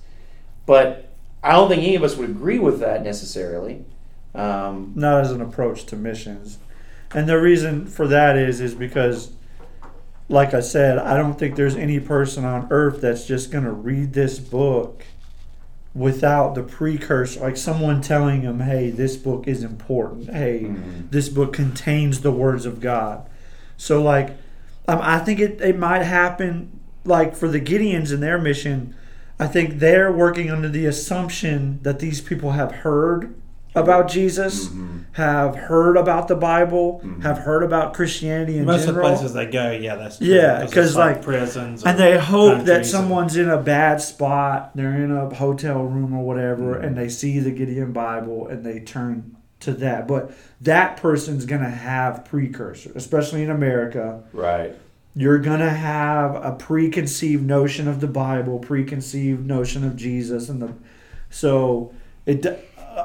But 0.65 1.09
I 1.43 1.51
don't 1.51 1.67
think 1.67 1.83
any 1.83 1.95
of 1.97 2.03
us 2.03 2.15
would 2.15 2.29
agree 2.29 2.57
with 2.57 2.79
that 2.79 3.03
necessarily. 3.03 3.83
Um, 4.33 4.93
Not 4.95 5.25
as 5.25 5.33
an 5.33 5.41
approach 5.41 5.83
to 5.87 5.97
missions, 5.97 6.59
and 7.13 7.27
the 7.27 7.37
reason 7.37 7.85
for 7.85 8.07
that 8.07 8.37
is 8.37 8.61
is 8.61 8.75
because, 8.75 9.33
like 10.29 10.53
I 10.53 10.61
said, 10.61 10.99
I 10.99 11.17
don't 11.17 11.37
think 11.37 11.57
there's 11.57 11.75
any 11.75 11.99
person 11.99 12.45
on 12.45 12.69
earth 12.71 13.01
that's 13.01 13.25
just 13.25 13.51
gonna 13.51 13.73
read 13.73 14.13
this 14.13 14.39
book 14.39 15.03
without 15.97 16.55
the 16.55 16.63
precursor, 16.63 17.39
like 17.39 17.57
someone 17.57 18.01
telling 18.01 18.43
them, 18.43 18.59
"Hey, 18.59 18.89
this 18.89 19.15
book 19.15 19.47
is 19.47 19.63
important. 19.63 20.29
Hey, 20.33 20.61
Mhm. 20.65 21.09
this 21.11 21.29
book 21.29 21.53
contains 21.53 22.21
the 22.21 22.31
words 22.31 22.65
of 22.65 22.79
God." 22.79 23.21
So, 23.77 24.01
like, 24.01 24.31
um, 24.87 24.99
I 25.01 25.19
think 25.19 25.39
it, 25.39 25.59
it 25.61 25.77
might 25.77 26.03
happen, 26.03 26.69
like 27.05 27.35
for 27.35 27.47
the 27.47 27.59
Gideons 27.59 28.11
in 28.13 28.19
their 28.19 28.37
mission. 28.37 28.93
I 29.39 29.47
think 29.47 29.79
they're 29.79 30.11
working 30.11 30.49
under 30.49 30.69
the 30.69 30.85
assumption 30.85 31.79
that 31.83 31.99
these 31.99 32.21
people 32.21 32.51
have 32.51 32.71
heard 32.71 33.33
about 33.77 34.07
Jesus, 34.09 34.67
Mhm. 34.67 34.87
have 35.13 35.55
heard 35.55 35.97
about 35.97 36.27
the 36.27 36.35
Bible, 36.35 37.01
Mhm. 37.03 37.23
have 37.23 37.39
heard 37.39 37.63
about 37.63 37.93
Christianity 37.93 38.57
in 38.57 38.65
Most 38.65 38.85
general. 38.85 39.05
of 39.05 39.11
the 39.11 39.17
places 39.17 39.33
they 39.33 39.45
go, 39.47 39.71
yeah, 39.71 39.95
that's 39.95 40.17
true. 40.17 40.27
Yeah, 40.27 40.63
because 40.65 40.95
like- 40.95 41.21
prisons, 41.21 41.83
and 41.83 41.97
they 41.97 42.17
hope 42.17 42.59
that 42.59 42.65
countries 42.65 42.75
and- 42.77 42.85
someone's 42.85 43.37
in 43.37 43.49
a 43.49 43.57
bad 43.61 44.01
spot, 44.01 44.71
they're 44.75 44.93
in 44.93 45.11
a 45.11 45.33
hotel 45.33 45.83
room 45.83 46.13
or 46.13 46.23
whatever, 46.23 46.75
Mhm. 46.75 46.83
and 46.85 46.97
they 46.97 47.09
see 47.09 47.39
the 47.39 47.51
Gideon 47.51 47.91
Bible 47.93 48.47
and 48.47 48.63
they 48.65 48.79
turn 48.79 49.31
to 49.61 49.71
that. 49.73 50.07
But 50.07 50.31
that 50.61 50.97
person's 50.97 51.45
going 51.45 51.61
to 51.63 51.69
have 51.69 52.23
precursor, 52.25 52.91
especially 52.95 53.43
in 53.43 53.49
America. 53.49 54.19
right. 54.33 54.75
You're 55.19 55.39
going 55.39 55.61
to 55.61 55.69
have 55.71 56.35
a 56.35 56.51
preconceived 56.51 57.43
notion 57.43 57.87
of 57.87 58.01
the 58.01 58.07
Bible, 58.07 58.59
preconceived 58.59 59.47
notion 59.47 59.83
of 59.83 59.95
Jesus 59.95 60.47
and 60.47 60.61
the 60.61 60.69
so 61.31 61.91
it 62.27 62.43
d- 62.43 62.49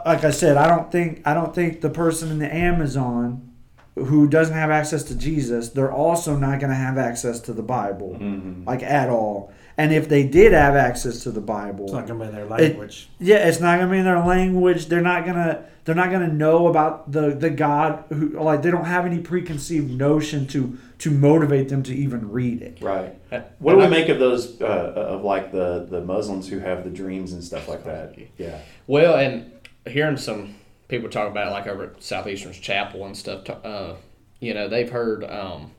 like 0.07 0.25
I 0.25 0.31
said, 0.31 0.57
I 0.57 0.67
don't 0.69 0.91
think 0.91 1.23
I 1.27 1.35
don't 1.35 1.55
think 1.55 1.81
the 1.81 1.91
person 1.91 2.31
in 2.31 2.39
the 2.39 2.53
Amazon 2.55 3.49
who 3.95 4.27
doesn't 4.27 4.55
have 4.55 4.71
access 4.71 5.03
to 5.05 5.15
Jesus, 5.15 5.69
they're 5.69 5.93
also 5.93 6.35
not 6.35 6.61
going 6.61 6.71
to 6.71 6.77
have 6.77 6.97
access 6.97 7.41
to 7.41 7.53
the 7.53 7.63
Bible 7.63 8.17
Mhm. 8.19 8.67
like 8.67 8.83
at 8.83 9.11
all. 9.11 9.53
And 9.77 9.93
if 9.93 10.09
they 10.09 10.23
did 10.25 10.53
have 10.53 10.75
access 10.77 11.23
to 11.25 11.31
the 11.31 11.41
Bible, 11.41 11.85
It's 11.85 11.93
not 11.95 12.07
going 12.07 12.21
to 12.21 12.27
be 12.27 12.33
their 12.33 12.47
language. 12.47 13.11
yeah, 13.19 13.37
it's 13.49 13.61
not 13.61 13.79
gonna 13.79 13.91
be 13.91 13.99
in 13.99 14.05
their 14.05 14.21
language. 14.25 14.87
They're 14.87 15.01
not 15.01 15.25
gonna 15.27 15.61
they're 15.85 15.95
not 15.97 16.11
gonna 16.11 16.33
know 16.33 16.69
about 16.69 17.11
the 17.11 17.31
the 17.31 17.51
God 17.51 18.05
who 18.11 18.29
like 18.39 18.63
they 18.63 18.71
don't 18.71 18.85
have 18.85 19.05
any 19.07 19.19
preconceived 19.19 19.91
notion 19.91 20.47
to 20.49 20.77
to 20.99 21.11
motivate 21.11 21.69
them 21.71 21.83
to 21.85 21.95
even 21.95 22.31
read 22.31 22.61
it. 22.63 22.79
Right. 22.83 23.15
And 23.31 23.45
What 23.59 23.73
do 23.73 23.79
we 23.79 23.89
make 23.89 24.09
of 24.11 24.19
those 24.19 24.61
uh, 24.61 24.65
of 24.95 25.25
like 25.25 25.53
the 25.53 25.87
the 25.91 26.01
Muslims 26.03 26.49
who 26.49 26.59
have 26.61 26.85
the 26.85 26.91
dreams 26.91 27.33
and 27.33 27.43
stuff 27.43 27.67
like 27.69 27.85
that? 27.85 28.15
Yeah. 28.39 28.59
Well, 28.87 29.17
and 29.17 29.52
hearing 29.87 30.17
some 30.17 30.55
people 30.89 31.09
talk 31.09 31.31
about 31.31 31.49
it, 31.49 31.51
like 31.51 31.67
over 31.67 31.85
at 31.85 32.03
Southeastern's 32.03 32.59
Chapel 32.59 33.07
and 33.07 33.17
stuff, 33.17 33.49
uh, 33.49 33.95
you 34.41 34.55
know, 34.55 34.69
they've 34.69 34.91
heard, 34.91 35.25
um, 35.25 35.71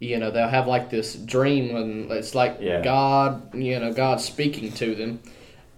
you 0.00 0.18
know, 0.18 0.30
they'll 0.30 0.48
have 0.48 0.66
like 0.66 0.90
this 0.90 1.14
dream 1.14 1.74
and 1.76 2.10
it's 2.10 2.34
like 2.34 2.58
Yeah. 2.60 2.82
God, 2.82 3.54
you 3.54 3.78
know, 3.78 3.92
God 3.92 4.20
speaking 4.20 4.72
to 4.72 4.94
them. 4.94 5.20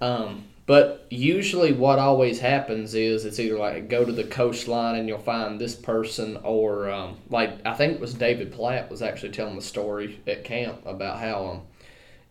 Um, 0.00 0.44
but 0.66 1.06
usually 1.10 1.72
what 1.72 1.98
always 1.98 2.38
happens 2.38 2.94
is 2.94 3.24
it's 3.24 3.40
either 3.40 3.58
like 3.58 3.88
go 3.88 4.04
to 4.04 4.12
the 4.12 4.22
coastline 4.24 4.94
and 4.94 5.08
you'll 5.08 5.18
find 5.18 5.60
this 5.60 5.74
person 5.74 6.38
or 6.44 6.88
um, 6.90 7.16
like 7.28 7.50
I 7.66 7.74
think 7.74 7.94
it 7.94 8.00
was 8.00 8.14
David 8.14 8.52
Platt 8.52 8.88
was 8.88 9.02
actually 9.02 9.32
telling 9.32 9.56
the 9.56 9.62
story 9.62 10.20
at 10.28 10.44
camp 10.44 10.80
about 10.86 11.18
how 11.18 11.46
um, 11.46 11.62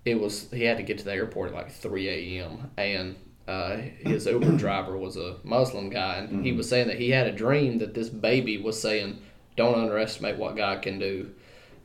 it 0.06 0.20
was 0.20 0.50
he 0.52 0.64
had 0.64 0.78
to 0.78 0.84
get 0.84 1.00
to 1.00 1.04
the 1.04 1.14
airport 1.14 1.50
at 1.50 1.56
like 1.56 1.72
3 1.72 2.08
a.m. 2.08 2.72
and 2.78 3.18
uh, 3.50 3.78
his 4.12 4.26
Uber 4.26 4.58
driver 4.58 4.96
was 4.98 5.18
a 5.18 5.36
Muslim 5.44 5.90
guy 5.90 6.16
and 6.18 6.46
he 6.46 6.52
was 6.52 6.70
saying 6.70 6.88
that 6.88 7.00
he 7.00 7.10
had 7.10 7.28
a 7.28 7.32
dream 7.32 7.80
that 7.80 7.94
this 7.94 8.10
baby 8.10 8.58
was 8.58 8.80
saying 8.82 9.20
don't 9.58 9.76
underestimate 9.76 10.38
what 10.38 10.56
God 10.56 10.82
can 10.82 11.00
do 11.00 11.32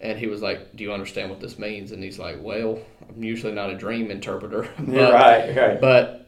And 0.01 0.19
he 0.19 0.27
was 0.27 0.43
like, 0.43 0.77
"Do 0.77 0.85
you 0.85 0.93
understand 0.93 1.31
what 1.31 1.41
this 1.41 1.59
means?" 1.59 1.91
And 1.93 2.03
he's 2.03 2.19
like, 2.19 2.37
"Well, 2.41 2.79
I'm 3.09 3.23
usually 3.25 3.55
not 3.55 3.71
a 3.71 3.77
dream 3.77 4.11
interpreter, 4.11 4.69
but, 4.79 5.13
right, 5.13 5.57
right. 5.57 5.81
But 5.81 6.21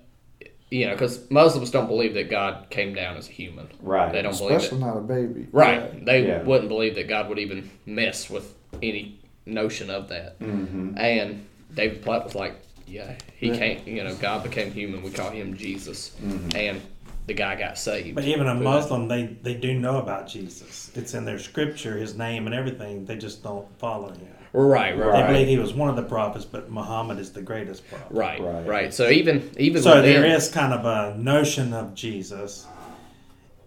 you 0.70 0.86
know, 0.86 0.92
because 0.94 1.30
Muslims 1.30 1.70
don't 1.70 1.86
believe 1.86 2.14
that 2.14 2.28
God 2.30 2.66
came 2.70 2.92
down 2.94 3.16
as 3.16 3.28
a 3.28 3.32
human. 3.32 3.68
Right. 3.80 4.10
They 4.12 4.22
don't 4.22 4.36
believe 4.36 4.56
Especially 4.56 4.80
not 4.80 4.96
a 4.96 5.00
baby. 5.00 5.46
Right. 5.52 5.82
Yeah. 5.94 6.00
They 6.04 6.26
Yeah. 6.26 6.42
wouldn't 6.42 6.68
believe 6.68 6.94
that 6.96 7.06
God 7.08 7.28
would 7.28 7.38
even 7.38 7.70
mess 7.84 8.28
with 8.28 8.52
any 8.82 9.20
notion 9.44 9.90
of 9.90 10.08
that. 10.08 10.40
Mm-hmm. 10.40 10.98
And 10.98 11.46
David 11.72 12.02
Platt 12.02 12.24
was 12.24 12.34
like, 12.34 12.54
"Yeah, 12.86 13.14
he 13.36 13.48
Yeah. 13.48 13.56
can't. 13.56 13.86
You 13.86 14.04
know, 14.04 14.14
God 14.14 14.42
became 14.42 14.70
human. 14.72 15.02
We 15.02 15.10
call 15.10 15.30
him 15.30 15.56
Jesus." 15.56 16.12
Mm-hmm. 16.24 16.56
And 16.56 16.80
the 17.26 17.34
guy 17.34 17.56
got 17.56 17.76
saved. 17.78 18.14
But 18.14 18.24
even 18.24 18.46
a 18.46 18.54
through. 18.54 18.62
Muslim, 18.64 19.08
they, 19.08 19.24
they 19.42 19.54
do 19.54 19.74
know 19.74 19.98
about 19.98 20.28
Jesus. 20.28 20.92
It's 20.94 21.12
in 21.14 21.24
their 21.24 21.38
scripture, 21.40 21.96
his 21.98 22.16
name 22.16 22.46
and 22.46 22.54
everything. 22.54 23.04
They 23.04 23.16
just 23.16 23.42
don't 23.42 23.66
follow 23.78 24.10
him. 24.10 24.28
Right. 24.52 24.96
Right. 24.96 24.96
They 24.96 25.04
Right. 25.22 25.26
believe 25.26 25.48
he 25.48 25.58
was 25.58 25.74
one 25.74 25.90
of 25.90 25.96
the 25.96 26.04
prophets, 26.04 26.44
but 26.44 26.70
Muhammad 26.70 27.18
is 27.18 27.32
the 27.32 27.42
greatest 27.42 27.86
prophet. 27.88 28.06
Right, 28.10 28.40
Right. 28.40 28.66
right, 28.66 28.94
So 28.94 29.08
even 29.10 29.50
even 29.58 29.82
So 29.82 29.96
within, 29.96 30.22
there 30.22 30.36
is 30.36 30.48
kind 30.48 30.72
of 30.72 30.84
a 30.86 31.18
notion 31.18 31.72
of 31.74 31.94
Jesus. 31.94 32.66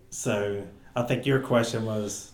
So 0.09 0.63
I 0.95 1.03
think 1.03 1.25
your 1.25 1.39
question 1.39 1.85
was 1.85 2.31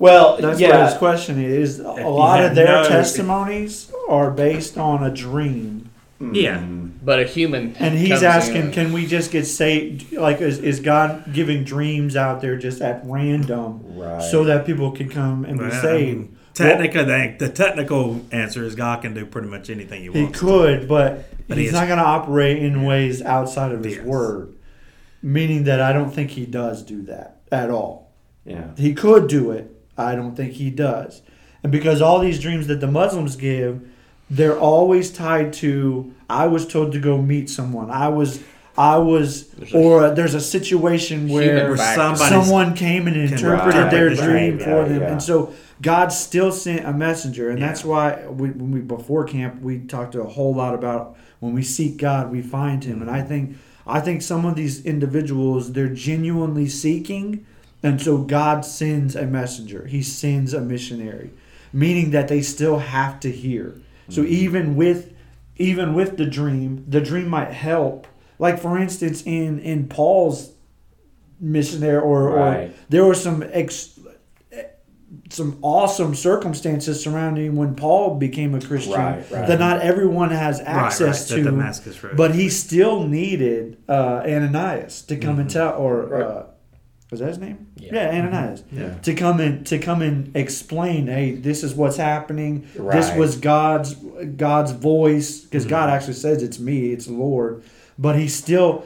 Well, 0.00 0.36
That's 0.40 0.60
yeah. 0.60 0.78
what 0.82 0.90
his 0.90 0.98
question 0.98 1.42
is. 1.42 1.80
A 1.80 1.82
lot 2.08 2.44
of 2.44 2.54
their 2.54 2.66
no- 2.66 2.88
testimonies 2.88 3.90
are 4.08 4.30
based 4.30 4.78
on 4.78 5.02
a 5.02 5.10
dream. 5.10 5.87
Yeah. 6.20 6.58
Hmm. 6.60 6.88
but 7.04 7.20
a 7.20 7.24
human. 7.24 7.74
And 7.76 7.96
he's 7.98 8.08
comes 8.10 8.22
asking, 8.22 8.56
in- 8.66 8.72
can 8.72 8.92
we 8.92 9.06
just 9.06 9.30
get 9.30 9.44
saved? 9.46 10.12
Like, 10.12 10.40
is, 10.40 10.58
is 10.58 10.80
God 10.80 11.32
giving 11.32 11.64
dreams 11.64 12.16
out 12.16 12.40
there 12.40 12.56
just 12.56 12.80
at 12.82 13.02
random 13.04 13.80
Right. 13.98 14.22
so 14.22 14.44
that 14.44 14.66
people 14.66 14.90
can 14.92 15.08
come 15.08 15.44
and 15.44 15.58
be 15.58 15.64
Well, 15.66 15.74
I 15.74 15.80
saved? 15.82 16.18
mean, 16.18 16.36
technically, 16.54 17.04
the, 17.04 17.36
the 17.38 17.48
technical 17.48 18.20
answer 18.32 18.64
is 18.64 18.74
God 18.74 19.02
can 19.02 19.14
do 19.14 19.24
pretty 19.26 19.48
much 19.48 19.70
anything 19.70 20.02
he 20.02 20.08
wants. 20.08 20.18
He 20.18 20.24
wants. 20.24 20.40
could, 20.80 20.88
but, 20.88 21.24
But 21.48 21.56
he's 21.56 21.64
he 21.64 21.68
is- 21.68 21.72
not 21.72 21.86
going 21.86 21.98
to 21.98 22.04
operate 22.04 22.58
in 22.62 22.84
ways 22.84 23.22
outside 23.22 23.72
of 23.72 23.84
his 23.84 23.96
Yes. 23.96 24.04
word. 24.04 24.54
Meaning 25.22 25.64
that 25.64 25.80
I 25.80 25.92
don't 25.92 26.10
think 26.10 26.30
he 26.30 26.46
does 26.46 26.82
do 26.84 27.02
that 27.02 27.40
at 27.50 27.70
all. 27.70 28.12
yeah. 28.44 28.68
He 28.76 28.92
could 28.94 29.26
do 29.28 29.50
it. 29.50 29.70
I 29.96 30.14
don't 30.14 30.36
think 30.36 30.52
he 30.54 30.70
does. 30.70 31.22
And 31.62 31.72
because 31.72 32.00
all 32.00 32.20
these 32.20 32.38
dreams 32.38 32.68
that 32.68 32.80
the 32.80 32.86
Muslims 32.86 33.34
give, 33.34 33.80
they're 34.30 34.58
always 34.58 35.10
tied 35.10 35.52
to 35.54 36.14
I 36.28 36.46
was 36.46 36.66
told 36.66 36.92
to 36.92 37.00
go 37.00 37.20
meet 37.20 37.48
someone. 37.48 37.90
I 37.90 38.08
was 38.08 38.42
I 38.76 38.98
was 38.98 39.48
There's 39.48 39.74
a 39.74 39.78
or 39.78 40.10
there's 40.10 40.34
a 40.34 40.40
situation 40.40 41.28
where 41.28 41.76
somebody- 41.76 42.30
someone 42.30 42.74
came 42.74 43.06
and 43.06 43.16
interpreted 43.16 43.82
Right, 43.82 43.90
their 43.90 44.08
right, 44.10 44.18
dream 44.18 44.58
yeah, 44.58 44.64
for 44.64 44.88
them. 44.88 45.00
yeah. 45.02 45.12
And 45.12 45.22
so 45.22 45.52
God 45.82 46.12
still 46.12 46.52
sent 46.52 46.86
a 46.86 46.92
messenger. 46.92 47.50
And 47.50 47.60
that's 47.60 47.84
why 47.84 48.26
we, 48.26 48.50
when 48.50 48.70
we 48.70 48.80
before 48.80 49.24
camp 49.24 49.60
we 49.62 49.80
talked 49.80 50.14
a 50.14 50.24
whole 50.24 50.54
lot 50.54 50.74
about 50.74 51.16
when 51.40 51.54
we 51.54 51.62
seek 51.62 51.96
God, 51.96 52.30
we 52.30 52.42
find 52.42 52.84
him. 52.84 53.00
And 53.02 53.10
I 53.10 53.18
mm-hmm. 53.20 53.28
think 53.28 53.56
I 53.86 54.00
think 54.00 54.22
some 54.22 54.44
of 54.44 54.54
these 54.54 54.84
individuals 54.84 55.72
they're 55.72 55.88
genuinely 55.88 56.68
seeking 56.68 57.46
and 57.82 58.00
so 58.00 58.18
God 58.18 58.64
sends 58.64 59.14
a 59.14 59.26
messenger. 59.26 59.86
He 59.86 60.02
sends 60.02 60.52
a 60.52 60.60
missionary, 60.60 61.30
meaning 61.72 62.10
that 62.10 62.28
they 62.28 62.42
still 62.42 62.78
have 62.78 63.20
to 63.20 63.30
hear. 63.30 63.80
So 64.08 64.22
even 64.22 64.76
with 64.76 65.12
even 65.56 65.92
with 65.94 66.16
the 66.16 66.26
dream, 66.26 66.84
the 66.88 67.00
dream 67.00 67.28
might 67.28 67.50
help. 67.52 68.06
Like 68.38 68.60
for 68.60 68.78
instance, 68.78 69.22
in 69.26 69.58
in 69.60 69.88
Paul's 69.88 70.52
missionary, 71.40 71.98
or, 71.98 72.30
Right. 72.30 72.68
or 72.68 72.72
there 72.88 73.04
were 73.04 73.14
some 73.14 73.44
ex, 73.52 73.98
some 75.30 75.58
awesome 75.62 76.14
circumstances 76.14 77.02
surrounding 77.02 77.56
when 77.56 77.74
Paul 77.74 78.16
became 78.16 78.54
a 78.54 78.60
Christian 78.60 78.92
Right, 78.94 79.24
right. 79.30 79.46
that 79.46 79.58
not 79.58 79.80
everyone 79.80 80.30
has 80.30 80.60
access 80.60 81.28
to. 81.28 81.34
But 82.16 82.34
he 82.34 82.48
still 82.48 83.06
needed 83.06 83.78
uh, 83.88 84.22
Ananias 84.26 85.02
to 85.02 85.16
come 85.16 85.38
and 85.38 85.48
tell, 85.50 85.74
or 85.76 86.22
uh, 86.22 86.46
was 87.10 87.20
that 87.20 87.28
his 87.28 87.38
name? 87.38 87.66
Yeah. 87.76 88.10
Ananias 88.10 88.62
Yeah. 88.70 88.94
to 89.02 89.14
come 89.14 89.40
and 89.40 89.66
to 89.66 89.78
come 89.78 90.02
and 90.02 90.34
explain. 90.36 91.06
Hey, 91.06 91.32
this 91.34 91.64
is 91.64 91.74
what's 91.74 91.96
happening. 91.96 92.66
This 92.76 93.14
was 93.14 93.36
God's 93.36 93.94
God's 93.94 94.72
voice 94.72 95.40
because 95.40 95.64
God 95.64 95.88
actually 95.90 96.14
says 96.14 96.42
it's 96.42 96.58
me, 96.58 96.92
it's 96.92 97.06
the 97.06 97.12
Lord. 97.14 97.62
But 97.98 98.16
he 98.16 98.28
still, 98.28 98.84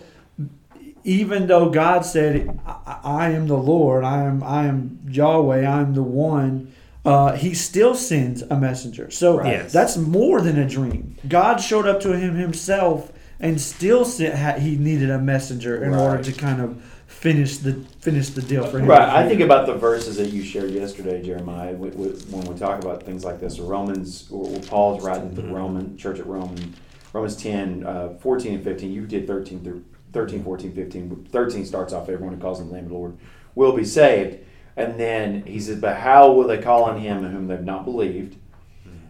even 1.04 1.46
though 1.48 1.68
God 1.70 2.04
said, 2.04 2.58
I, 2.66 2.98
"I 3.04 3.30
am 3.30 3.46
the 3.48 3.56
Lord, 3.56 4.04
I 4.04 4.22
am 4.22 4.42
I 4.42 4.66
am 4.66 5.00
Yahweh, 5.08 5.66
I 5.66 5.80
am 5.80 5.94
the 5.94 6.02
one." 6.02 6.68
Uh, 7.04 7.32
he 7.34 7.52
still 7.52 7.96
sends 7.96 8.42
a 8.42 8.56
messenger. 8.56 9.10
So 9.10 9.38
Right. 9.38 9.54
Yes. 9.54 9.72
that's 9.72 9.96
more 9.96 10.40
than 10.40 10.56
a 10.56 10.68
dream. 10.68 11.16
God 11.28 11.56
showed 11.60 11.84
up 11.88 12.00
to 12.02 12.16
him 12.16 12.36
himself 12.36 13.10
and 13.40 13.60
still 13.60 14.04
sent, 14.04 14.36
ha- 14.38 14.60
he 14.60 14.76
needed 14.76 15.10
a 15.10 15.18
messenger 15.18 15.82
in 15.82 15.92
order 15.94 16.22
to 16.22 16.30
kind 16.30 16.60
of 16.62 16.80
finish 17.22 17.58
the 17.58 17.72
finish 18.00 18.30
the 18.30 18.42
deal 18.42 18.66
for 18.66 18.80
him. 18.80 18.86
Right. 18.86 19.08
I 19.08 19.28
think 19.28 19.40
about 19.40 19.66
the 19.66 19.74
verses 19.74 20.16
that 20.16 20.30
you 20.30 20.42
shared 20.42 20.70
yesterday, 20.72 21.22
Jeremiah, 21.22 21.72
wi- 21.72 21.92
wi- 21.92 22.16
when 22.30 22.44
we 22.52 22.58
talk 22.58 22.82
about 22.82 23.04
things 23.04 23.24
like 23.24 23.38
this. 23.38 23.60
Romans, 23.60 24.28
or 24.30 24.48
or 24.48 24.58
Paul's 24.60 25.04
writing 25.04 25.30
to 25.30 25.36
the 25.36 25.42
Mm-hmm. 25.42 25.52
Roman 25.54 25.96
church 25.96 26.18
at 26.18 26.26
Rome, 26.26 26.50
and 26.56 26.74
Romans 27.12 27.36
10, 27.36 27.86
uh, 27.86 28.08
14 28.20 28.54
and 28.54 28.64
15. 28.64 28.90
You 28.92 29.06
did 29.06 29.26
13 29.28 29.62
through 29.62 29.84
13, 30.12 30.42
14, 30.42 30.72
15. 30.74 31.28
13 31.30 31.64
starts 31.64 31.92
off, 31.92 32.08
everyone 32.08 32.34
who 32.34 32.40
calls 32.40 32.60
on 32.60 32.68
the 32.68 32.74
name 32.74 32.84
of 32.84 32.90
the 32.90 32.96
Lord 32.96 33.16
will 33.54 33.72
be 33.72 33.84
saved. 33.84 34.38
And 34.76 34.98
then 34.98 35.42
he 35.46 35.60
says, 35.60 35.78
But 35.80 35.98
how 35.98 36.32
will 36.32 36.48
they 36.48 36.58
call 36.58 36.82
on 36.84 36.98
him 36.98 37.24
in 37.24 37.30
whom 37.32 37.46
they've 37.46 37.62
not 37.62 37.84
believed? 37.84 38.36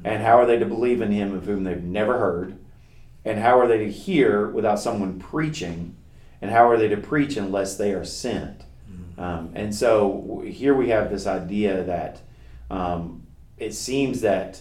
And 0.04 0.22
how 0.22 0.36
are 0.38 0.46
they 0.46 0.58
to 0.58 0.66
believe 0.66 1.00
in 1.00 1.12
him 1.12 1.32
of 1.34 1.46
whom 1.46 1.62
they've 1.64 1.82
never 1.82 2.18
heard? 2.18 2.58
And 3.24 3.38
how 3.38 3.58
are 3.60 3.68
they 3.68 3.78
to 3.78 3.90
hear 3.90 4.48
without 4.48 4.80
someone 4.80 5.20
preaching? 5.20 5.96
And 6.42 6.50
how 6.50 6.68
are 6.68 6.76
they 6.76 6.88
to 6.88 6.96
preach 6.98 7.36
unless 7.36 7.76
they 7.76 7.94
are 7.94 8.04
sent? 8.04 8.64
Um, 9.22 9.52
and 9.54 9.74
so 9.74 10.42
here 10.44 10.74
we 10.74 10.88
have 10.88 11.10
this 11.10 11.26
idea 11.26 11.84
that 11.84 12.20
um, 12.70 13.22
it 13.56 13.72
seems 13.72 14.22
that 14.22 14.60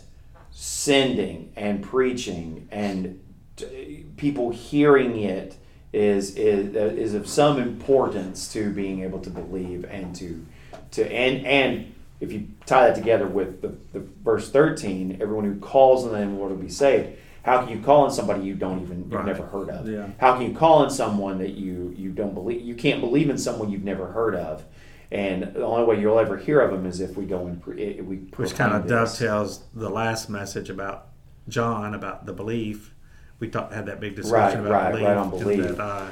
sending 0.51 1.51
and 1.55 1.81
preaching 1.81 2.67
and 2.71 3.19
t- 3.55 4.05
people 4.17 4.51
hearing 4.51 5.17
it 5.17 5.55
is, 5.93 6.35
is 6.35 6.75
is 6.75 7.13
of 7.13 7.27
some 7.27 7.59
importance 7.59 8.51
to 8.53 8.71
being 8.71 9.01
able 9.01 9.19
to 9.19 9.29
believe 9.29 9.85
and 9.85 10.15
to 10.15 10.45
to 10.91 11.05
and 11.11 11.45
and 11.45 11.93
if 12.19 12.31
you 12.31 12.47
tie 12.65 12.87
that 12.87 12.95
together 12.95 13.27
with 13.27 13.61
the, 13.61 13.69
the 13.91 14.05
verse 14.23 14.49
13 14.49 15.17
everyone 15.21 15.43
who 15.43 15.59
calls 15.59 16.05
on 16.05 16.13
the 16.13 16.19
name 16.19 16.29
of 16.29 16.33
the 16.35 16.39
lord 16.39 16.51
will 16.51 16.57
be 16.57 16.69
saved 16.69 17.17
how 17.43 17.63
can 17.63 17.75
you 17.75 17.83
call 17.83 18.03
on 18.03 18.11
somebody 18.11 18.43
you 18.43 18.53
don't 18.55 18.81
even 18.81 18.99
you've 19.03 19.13
Right. 19.13 19.25
never 19.25 19.43
heard 19.45 19.69
of 19.69 19.87
Yeah. 19.87 20.07
how 20.19 20.33
can 20.37 20.43
you 20.49 20.55
call 20.57 20.79
on 20.79 20.89
someone 20.89 21.37
that 21.39 21.51
you 21.51 21.93
you 21.97 22.11
don't 22.11 22.33
believe 22.33 22.61
you 22.61 22.75
can't 22.75 23.01
believe 23.01 23.29
in 23.29 23.37
someone 23.37 23.71
you've 23.71 23.83
never 23.83 24.07
heard 24.07 24.35
of 24.35 24.63
and 25.11 25.43
the 25.53 25.63
only 25.63 25.85
way 25.85 25.99
you'll 25.99 26.19
ever 26.19 26.37
hear 26.37 26.61
of 26.61 26.71
them 26.71 26.85
is 26.85 27.01
if 27.01 27.17
we 27.17 27.25
go 27.25 27.45
and 27.47 27.61
pre- 27.61 27.99
we 28.01 28.15
which 28.37 28.55
kind 28.55 28.73
of 28.73 28.87
dovetails 28.87 29.63
the 29.73 29.89
last 29.89 30.29
message 30.29 30.69
about 30.69 31.07
John 31.49 31.93
about 31.95 32.25
the 32.25 32.33
belief. 32.33 32.93
We 33.39 33.47
talked 33.49 33.73
had 33.73 33.87
that 33.87 33.99
big 33.99 34.15
discussion 34.15 34.61
Right, 34.63 34.67
about 34.69 34.83
right, 34.83 34.91
belief. 34.91 35.07
right 35.07 35.17
on 35.17 35.29
and 35.31 35.39
belief. 35.39 35.67
That, 35.75 35.79
uh, 35.83 36.05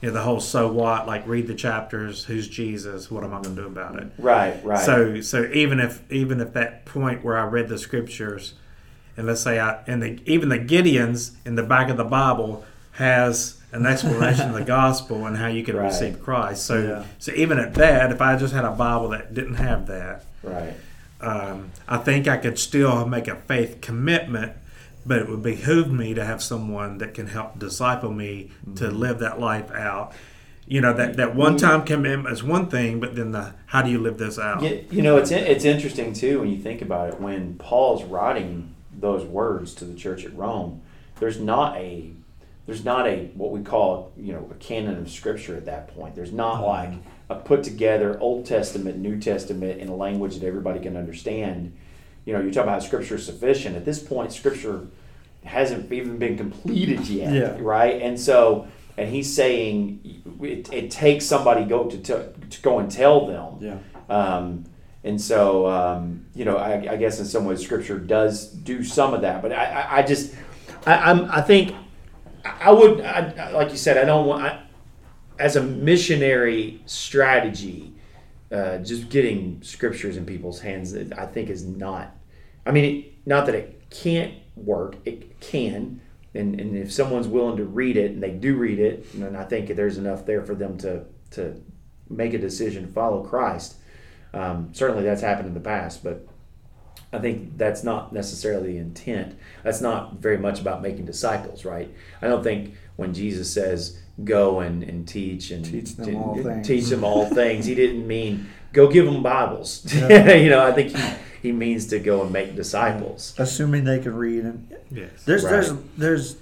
you 0.00 0.08
know, 0.08 0.14
the 0.14 0.22
whole 0.22 0.40
so 0.40 0.72
what, 0.72 1.06
like 1.06 1.24
read 1.28 1.46
the 1.46 1.54
chapters, 1.54 2.24
who's 2.24 2.48
Jesus, 2.48 3.10
what 3.10 3.22
am 3.22 3.34
I 3.34 3.42
going 3.42 3.54
to 3.54 3.60
do 3.62 3.66
about 3.68 3.96
it? 4.00 4.08
right 4.18 4.64
right 4.64 4.78
So 4.78 5.20
so 5.20 5.48
even 5.52 5.78
if 5.78 6.02
even 6.10 6.40
if 6.40 6.54
that 6.54 6.84
point 6.86 7.22
where 7.22 7.36
I 7.38 7.44
read 7.44 7.68
the 7.68 7.78
scriptures, 7.78 8.54
and 9.16 9.26
let's 9.26 9.42
say 9.42 9.58
I 9.60 9.82
and 9.86 10.02
the 10.02 10.20
even 10.26 10.48
the 10.48 10.58
Gideons 10.58 11.32
in 11.44 11.54
the 11.54 11.62
back 11.62 11.88
of 11.90 11.96
the 11.96 12.04
Bible 12.04 12.64
has 12.92 13.58
an 13.72 13.86
explanation 13.86 14.48
of 14.50 14.54
the 14.54 14.64
gospel 14.78 15.26
and 15.26 15.36
how 15.36 15.46
you 15.46 15.64
can 15.64 15.76
Right. 15.76 15.86
receive 15.86 16.22
Christ. 16.22 16.64
So 16.66 16.82
Yeah. 16.82 17.04
so 17.18 17.32
even 17.32 17.58
at 17.58 17.74
that, 17.74 18.12
if 18.12 18.20
I 18.20 18.36
just 18.36 18.52
had 18.54 18.64
a 18.64 18.70
Bible 18.70 19.08
that 19.10 19.32
didn't 19.34 19.54
have 19.54 19.86
that, 19.86 20.24
right 20.42 20.74
um, 21.20 21.70
I 21.88 21.98
think 21.98 22.26
I 22.26 22.36
could 22.36 22.58
still 22.58 23.06
make 23.06 23.28
a 23.28 23.36
faith 23.36 23.80
commitment, 23.80 24.52
but 25.06 25.18
it 25.18 25.28
would 25.28 25.42
behoove 25.42 25.90
me 25.92 26.14
to 26.14 26.24
have 26.24 26.42
someone 26.42 26.98
that 26.98 27.14
can 27.14 27.28
help 27.28 27.58
disciple 27.58 28.10
me 28.12 28.50
to 28.76 28.84
Mm-hmm. 28.86 28.96
live 28.96 29.18
that 29.20 29.38
life 29.40 29.70
out. 29.72 30.12
You 30.66 30.80
know 30.80 30.92
that 30.94 31.16
that 31.16 31.34
one 31.34 31.56
time 31.56 31.84
commitment 31.84 32.32
is 32.32 32.42
one 32.42 32.66
thing, 32.68 32.98
but 33.00 33.14
then 33.16 33.32
the 33.32 33.52
how 33.66 33.82
do 33.82 33.90
you 33.90 33.98
live 33.98 34.16
this 34.18 34.38
out? 34.38 34.62
You, 34.62 34.84
you 34.90 35.02
know, 35.02 35.16
it's 35.16 35.30
it's 35.30 35.64
interesting 35.64 36.12
too 36.12 36.40
when 36.40 36.50
you 36.50 36.58
think 36.58 36.82
about 36.82 37.08
it. 37.08 37.20
When 37.20 37.54
Paul's 37.54 38.04
writing 38.04 38.71
those 39.02 39.24
words 39.26 39.74
to 39.74 39.84
the 39.84 39.94
church 39.94 40.24
at 40.24 40.34
Rome, 40.34 40.80
there's 41.20 41.38
not 41.38 41.76
a 41.76 42.10
there's 42.66 42.84
not 42.84 43.06
a 43.06 43.26
what 43.34 43.50
we 43.50 43.60
call 43.60 44.12
you 44.16 44.32
know 44.32 44.48
a 44.50 44.54
canon 44.54 44.96
of 44.98 45.10
scripture 45.10 45.56
at 45.56 45.66
that 45.66 45.88
point. 45.94 46.14
There's 46.14 46.32
not 46.32 46.64
like 46.66 46.92
a 47.28 47.34
put 47.34 47.62
together 47.64 48.18
Old 48.20 48.46
Testament, 48.46 48.96
New 48.98 49.20
Testament 49.20 49.80
in 49.80 49.88
a 49.88 49.94
language 49.96 50.38
that 50.38 50.46
everybody 50.46 50.80
can 50.80 50.96
understand. 50.96 51.74
You 52.24 52.32
know, 52.34 52.40
you 52.40 52.50
talk 52.52 52.62
about 52.64 52.82
scripture 52.82 53.16
is 53.16 53.26
sufficient. 53.26 53.76
At 53.76 53.84
this 53.84 54.00
point, 54.02 54.32
scripture 54.32 54.86
hasn't 55.44 55.90
even 55.92 56.18
been 56.18 56.36
completed 56.38 57.08
yet, 57.08 57.32
Yeah. 57.34 57.56
right? 57.60 58.00
And 58.00 58.18
so, 58.18 58.68
and 58.96 59.10
he's 59.10 59.34
saying 59.34 60.22
it, 60.40 60.72
it 60.72 60.90
takes 60.92 61.26
somebody 61.26 61.64
go 61.64 61.84
to, 61.90 61.98
to 61.98 62.32
to 62.50 62.62
go 62.62 62.78
and 62.78 62.88
tell 62.90 63.26
them 63.26 63.56
Yeah. 63.60 63.78
um, 64.08 64.64
And 65.04 65.20
so, 65.20 65.66
um, 65.66 66.26
you 66.34 66.44
know, 66.44 66.56
I, 66.56 66.92
I, 66.92 66.96
guess 66.96 67.18
in 67.18 67.24
some 67.24 67.44
ways, 67.44 67.60
Scripture 67.60 67.98
does 67.98 68.48
do 68.48 68.84
some 68.84 69.14
of 69.14 69.22
that. 69.22 69.42
But 69.42 69.52
I, 69.52 69.64
I, 69.64 69.98
I 69.98 70.02
just, 70.02 70.34
I, 70.86 71.10
am 71.10 71.28
I 71.30 71.40
think, 71.40 71.74
I 72.44 72.70
would, 72.70 73.00
I, 73.00 73.50
like 73.50 73.70
you 73.70 73.76
said, 73.76 73.98
I 73.98 74.04
don't 74.04 74.26
want, 74.26 74.60
as 75.38 75.56
a 75.56 75.62
missionary 75.62 76.80
strategy, 76.86 77.92
uh, 78.52 78.78
just 78.78 79.08
getting 79.08 79.60
scriptures 79.62 80.16
in 80.16 80.26
people's 80.26 80.60
hands, 80.60 80.94
I 80.94 81.26
think 81.26 81.48
is 81.48 81.64
not. 81.64 82.14
I 82.66 82.70
mean, 82.70 83.12
not 83.26 83.46
that 83.46 83.54
it 83.54 83.82
can't 83.90 84.34
work; 84.56 84.96
it 85.04 85.40
can, 85.40 86.00
and 86.34 86.60
and 86.60 86.76
if 86.76 86.92
someone's 86.92 87.28
willing 87.28 87.56
to 87.56 87.64
read 87.64 87.96
it 87.96 88.12
and 88.12 88.22
they 88.22 88.30
do 88.30 88.56
read 88.56 88.78
it, 88.78 89.06
then 89.18 89.34
I 89.34 89.44
think 89.44 89.74
there's 89.74 89.98
enough 89.98 90.26
there 90.26 90.42
for 90.44 90.54
them 90.54 90.76
to 90.78 91.04
to 91.32 91.60
make 92.10 92.34
a 92.34 92.38
decision 92.38 92.86
to 92.86 92.92
follow 92.92 93.22
Christ. 93.22 93.76
Um, 94.34 94.70
certainly, 94.72 95.04
that's 95.04 95.20
happened 95.20 95.48
in 95.48 95.54
the 95.54 95.60
past, 95.60 96.02
but 96.02 96.26
I 97.12 97.18
think 97.18 97.58
that's 97.58 97.84
not 97.84 98.12
necessarily 98.12 98.72
the 98.72 98.78
intent. 98.78 99.38
That's 99.62 99.80
not 99.80 100.14
very 100.14 100.38
much 100.38 100.60
about 100.60 100.80
making 100.80 101.04
disciples, 101.04 101.64
right? 101.64 101.90
I 102.22 102.28
don't 102.28 102.42
think 102.42 102.74
when 102.96 103.12
Jesus 103.12 103.52
says 103.52 103.98
go 104.24 104.60
and, 104.60 104.82
and 104.82 105.06
teach 105.06 105.50
and 105.50 105.64
teach 105.64 105.96
them 105.96 106.16
all 106.16 106.42
things. 106.42 106.66
Teach 106.66 106.86
them 106.86 107.04
all 107.04 107.26
things. 107.34 107.66
He 107.66 107.74
didn't 107.74 108.06
mean 108.06 108.48
go 108.72 108.88
give 108.90 109.04
them 109.04 109.22
Bibles. 109.22 109.86
Yeah. 109.94 110.32
you 110.32 110.48
know, 110.50 110.64
I 110.64 110.72
think 110.72 110.96
he, 110.96 111.12
he 111.42 111.52
means 111.52 111.86
to 111.88 111.98
go 111.98 112.22
and 112.22 112.32
make 112.32 112.54
disciples. 112.54 113.34
Assuming 113.38 113.84
they 113.84 113.98
can 113.98 114.14
read 114.14 114.44
and 114.44 114.74
yes. 114.90 115.24
There's 115.24 115.44
right. 115.44 115.50
there's 115.50 115.72
there's 115.96 116.36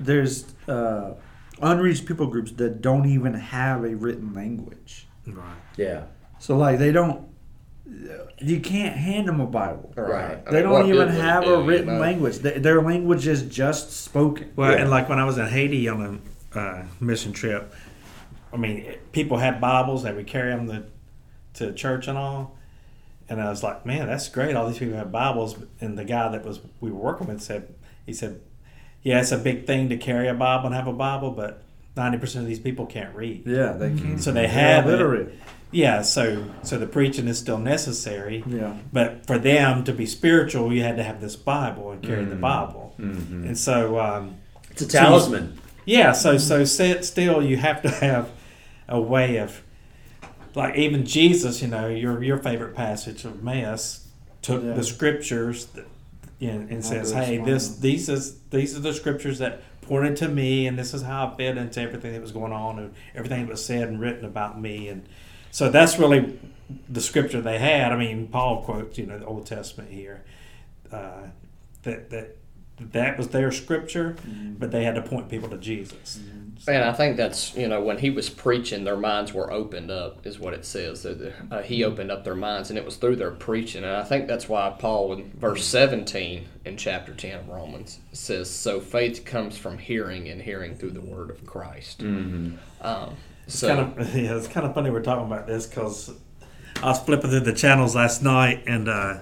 there's 0.00 0.44
uh, 0.68 1.14
unreached 1.60 2.06
people 2.06 2.26
groups 2.26 2.52
that 2.52 2.80
don't 2.82 3.06
even 3.06 3.34
have 3.34 3.84
a 3.84 3.94
written 3.94 4.34
language. 4.34 5.06
Right. 5.26 5.56
Yeah. 5.76 6.04
So 6.38 6.56
like 6.56 6.78
they 6.78 6.92
don't 6.92 7.28
you 8.40 8.60
can't 8.60 8.96
hand 8.96 9.28
them 9.28 9.40
a 9.40 9.46
Bible. 9.46 9.92
Right. 9.96 10.44
They 10.46 10.62
don't 10.62 10.88
even 10.88 11.08
have 11.08 11.46
a 11.46 11.62
written 11.62 11.88
you 11.88 11.94
know? 11.94 12.00
language. 12.00 12.38
Their 12.38 12.82
language 12.82 13.26
is 13.26 13.42
just 13.42 13.92
spoken. 14.04 14.52
Well, 14.56 14.72
yeah. 14.72 14.82
and 14.82 14.90
like 14.90 15.08
when 15.08 15.18
I 15.18 15.24
was 15.24 15.38
in 15.38 15.46
Haiti 15.46 15.88
on 15.88 16.20
a 16.54 16.58
uh, 16.58 16.84
mission 17.00 17.32
trip, 17.32 17.74
I 18.52 18.56
mean, 18.56 18.94
people 19.12 19.38
had 19.38 19.60
Bibles. 19.60 20.04
They 20.04 20.12
would 20.12 20.26
carry 20.26 20.54
them 20.54 20.68
to, 20.68 20.84
to 21.54 21.72
church 21.72 22.08
and 22.08 22.16
all. 22.16 22.56
And 23.28 23.42
I 23.42 23.50
was 23.50 23.62
like, 23.62 23.84
man, 23.84 24.06
that's 24.06 24.28
great. 24.28 24.56
All 24.56 24.68
these 24.68 24.78
people 24.78 24.96
have 24.96 25.12
Bibles. 25.12 25.56
And 25.80 25.98
the 25.98 26.04
guy 26.04 26.28
that 26.30 26.44
was 26.44 26.60
we 26.80 26.90
were 26.90 26.98
working 26.98 27.26
with 27.26 27.42
said, 27.42 27.74
he 28.06 28.12
said, 28.12 28.40
yeah, 29.02 29.20
it's 29.20 29.32
a 29.32 29.38
big 29.38 29.66
thing 29.66 29.88
to 29.90 29.96
carry 29.96 30.28
a 30.28 30.34
Bible 30.34 30.66
and 30.66 30.74
have 30.74 30.86
a 30.86 30.92
Bible, 30.92 31.30
but 31.30 31.62
ninety 31.96 32.18
percent 32.18 32.44
of 32.44 32.48
these 32.48 32.58
people 32.58 32.86
can't 32.86 33.14
read. 33.14 33.42
Yeah, 33.46 33.72
they 33.72 33.94
can't. 33.94 34.20
So 34.20 34.32
they 34.32 34.48
have 34.48 34.86
literate. 34.86 35.34
Yeah, 35.70 36.02
so 36.02 36.46
so 36.62 36.78
the 36.78 36.86
preaching 36.86 37.28
is 37.28 37.38
still 37.38 37.58
necessary. 37.58 38.42
Yeah. 38.46 38.76
But 38.92 39.26
for 39.26 39.38
them 39.38 39.84
to 39.84 39.92
be 39.92 40.06
spiritual, 40.06 40.72
you 40.72 40.82
had 40.82 40.96
to 40.96 41.02
have 41.02 41.20
this 41.20 41.36
Bible 41.36 41.90
and 41.90 42.02
carry 42.02 42.22
mm-hmm. 42.22 42.30
the 42.30 42.36
Bible. 42.36 42.94
Mm-hmm. 42.98 43.44
And 43.44 43.58
so 43.58 44.00
um, 44.00 44.36
it's 44.70 44.82
a 44.82 44.88
talisman. 44.88 45.56
So 45.56 45.62
yeah. 45.84 46.12
So 46.12 46.38
so 46.38 46.64
still 46.64 47.42
you 47.42 47.56
have 47.58 47.82
to 47.82 47.90
have 47.90 48.30
a 48.88 49.00
way 49.00 49.36
of 49.36 49.62
like 50.54 50.76
even 50.76 51.04
Jesus. 51.04 51.60
You 51.60 51.68
know 51.68 51.88
your 51.88 52.22
your 52.22 52.38
favorite 52.38 52.74
passage 52.74 53.24
of 53.24 53.42
Mass 53.42 54.06
took 54.40 54.64
yeah. 54.64 54.72
the 54.72 54.84
scriptures 54.84 55.66
that, 55.66 55.86
you 56.38 56.52
know, 56.52 56.66
and 56.70 56.82
says, 56.82 57.12
"Hey, 57.12 57.36
this 57.36 57.76
these 57.76 58.08
is 58.08 58.38
these 58.50 58.74
are 58.74 58.80
the 58.80 58.94
scriptures 58.94 59.38
that 59.40 59.62
pointed 59.82 60.16
to 60.16 60.28
me, 60.28 60.66
and 60.66 60.78
this 60.78 60.94
is 60.94 61.02
how 61.02 61.26
I 61.26 61.36
fit 61.36 61.58
into 61.58 61.80
everything 61.82 62.12
that 62.12 62.22
was 62.22 62.32
going 62.32 62.52
on 62.52 62.78
and 62.78 62.94
everything 63.14 63.40
that 63.44 63.50
was 63.50 63.64
said 63.64 63.88
and 63.88 64.00
written 64.00 64.24
about 64.24 64.58
me." 64.58 64.88
And 64.88 65.06
so 65.50 65.70
that's 65.70 65.98
really 65.98 66.38
the 66.88 67.00
scripture 67.00 67.40
they 67.40 67.58
had. 67.58 67.92
I 67.92 67.96
mean, 67.96 68.28
Paul 68.28 68.62
quotes, 68.62 68.98
you 68.98 69.06
know, 69.06 69.18
the 69.18 69.26
Old 69.26 69.46
Testament 69.46 69.90
here. 69.90 70.24
Uh, 70.92 71.28
that 71.82 72.10
that 72.10 72.36
that 72.80 73.18
was 73.18 73.28
their 73.28 73.50
scripture, 73.50 74.16
mm-hmm. 74.26 74.54
but 74.54 74.70
they 74.70 74.84
had 74.84 74.94
to 74.94 75.02
point 75.02 75.28
people 75.28 75.48
to 75.48 75.58
Jesus. 75.58 76.20
Mm-hmm. 76.20 76.70
And 76.70 76.84
I 76.84 76.92
think 76.92 77.16
that's 77.16 77.54
you 77.56 77.68
know 77.68 77.80
when 77.80 77.98
he 77.98 78.10
was 78.10 78.30
preaching, 78.30 78.84
their 78.84 78.96
minds 78.96 79.32
were 79.32 79.52
opened 79.52 79.90
up, 79.90 80.26
is 80.26 80.38
what 80.38 80.54
it 80.54 80.64
says. 80.64 81.02
That 81.02 81.34
uh, 81.50 81.62
he 81.62 81.80
mm-hmm. 81.80 81.92
opened 81.92 82.10
up 82.10 82.24
their 82.24 82.34
minds, 82.34 82.70
and 82.70 82.78
it 82.78 82.84
was 82.84 82.96
through 82.96 83.16
their 83.16 83.30
preaching. 83.30 83.84
And 83.84 83.92
I 83.94 84.04
think 84.04 84.28
that's 84.28 84.48
why 84.48 84.74
Paul, 84.78 85.12
in 85.14 85.32
verse 85.32 85.64
seventeen 85.64 86.46
in 86.64 86.76
chapter 86.76 87.14
ten 87.14 87.40
of 87.40 87.48
Romans, 87.48 87.98
says, 88.12 88.50
"So 88.50 88.80
faith 88.80 89.24
comes 89.24 89.56
from 89.56 89.78
hearing, 89.78 90.28
and 90.28 90.42
hearing 90.42 90.76
through 90.76 90.92
the 90.92 91.00
word 91.00 91.30
of 91.30 91.44
Christ." 91.46 92.00
Mm-hmm. 92.00 92.56
Um, 92.80 93.16
it's 93.48 93.58
so, 93.58 93.68
kind 93.68 93.98
of 93.98 94.14
yeah, 94.14 94.36
it's 94.36 94.46
kind 94.46 94.66
of 94.66 94.74
funny 94.74 94.90
we're 94.90 95.02
talking 95.02 95.26
about 95.26 95.46
this 95.46 95.66
because 95.66 96.10
I 96.82 96.90
was 96.90 97.00
flipping 97.00 97.30
through 97.30 97.40
the 97.40 97.54
channels 97.54 97.96
last 97.96 98.22
night 98.22 98.64
and 98.66 98.88
uh, 98.88 99.20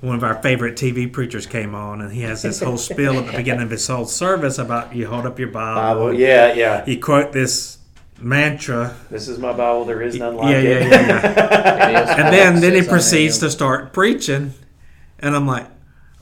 one 0.00 0.16
of 0.16 0.24
our 0.24 0.42
favorite 0.42 0.74
TV 0.74 1.10
preachers 1.10 1.46
came 1.46 1.72
on 1.72 2.00
and 2.00 2.12
he 2.12 2.22
has 2.22 2.42
this 2.42 2.60
whole 2.60 2.76
spiel 2.88 3.18
at 3.18 3.26
the 3.26 3.36
beginning 3.36 3.62
of 3.62 3.70
his 3.70 3.86
whole 3.86 4.04
service 4.04 4.58
about 4.58 4.96
you 4.96 5.06
hold 5.06 5.26
up 5.26 5.38
your 5.38 5.48
Bible. 5.48 5.80
Bible 5.80 6.14
yeah, 6.14 6.52
yeah. 6.54 6.84
He 6.84 6.98
quote 6.98 7.30
this 7.30 7.78
mantra. 8.18 8.96
This 9.10 9.28
is 9.28 9.38
my 9.38 9.52
Bible. 9.52 9.84
There 9.84 10.02
is 10.02 10.16
none 10.16 10.34
like 10.34 10.50
yeah, 10.52 10.58
it. 10.58 10.82
Yeah, 10.82 10.88
yeah, 10.90 11.90
yeah. 11.90 12.24
and 12.24 12.34
then 12.34 12.60
then 12.60 12.82
he 12.82 12.88
proceeds 12.88 13.38
to 13.38 13.50
start 13.50 13.92
preaching, 13.92 14.54
and 15.20 15.36
I'm 15.36 15.46
like, 15.46 15.68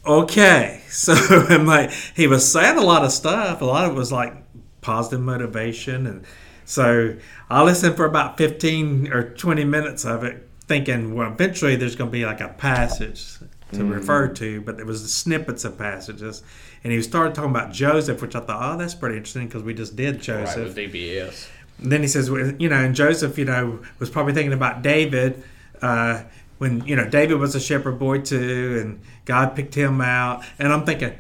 okay. 0.07 0.75
So 0.89 1.13
I'm 1.13 1.67
like, 1.67 1.91
he 1.91 2.27
was 2.27 2.51
saying 2.51 2.79
a 2.79 2.83
lot 2.83 3.05
of 3.05 3.13
stuff. 3.13 3.61
A 3.61 3.65
lot 3.65 3.85
of 3.85 3.93
it 3.93 3.95
was 3.95 4.11
like 4.11 4.35
positive 4.81 5.21
motivation 5.21 6.07
and 6.07 6.25
so 6.69 7.17
I 7.49 7.63
listened 7.63 7.97
for 7.97 8.05
about 8.05 8.37
15 8.37 9.11
or 9.11 9.31
20 9.31 9.65
minutes 9.65 10.05
of 10.05 10.23
it, 10.23 10.47
thinking, 10.67 11.15
well, 11.15 11.33
eventually 11.33 11.77
there's 11.77 11.97
going 11.97 12.11
to 12.11 12.13
be 12.13 12.27
like 12.27 12.43
a 12.43 12.49
passage 12.49 13.39
to 13.73 13.79
mm. 13.79 13.91
refer 13.91 14.29
to, 14.29 14.61
but 14.61 14.77
there 14.77 14.85
was 14.85 15.11
snippets 15.11 15.65
of 15.65 15.79
passages. 15.79 16.43
And 16.85 16.93
he 16.93 17.01
started 17.01 17.35
talking 17.35 17.53
about 17.53 17.73
Joseph, 17.73 18.21
which 18.21 18.37
I 18.37 18.41
thought, 18.41 18.75
oh, 18.75 18.77
that's 18.77 18.95
pretty 18.95 19.17
interesting 19.17 19.47
because 19.47 19.63
we 19.63 19.73
just 19.73 19.97
did 19.97 20.21
Joseph. 20.21 20.77
Right, 20.77 20.93
DBS. 20.93 21.49
And 21.79 21.91
then 21.91 22.03
he 22.03 22.09
says, 22.09 22.29
you 22.29 22.69
know, 22.69 22.85
and 22.85 22.95
Joseph, 22.95 23.39
you 23.39 23.47
know, 23.47 23.81
was 23.99 24.11
probably 24.11 24.35
thinking 24.35 24.53
about 24.53 24.83
David. 24.83 25.43
Uh, 25.81 26.25
when 26.59 26.85
you 26.85 26.97
know 26.97 27.09
David 27.09 27.39
was 27.39 27.55
a 27.55 27.61
shepherd 27.61 27.99
boy 27.99 28.19
too, 28.19 28.79
and 28.83 29.01
God 29.25 29.57
picked 29.57 29.75
him 29.75 30.01
out, 30.01 30.45
and 30.59 30.73
I'm 30.73 30.85
thinking, 30.85 31.15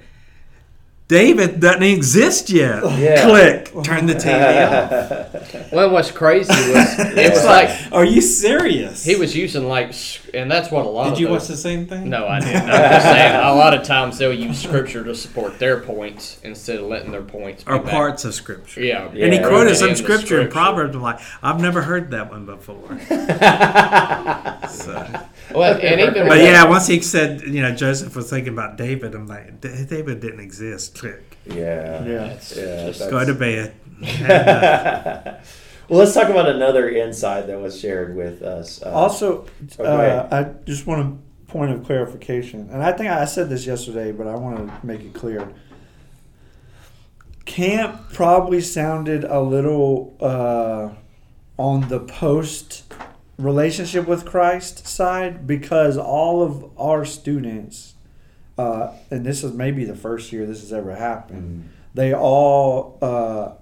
David 1.09 1.59
doesn't 1.61 1.83
exist 1.83 2.51
yet. 2.51 2.83
Yeah. 2.99 3.23
Click. 3.23 3.73
Turn 3.85 4.07
the 4.07 4.15
TV 4.15 4.67
off. 4.67 5.73
Well, 5.73 5.91
what's 5.91 6.11
crazy 6.11 6.51
was 6.51 6.99
it 6.99 7.31
was 7.33 7.45
like, 7.45 7.69
like, 7.69 7.93
are 7.93 8.05
you 8.05 8.21
serious? 8.21 9.05
He 9.05 9.15
was 9.15 9.37
using 9.37 9.69
like, 9.69 9.93
and 10.35 10.51
that's 10.51 10.71
what 10.71 10.87
a 10.87 10.89
lot. 10.89 11.09
Of. 11.09 11.15
Did 11.15 11.21
you 11.21 11.29
those, 11.29 11.41
watch 11.41 11.49
the 11.49 11.57
same 11.57 11.87
thing? 11.87 12.09
No, 12.09 12.27
I 12.27 12.41
didn't. 12.41 12.63
I'm 12.63 12.91
just 12.91 13.07
saying. 13.07 13.37
A 13.37 13.55
lot 13.55 13.75
of 13.75 13.83
times 13.83 14.19
they'll 14.19 14.33
use 14.33 14.61
scripture 14.61 15.05
to 15.05 15.15
support 15.15 15.59
their 15.59 15.81
points 15.81 16.39
instead 16.43 16.79
of 16.79 16.87
letting 16.87 17.13
their 17.13 17.23
points. 17.23 17.65
Or 17.67 17.79
parts 17.81 18.25
of 18.25 18.35
scripture. 18.35 18.83
Yeah. 18.83 19.11
yeah. 19.13 19.25
And 19.25 19.33
he 19.33 19.41
quoted 19.41 19.77
some 19.77 19.95
scripture, 19.95 20.27
scripture, 20.27 20.41
in 20.43 20.51
Proverbs. 20.51 20.95
I'm 20.95 21.03
like, 21.03 21.21
I've 21.43 21.61
never 21.61 21.83
heard 21.83 22.11
that 22.11 22.31
one 22.31 22.47
before. 22.47 22.99
so. 24.69 25.27
Well, 25.55 25.79
and 25.81 26.01
even 26.01 26.29
but 26.29 26.39
yeah, 26.39 26.65
once 26.65 26.87
he 26.87 27.01
said, 27.01 27.43
you 27.43 27.63
know, 27.63 27.75
Joseph 27.75 28.15
was 28.15 28.29
thinking 28.29 28.53
about 28.53 28.77
David, 28.77 29.15
I'm 29.15 29.27
like, 29.27 29.61
David 29.61 30.21
didn't 30.21 30.41
exist. 30.41 30.99
Click. 30.99 31.37
Yeah, 31.47 32.05
yeah, 32.05 32.39
yeah. 32.55 32.93
Go 33.11 33.25
to 33.25 33.35
bed. 33.35 33.75
Well, 35.89 36.01
let's 36.01 36.15
talk 36.15 36.29
about 36.29 36.49
another 36.49 36.89
insight 36.89 37.47
that 37.47 37.61
was 37.61 37.79
shared 37.81 38.15
with 38.15 38.43
us. 38.43 38.83
Uh, 38.83 38.91
also, 38.91 39.47
oh, 39.79 39.85
uh, 39.85 40.29
I 40.31 40.65
just 40.67 40.87
want 40.87 41.03
a 41.03 41.51
point 41.51 41.73
of 41.73 41.85
clarification, 41.85 42.69
and 42.71 42.83
I 42.83 42.93
think 42.93 43.11
I 43.11 43.25
said 43.25 43.49
this 43.49 43.67
yesterday, 43.67 44.13
but 44.13 44.27
I 44.27 44.35
want 44.35 44.69
to 44.69 44.87
make 44.87 45.01
it 45.01 45.15
clear. 45.15 45.49
Camp 47.47 48.13
probably 48.13 48.61
sounded 48.61 49.25
a 49.25 49.41
little 49.41 50.15
uh, 50.21 50.91
on 51.57 51.89
the 51.89 52.01
post 52.01 52.85
relationship 53.39 54.07
with 54.07 54.27
Christ 54.27 54.87
side 54.87 55.47
because 55.47 55.97
all 55.97 56.43
of 56.43 56.71
our 56.79 57.07
students, 57.07 57.95
uh, 58.59 58.93
and 59.11 59.25
this 59.25 59.43
is 59.43 59.55
maybe 59.55 59.85
the 59.85 59.97
first 59.97 60.33
year 60.33 60.45
this 60.45 60.61
has 60.61 60.73
ever 60.73 60.95
happened, 60.97 61.63
mm-hmm. 61.63 61.69
they 61.95 62.13
all 62.13 62.99
uh, 63.01 63.53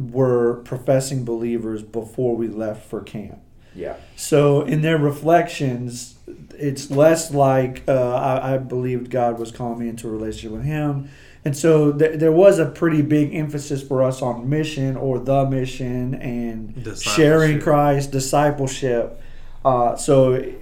were 0.00 0.54
professing 0.64 1.24
believers 1.24 1.82
before 1.82 2.34
we 2.36 2.48
left 2.48 2.88
for 2.88 3.02
camp. 3.02 3.40
Yeah. 3.74 3.96
So 4.16 4.62
in 4.62 4.82
their 4.82 4.98
reflections, 4.98 6.18
it's 6.58 6.90
less 6.90 7.32
like 7.32 7.84
uh, 7.86 8.14
I, 8.14 8.54
I, 8.54 8.58
believed 8.58 9.10
God 9.10 9.38
was 9.38 9.52
calling 9.52 9.78
me 9.78 9.88
into 9.88 10.08
a 10.08 10.10
relationship 10.10 10.52
with 10.52 10.64
Him. 10.64 11.10
And 11.44 11.56
so 11.56 11.92
th- 11.92 12.18
there 12.18 12.32
was 12.32 12.58
a 12.58 12.66
pretty 12.66 13.02
big 13.02 13.34
emphasis 13.34 13.82
for 13.82 14.02
us 14.02 14.20
on 14.22 14.48
mission 14.48 14.96
or 14.96 15.18
the 15.18 15.46
mission 15.46 16.14
and 16.14 16.98
sharing 17.00 17.60
Christ, 17.60 18.10
discipleship. 18.10 19.22
Uh, 19.64 19.96
so 19.96 20.52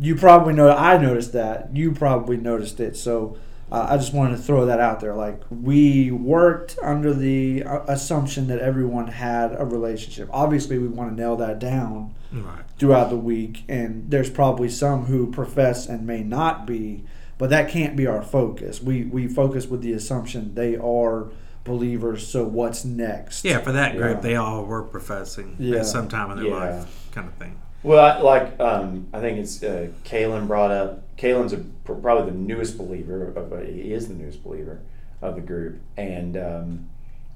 you 0.00 0.14
probably 0.14 0.52
know, 0.52 0.70
I 0.70 0.98
noticed 0.98 1.32
that. 1.32 1.74
You 1.74 1.92
probably 1.92 2.36
noticed 2.36 2.80
it. 2.80 2.96
So 2.96 3.36
uh, 3.72 3.86
I 3.88 3.96
just 3.96 4.12
wanted 4.12 4.36
to 4.36 4.42
throw 4.42 4.66
that 4.66 4.80
out 4.80 5.00
there. 5.00 5.14
Like 5.14 5.40
we 5.48 6.10
worked 6.10 6.76
under 6.82 7.14
the 7.14 7.64
uh, 7.64 7.80
assumption 7.88 8.48
that 8.48 8.58
everyone 8.58 9.08
had 9.08 9.58
a 9.58 9.64
relationship. 9.64 10.28
Obviously, 10.30 10.76
we 10.78 10.88
want 10.88 11.10
to 11.10 11.16
nail 11.16 11.36
that 11.36 11.58
down 11.58 12.14
right. 12.30 12.64
throughout 12.78 13.08
the 13.08 13.16
week, 13.16 13.64
and 13.70 14.10
there's 14.10 14.28
probably 14.28 14.68
some 14.68 15.06
who 15.06 15.32
profess 15.32 15.86
and 15.86 16.06
may 16.06 16.22
not 16.22 16.66
be, 16.66 17.04
but 17.38 17.48
that 17.48 17.70
can't 17.70 17.96
be 17.96 18.06
our 18.06 18.22
focus. 18.22 18.82
We 18.82 19.04
we 19.04 19.26
focus 19.26 19.66
with 19.66 19.80
the 19.80 19.94
assumption 19.94 20.54
they 20.54 20.76
are 20.76 21.30
believers. 21.64 22.28
So 22.28 22.44
what's 22.44 22.84
next? 22.84 23.42
Yeah, 23.42 23.60
for 23.60 23.72
that 23.72 23.96
group, 23.96 24.16
yeah. 24.16 24.20
they 24.20 24.36
all 24.36 24.66
were 24.66 24.82
professing 24.82 25.56
yeah. 25.58 25.78
at 25.78 25.86
some 25.86 26.10
time 26.10 26.30
in 26.32 26.36
their 26.36 26.48
yeah. 26.48 26.76
life, 26.76 27.08
kind 27.12 27.26
of 27.26 27.32
thing. 27.36 27.58
Well, 27.82 28.04
I, 28.04 28.20
like 28.20 28.60
um, 28.60 29.08
I 29.14 29.20
think 29.20 29.38
it's 29.38 29.62
uh, 29.62 29.88
Kalen 30.04 30.46
brought 30.46 30.70
up. 30.70 31.16
Kalen's 31.16 31.54
a, 31.54 31.64
probably 31.84 32.30
the 32.30 32.36
newest 32.36 32.78
believer. 32.78 33.32
Of, 33.34 33.66
he 33.66 33.92
is 33.92 34.08
the 34.08 34.14
newest 34.14 34.42
believer 34.42 34.80
of 35.20 35.34
the 35.36 35.40
group, 35.40 35.80
and 35.96 36.36
um, 36.36 36.88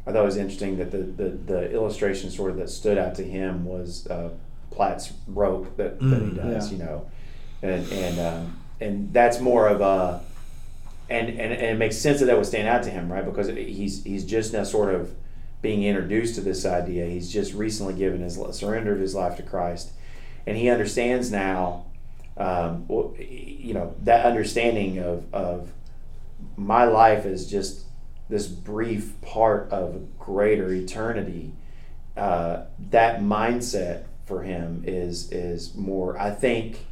I 0.06 0.12
thought 0.12 0.22
it 0.22 0.26
was 0.26 0.36
interesting 0.36 0.78
that 0.78 0.90
the, 0.90 0.98
the, 0.98 1.30
the 1.30 1.72
illustration 1.72 2.30
sort 2.30 2.50
of 2.50 2.56
that 2.58 2.70
stood 2.70 2.98
out 2.98 3.14
to 3.16 3.24
him 3.24 3.64
was 3.64 4.06
uh, 4.06 4.30
Platt's 4.70 5.12
rope 5.26 5.76
that, 5.76 5.98
that 6.00 6.22
he 6.22 6.28
mm, 6.30 6.36
does. 6.36 6.72
Yeah. 6.72 6.78
You 6.78 6.84
know, 6.84 7.10
and 7.62 7.92
and 7.92 8.20
um, 8.20 8.60
and 8.80 9.12
that's 9.12 9.40
more 9.40 9.68
of 9.68 9.80
a 9.80 10.22
and, 11.08 11.28
and 11.28 11.52
and 11.52 11.62
it 11.62 11.78
makes 11.78 11.96
sense 11.96 12.20
that 12.20 12.26
that 12.26 12.36
would 12.36 12.46
stand 12.46 12.68
out 12.68 12.82
to 12.84 12.90
him, 12.90 13.12
right? 13.12 13.24
Because 13.24 13.48
he's 13.48 14.04
he's 14.04 14.24
just 14.24 14.52
now 14.52 14.64
sort 14.64 14.94
of 14.94 15.14
being 15.62 15.82
introduced 15.82 16.34
to 16.36 16.40
this 16.40 16.64
idea. 16.64 17.06
He's 17.06 17.32
just 17.32 17.54
recently 17.54 17.94
given 17.94 18.20
his 18.20 18.38
surrendered 18.52 19.00
his 19.00 19.14
life 19.14 19.36
to 19.36 19.42
Christ 19.42 19.92
and 20.46 20.56
he 20.56 20.70
understands 20.70 21.30
now. 21.30 21.85
Um, 22.38 22.86
you 23.18 23.72
know 23.72 23.94
that 24.02 24.26
understanding 24.26 24.98
of 24.98 25.32
of 25.32 25.72
my 26.56 26.84
life 26.84 27.24
is 27.24 27.48
just 27.48 27.84
this 28.28 28.46
brief 28.46 29.18
part 29.22 29.70
of 29.70 30.18
greater 30.18 30.72
eternity. 30.72 31.52
Uh, 32.16 32.64
that 32.90 33.20
mindset 33.20 34.04
for 34.26 34.42
him 34.42 34.82
is 34.86 35.30
is 35.32 35.74
more. 35.74 36.18
I 36.18 36.30
think 36.30 36.86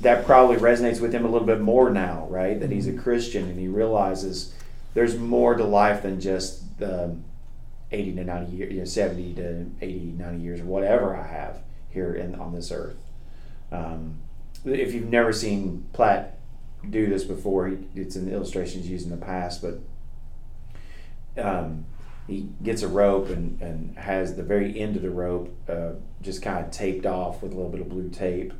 that 0.00 0.26
probably 0.26 0.56
resonates 0.56 1.00
with 1.00 1.12
him 1.12 1.24
a 1.24 1.28
little 1.28 1.46
bit 1.46 1.60
more 1.60 1.90
now, 1.90 2.26
right? 2.28 2.60
That 2.60 2.70
he's 2.70 2.86
a 2.86 2.90
mm-hmm. 2.90 3.00
Christian 3.00 3.48
and 3.48 3.58
he 3.58 3.68
realizes 3.68 4.54
there's 4.94 5.16
more 5.18 5.54
to 5.54 5.64
life 5.64 6.02
than 6.02 6.20
just 6.20 6.78
the 6.78 7.16
80 7.92 8.16
to 8.16 8.24
90 8.24 8.56
years, 8.56 8.72
you 8.72 8.78
know, 8.80 8.84
70 8.84 9.34
to 9.34 9.66
80, 9.80 9.98
90 10.18 10.42
years, 10.42 10.62
whatever 10.62 11.16
I 11.16 11.26
have 11.26 11.58
here 11.90 12.14
in, 12.14 12.34
on 12.34 12.54
this 12.54 12.70
earth. 12.70 12.96
Um, 13.72 14.18
if 14.66 14.94
you've 14.94 15.08
never 15.08 15.32
seen 15.32 15.86
Platt 15.92 16.38
do 16.88 17.06
this 17.06 17.24
before, 17.24 17.68
he, 17.68 17.78
it's 17.94 18.16
an 18.16 18.32
illustration 18.32 18.80
he's 18.80 18.90
used 18.90 19.04
in 19.04 19.10
the 19.10 19.24
past, 19.24 19.62
but 19.62 19.80
um, 21.42 21.86
he 22.26 22.48
gets 22.62 22.82
a 22.82 22.88
rope 22.88 23.28
and, 23.28 23.60
and 23.60 23.96
has 23.98 24.36
the 24.36 24.42
very 24.42 24.78
end 24.78 24.96
of 24.96 25.02
the 25.02 25.10
rope 25.10 25.54
uh, 25.68 25.92
just 26.22 26.42
kind 26.42 26.64
of 26.64 26.70
taped 26.70 27.06
off 27.06 27.42
with 27.42 27.52
a 27.52 27.54
little 27.54 27.70
bit 27.70 27.80
of 27.80 27.88
blue 27.88 28.08
tape. 28.08 28.52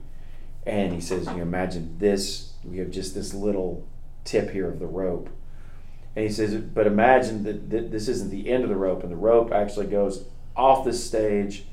And 0.65 0.93
he 0.93 1.01
says, 1.01 1.27
you 1.27 1.35
know, 1.35 1.43
imagine 1.43 1.97
this, 1.99 2.55
we 2.65 2.79
have 2.79 2.91
just 2.91 3.15
this 3.15 3.33
little 3.33 3.87
tip 4.25 4.51
here 4.51 4.69
of 4.69 4.81
the 4.81 4.87
rope. 4.87 5.31
And 6.17 6.25
he 6.25 6.31
says, 6.33 6.55
but 6.57 6.87
imagine 6.87 7.45
that, 7.45 7.71
that 7.71 7.91
this 7.93 8.09
isn't 8.09 8.31
the 8.31 8.51
end 8.51 8.65
of 8.65 8.71
the 8.71 8.77
rope, 8.77 9.03
and 9.03 9.13
the 9.13 9.17
rope 9.17 9.53
actually 9.53 9.87
goes 9.87 10.25
off 10.57 10.85
the 10.85 10.93
stage 10.93 11.67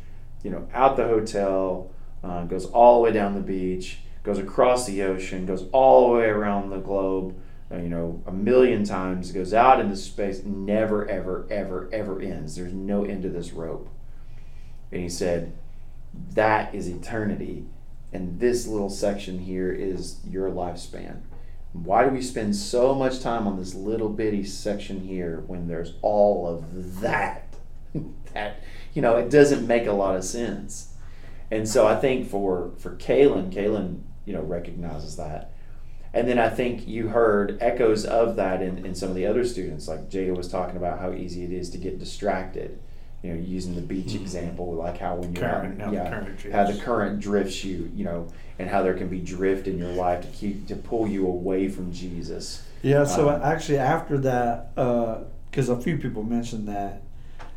you 0.44 0.52
know, 0.52 0.68
out 0.74 0.98
the 0.98 1.08
hotel, 1.08 1.90
uh, 2.24 2.44
goes 2.44 2.66
all 2.68 2.96
the 2.96 3.04
way 3.06 3.12
down 3.12 3.34
the 3.34 3.42
beach, 3.42 4.00
goes 4.24 4.40
across 4.40 4.86
the 4.86 5.04
ocean, 5.04 5.46
goes 5.46 5.68
all 5.72 6.08
the 6.08 6.20
way 6.20 6.26
around 6.26 6.70
the 6.70 6.78
globe, 6.78 7.36
uh, 7.72 7.78
you 7.78 7.90
know, 7.90 8.22
a 8.26 8.32
million 8.32 8.84
times, 8.84 9.32
goes 9.32 9.54
out 9.54 9.80
into 9.80 9.96
space, 9.96 10.44
never, 10.44 11.08
ever, 11.10 11.46
ever, 11.50 11.90
ever 11.92 12.22
ends. 12.22 12.56
There's 12.56 12.74
no 12.74 13.04
end 13.04 13.24
to 13.24 13.30
this 13.30 13.52
rope. 13.52 13.90
And 14.92 15.02
he 15.02 15.10
said, 15.10 15.54
that 16.34 16.74
is 16.74 16.88
eternity. 16.88 17.66
And 18.12 18.40
this 18.40 18.68
little 18.68 18.90
section 18.90 19.40
here 19.40 19.72
is 19.72 20.20
your 20.28 20.50
lifespan. 20.50 21.22
Why 21.74 22.04
do 22.04 22.12
we 22.12 22.22
spend 22.22 22.56
so 22.56 22.94
much 22.94 23.20
time 23.20 23.48
on 23.48 23.58
this 23.58 23.74
little 23.74 24.10
bitty 24.10 24.44
section 24.44 25.02
here 25.02 25.44
when 25.48 25.68
there's 25.68 25.94
all 26.04 26.48
of 26.48 27.02
that? 27.02 27.56
that 28.34 28.62
you 28.94 29.02
know, 29.02 29.18
it 29.18 29.32
doesn't 29.32 29.66
make 29.66 29.88
a 29.88 29.92
lot 29.92 30.16
of 30.16 30.24
sense. 30.24 30.94
And 31.50 31.68
so 31.68 31.88
I 31.88 31.96
think 31.96 32.30
for 32.30 32.74
for 32.78 32.96
Kalen, 32.96 33.52
Kalen, 33.52 34.02
you 34.26 34.34
know, 34.34 34.42
recognizes 34.42 35.16
that. 35.18 35.52
And 36.14 36.28
then 36.28 36.38
I 36.38 36.50
think 36.50 36.88
you 36.88 37.08
heard 37.08 37.58
echoes 37.60 38.06
of 38.06 38.36
that 38.36 38.62
in, 38.62 38.86
in 38.86 38.94
some 38.94 39.10
of 39.10 39.16
the 39.16 39.26
other 39.26 39.44
students. 39.44 39.88
Like 39.88 40.10
Jada 40.10 40.36
was 40.36 40.48
talking 40.48 40.78
about 40.78 41.00
how 41.00 41.12
easy 41.12 41.44
it 41.44 41.52
is 41.52 41.70
to 41.72 41.78
get 41.78 42.00
distracted. 42.00 42.80
You 43.24 43.34
know, 43.34 43.40
using 43.40 43.74
the 43.74 43.82
beach 43.82 44.08
mm-hmm. 44.08 44.22
example, 44.22 44.74
like 44.74 44.98
how 44.98 45.16
when 45.16 45.34
you're 45.34 45.50
current, 45.50 45.82
out, 45.82 45.94
yeah, 45.94 46.26
the 46.44 46.52
how 46.52 46.66
the 46.66 46.78
current 46.78 47.22
drifts 47.22 47.64
you, 47.64 47.90
you 47.96 48.04
know, 48.04 48.28
and 48.60 48.70
how 48.70 48.84
there 48.84 48.96
can 48.96 49.08
be 49.08 49.20
drift 49.20 49.66
in 49.66 49.78
your 49.78 49.94
life 49.94 50.22
to 50.22 50.28
keep 50.28 50.68
to 50.68 50.76
pull 50.76 51.08
you 51.08 51.26
away 51.26 51.70
from 51.70 51.94
Jesus. 51.94 52.68
Yeah. 52.82 53.06
So 53.06 53.30
um, 53.30 53.42
actually, 53.42 53.78
after 53.78 54.18
that, 54.20 54.76
because 54.76 55.70
uh, 55.70 55.76
a 55.78 55.82
few 55.82 55.98
people 55.98 56.22
mentioned 56.24 56.68
that 56.68 57.02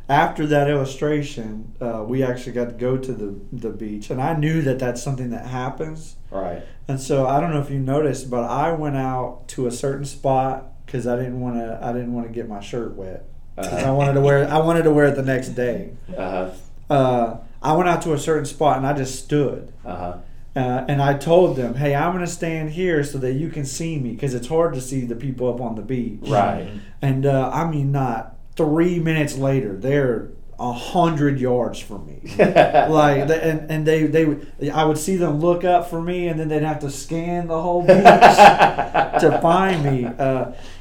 after 0.09 0.47
that 0.47 0.69
illustration, 0.69 1.73
uh, 1.81 2.03
we 2.07 2.23
actually 2.23 2.53
got 2.53 2.69
to 2.69 2.75
go 2.75 2.97
to 2.97 3.11
the, 3.11 3.35
the 3.51 3.69
beach, 3.69 4.09
and 4.09 4.21
I 4.21 4.35
knew 4.35 4.61
that 4.61 4.79
that's 4.79 5.03
something 5.03 5.31
that 5.31 5.45
happens. 5.45 6.15
Right. 6.31 6.63
And 6.87 6.99
so 6.99 7.27
I 7.27 7.39
don't 7.39 7.51
know 7.51 7.61
if 7.61 7.69
you 7.69 7.79
noticed, 7.79 8.29
but 8.29 8.43
I 8.43 8.71
went 8.71 8.95
out 8.95 9.47
to 9.49 9.67
a 9.67 9.71
certain 9.71 10.05
spot 10.05 10.85
because 10.85 11.05
I 11.07 11.15
didn't 11.15 11.39
want 11.39 11.55
to. 11.57 11.79
I 11.81 11.91
didn't 11.91 12.13
want 12.13 12.27
to 12.27 12.33
get 12.33 12.47
my 12.47 12.61
shirt 12.61 12.95
wet. 12.95 13.25
Uh-huh. 13.57 13.75
I 13.75 13.91
wanted 13.91 14.13
to 14.13 14.21
wear. 14.21 14.47
I 14.47 14.59
wanted 14.59 14.83
to 14.83 14.91
wear 14.91 15.07
it 15.07 15.15
the 15.15 15.23
next 15.23 15.49
day. 15.49 15.91
Uh-huh. 16.15 16.51
Uh, 16.89 17.37
I 17.61 17.73
went 17.73 17.89
out 17.89 18.01
to 18.03 18.13
a 18.13 18.19
certain 18.19 18.45
spot 18.45 18.77
and 18.77 18.87
I 18.87 18.93
just 18.93 19.23
stood. 19.23 19.73
Uh-huh. 19.85 20.17
Uh, 20.55 20.85
and 20.87 21.01
I 21.01 21.15
told 21.17 21.55
them, 21.55 21.75
"Hey, 21.75 21.93
I'm 21.93 22.13
going 22.13 22.25
to 22.25 22.31
stand 22.31 22.71
here 22.71 23.03
so 23.03 23.17
that 23.19 23.33
you 23.33 23.49
can 23.49 23.65
see 23.65 23.99
me 23.99 24.11
because 24.11 24.33
it's 24.33 24.47
hard 24.47 24.73
to 24.73 24.81
see 24.81 25.01
the 25.01 25.15
people 25.15 25.53
up 25.53 25.61
on 25.61 25.75
the 25.75 25.81
beach." 25.81 26.21
Right. 26.23 26.69
And 27.01 27.25
uh, 27.25 27.51
I 27.53 27.69
mean, 27.69 27.91
not 27.91 28.37
three 28.55 28.99
minutes 28.99 29.37
later, 29.37 29.75
they're 29.75 30.29
a 30.59 30.73
hundred 30.73 31.39
yards 31.39 31.79
from 31.79 32.07
me. 32.07 32.19
like, 32.37 33.29
and 33.29 33.69
and 33.71 33.85
they 33.85 34.07
they 34.07 34.25
would, 34.25 34.69
I 34.73 34.85
would 34.85 34.97
see 34.97 35.15
them 35.15 35.39
look 35.39 35.63
up 35.63 35.89
for 35.89 36.01
me, 36.01 36.27
and 36.27 36.39
then 36.39 36.47
they'd 36.47 36.63
have 36.63 36.79
to 36.79 36.89
scan 36.89 37.47
the 37.47 37.61
whole 37.61 37.81
beach 37.81 37.89
to 37.97 39.39
find 39.41 39.83
me. 39.83 40.01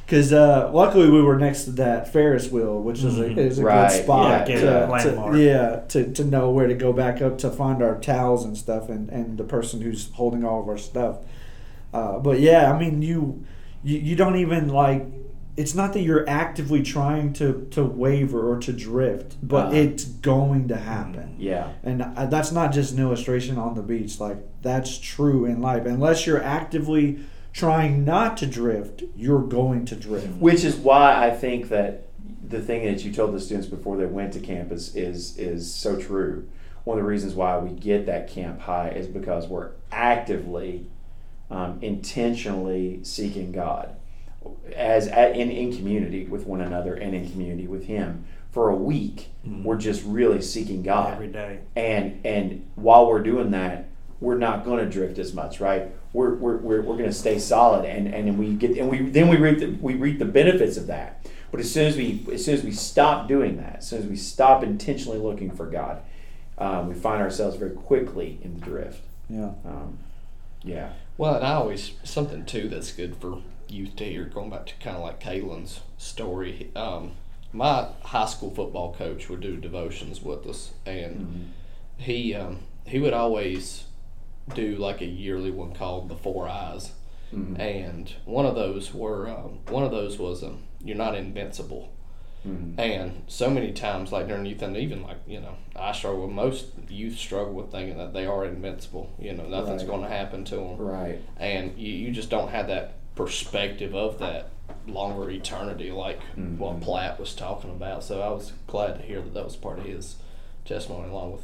Because 0.06 0.32
uh, 0.32 0.68
uh, 0.68 0.70
luckily 0.72 1.10
we 1.10 1.20
were 1.20 1.38
next 1.38 1.64
to 1.64 1.72
that 1.72 2.10
Ferris 2.10 2.50
wheel, 2.50 2.80
which 2.80 3.02
is 3.02 3.18
a, 3.18 3.24
mm-hmm. 3.24 3.38
is 3.38 3.58
a 3.58 3.64
right. 3.64 3.90
good 3.90 4.02
spot 4.02 4.48
yeah, 4.48 4.56
to, 4.56 5.02
to, 5.02 5.38
yeah, 5.38 5.80
to, 5.88 6.12
to 6.12 6.24
know 6.24 6.50
where 6.50 6.68
to 6.68 6.74
go 6.74 6.92
back 6.92 7.20
up 7.20 7.36
to 7.38 7.50
find 7.50 7.82
our 7.82 8.00
towels 8.00 8.44
and 8.44 8.56
stuff, 8.56 8.88
and, 8.88 9.10
and 9.10 9.36
the 9.36 9.44
person 9.44 9.82
who's 9.82 10.10
holding 10.12 10.42
all 10.42 10.62
of 10.62 10.68
our 10.68 10.78
stuff. 10.78 11.18
Uh, 11.92 12.18
but 12.18 12.40
yeah, 12.40 12.72
I 12.72 12.78
mean, 12.78 13.02
you, 13.02 13.44
you 13.84 13.98
you 13.98 14.16
don't 14.16 14.36
even 14.36 14.68
like 14.68 15.04
it's 15.56 15.74
not 15.74 15.94
that 15.94 16.00
you're 16.00 16.28
actively 16.28 16.82
trying 16.82 17.32
to 17.34 17.66
to 17.70 17.84
waver 17.84 18.52
or 18.52 18.58
to 18.60 18.72
drift, 18.72 19.36
but 19.42 19.68
uh, 19.68 19.76
it's 19.76 20.04
going 20.04 20.68
to 20.68 20.76
happen. 20.76 21.36
Yeah, 21.38 21.72
and 21.82 22.00
that's 22.30 22.52
not 22.52 22.72
just 22.72 22.92
an 22.92 23.00
illustration 23.00 23.56
on 23.56 23.74
the 23.74 23.82
beach. 23.82 24.20
Like 24.20 24.38
that's 24.62 24.98
true 24.98 25.44
in 25.46 25.60
life. 25.62 25.86
Unless 25.86 26.26
you're 26.26 26.42
actively 26.42 27.20
trying 27.52 28.04
not 28.04 28.36
to 28.38 28.46
drift, 28.46 29.02
you're 29.16 29.42
going 29.42 29.86
to 29.86 29.96
drift. 29.96 30.28
Which 30.36 30.62
is 30.62 30.76
why 30.76 31.26
I 31.26 31.30
think 31.30 31.70
that 31.70 32.08
the 32.46 32.60
thing 32.60 32.84
that 32.84 33.02
you 33.04 33.12
told 33.12 33.34
the 33.34 33.40
students 33.40 33.66
before 33.66 33.96
they 33.96 34.06
went 34.06 34.34
to 34.34 34.40
campus 34.40 34.94
is 34.94 35.38
is 35.38 35.72
so 35.72 35.98
true. 35.98 36.48
One 36.84 36.98
of 36.98 37.04
the 37.04 37.08
reasons 37.08 37.34
why 37.34 37.58
we 37.58 37.70
get 37.70 38.06
that 38.06 38.28
camp 38.28 38.60
high 38.60 38.90
is 38.90 39.08
because 39.08 39.48
we're 39.48 39.70
actively, 39.90 40.86
um, 41.50 41.80
intentionally 41.82 43.00
seeking 43.02 43.50
God 43.50 43.96
as 44.74 45.08
at, 45.08 45.36
in, 45.36 45.50
in 45.50 45.76
community 45.76 46.24
with 46.24 46.46
one 46.46 46.60
another 46.60 46.94
and 46.94 47.14
in 47.14 47.30
community 47.30 47.66
with 47.66 47.84
him. 47.84 48.24
For 48.50 48.70
a 48.70 48.76
week 48.76 49.28
mm-hmm. 49.46 49.64
we're 49.64 49.76
just 49.76 50.02
really 50.04 50.40
seeking 50.40 50.82
god. 50.82 51.14
Every 51.14 51.28
day. 51.28 51.60
And 51.74 52.24
and 52.24 52.68
while 52.74 53.06
we're 53.06 53.22
doing 53.22 53.50
that 53.50 53.88
we're 54.18 54.38
not 54.38 54.64
going 54.64 54.78
to 54.82 54.90
drift 54.90 55.18
as 55.18 55.34
much 55.34 55.60
right? 55.60 55.90
We're 56.12 56.34
we're, 56.34 56.56
we're, 56.56 56.82
we're 56.82 56.96
going 56.96 57.10
to 57.10 57.12
stay 57.12 57.38
solid 57.38 57.84
and 57.84 58.08
and 58.08 58.38
we 58.38 58.54
get 58.54 58.76
and 58.78 58.90
we 58.90 59.10
then 59.10 59.28
we 59.28 59.36
reap 59.36 59.58
the, 59.58 59.66
we 59.80 59.94
reap 59.94 60.18
the 60.18 60.24
benefits 60.24 60.76
of 60.76 60.86
that. 60.86 61.26
But 61.50 61.60
as 61.60 61.70
soon 61.70 61.86
as 61.86 61.96
we 61.96 62.26
as 62.32 62.44
soon 62.44 62.54
as 62.54 62.64
we 62.64 62.72
stop 62.72 63.28
doing 63.28 63.56
that 63.58 63.76
as 63.76 63.88
soon 63.88 64.00
as 64.00 64.06
we 64.06 64.16
stop 64.16 64.62
intentionally 64.62 65.18
looking 65.18 65.50
for 65.50 65.66
god 65.66 66.02
um, 66.58 66.88
we 66.88 66.94
find 66.94 67.22
ourselves 67.22 67.56
very 67.56 67.72
quickly 67.72 68.38
in 68.42 68.54
the 68.54 68.60
drift. 68.60 69.02
Yeah. 69.28 69.52
Um, 69.64 69.98
yeah. 70.62 70.92
Well 71.18 71.34
and 71.34 71.46
i 71.46 71.54
always 71.54 71.92
something 72.04 72.44
too 72.44 72.68
that's 72.68 72.92
good 72.92 73.16
for 73.16 73.42
youth 73.68 73.96
to 73.96 74.04
hear, 74.04 74.24
going 74.24 74.50
back 74.50 74.66
to 74.66 74.74
kind 74.74 74.96
of 74.96 75.02
like 75.02 75.20
Kalen's 75.20 75.80
story. 75.98 76.70
Um, 76.76 77.12
my 77.52 77.88
high 78.02 78.26
school 78.26 78.50
football 78.50 78.94
coach 78.94 79.28
would 79.28 79.40
do 79.40 79.56
devotions 79.56 80.22
with 80.22 80.46
us, 80.46 80.72
and 80.84 81.16
mm-hmm. 81.16 81.42
he 81.96 82.34
um, 82.34 82.60
he 82.84 82.98
would 82.98 83.12
always 83.12 83.84
do 84.54 84.76
like 84.76 85.00
a 85.00 85.06
yearly 85.06 85.50
one 85.50 85.74
called 85.74 86.08
the 86.08 86.16
Four 86.16 86.48
Eyes, 86.48 86.92
mm-hmm. 87.34 87.60
and 87.60 88.12
one 88.24 88.46
of 88.46 88.54
those 88.54 88.92
were 88.92 89.28
um, 89.28 89.60
one 89.68 89.84
of 89.84 89.90
those 89.90 90.18
was 90.18 90.42
um, 90.42 90.64
you're 90.82 90.96
not 90.96 91.14
invincible. 91.14 91.92
Mm-hmm. 92.46 92.78
And 92.78 93.22
so 93.26 93.50
many 93.50 93.72
times, 93.72 94.12
like 94.12 94.28
during 94.28 94.46
youth, 94.46 94.62
and 94.62 94.76
even 94.76 95.02
like 95.02 95.18
you 95.26 95.40
know, 95.40 95.56
I 95.74 95.92
struggle. 95.92 96.28
Most 96.28 96.66
youth 96.88 97.18
struggle 97.18 97.54
with 97.54 97.72
thinking 97.72 97.98
that 97.98 98.12
they 98.12 98.26
are 98.26 98.44
invincible. 98.44 99.12
You 99.18 99.32
know, 99.32 99.48
nothing's 99.48 99.82
right. 99.82 99.90
going 99.90 100.02
to 100.02 100.08
happen 100.08 100.44
to 100.44 100.56
them. 100.56 100.76
Right. 100.76 101.20
And 101.38 101.76
you, 101.76 101.92
you 101.92 102.12
just 102.12 102.30
don't 102.30 102.48
have 102.50 102.68
that 102.68 102.94
perspective 103.16 103.94
of 103.94 104.20
that 104.20 104.50
longer 104.86 105.28
eternity, 105.30 105.90
like 105.90 106.20
mm-hmm. 106.20 106.58
what 106.58 106.80
Platt 106.80 107.18
was 107.18 107.34
talking 107.34 107.70
about. 107.70 108.04
So 108.04 108.20
I 108.20 108.28
was 108.28 108.52
glad 108.68 108.96
to 108.96 109.02
hear 109.02 109.20
that 109.20 109.34
that 109.34 109.44
was 109.44 109.56
part 109.56 109.80
of 109.80 109.84
his 109.84 110.16
testimony, 110.64 111.10
along 111.10 111.32
with 111.32 111.42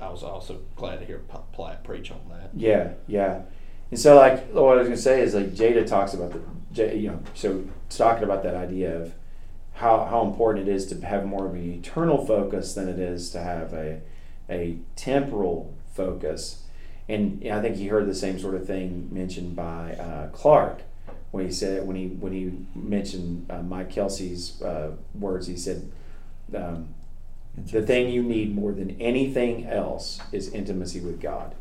I 0.00 0.10
was 0.10 0.22
also 0.22 0.60
glad 0.76 0.98
to 1.00 1.06
hear 1.06 1.22
Platt 1.52 1.84
preach 1.84 2.10
on 2.10 2.20
that. 2.28 2.50
Yeah, 2.54 2.92
yeah. 3.06 3.42
And 3.90 3.98
so, 3.98 4.16
like, 4.16 4.50
what 4.50 4.76
I 4.76 4.80
was 4.80 4.88
gonna 4.88 4.96
say 4.96 5.22
is 5.22 5.34
like 5.34 5.54
Jada 5.54 5.86
talks 5.86 6.14
about 6.14 6.34
the, 6.72 6.96
you 6.96 7.08
know, 7.08 7.20
so 7.34 7.64
talking 7.88 8.24
about 8.24 8.42
that 8.42 8.54
idea 8.54 9.00
of 9.00 9.14
how 9.74 10.04
how 10.04 10.22
important 10.22 10.68
it 10.68 10.74
is 10.74 10.86
to 10.86 11.00
have 11.06 11.24
more 11.24 11.46
of 11.46 11.54
an 11.54 11.72
eternal 11.72 12.26
focus 12.26 12.74
than 12.74 12.88
it 12.88 12.98
is 12.98 13.30
to 13.30 13.40
have 13.40 13.72
a 13.72 14.00
a 14.50 14.78
temporal 14.96 15.74
focus. 15.94 16.64
And 17.08 17.46
I 17.46 17.60
think 17.60 17.76
you 17.76 17.90
heard 17.90 18.06
the 18.06 18.14
same 18.14 18.38
sort 18.38 18.54
of 18.54 18.66
thing 18.66 19.08
mentioned 19.12 19.54
by 19.54 19.92
uh, 19.92 20.28
Clark 20.28 20.82
when 21.34 21.44
he 21.44 21.52
said 21.52 21.84
when 21.86 21.96
he 21.96 22.06
when 22.06 22.32
he 22.32 22.52
mentioned 22.74 23.50
uh, 23.50 23.60
Mike 23.60 23.90
Kelsey's 23.90 24.62
uh, 24.62 24.92
words. 25.14 25.46
He 25.46 25.56
said. 25.56 25.90
Um, 26.54 26.94
the 27.56 27.82
thing 27.82 28.08
you 28.08 28.22
need 28.22 28.54
more 28.54 28.72
than 28.72 29.00
anything 29.00 29.66
else 29.66 30.20
is 30.32 30.52
intimacy 30.52 31.00
with 31.00 31.20
God. 31.20 31.54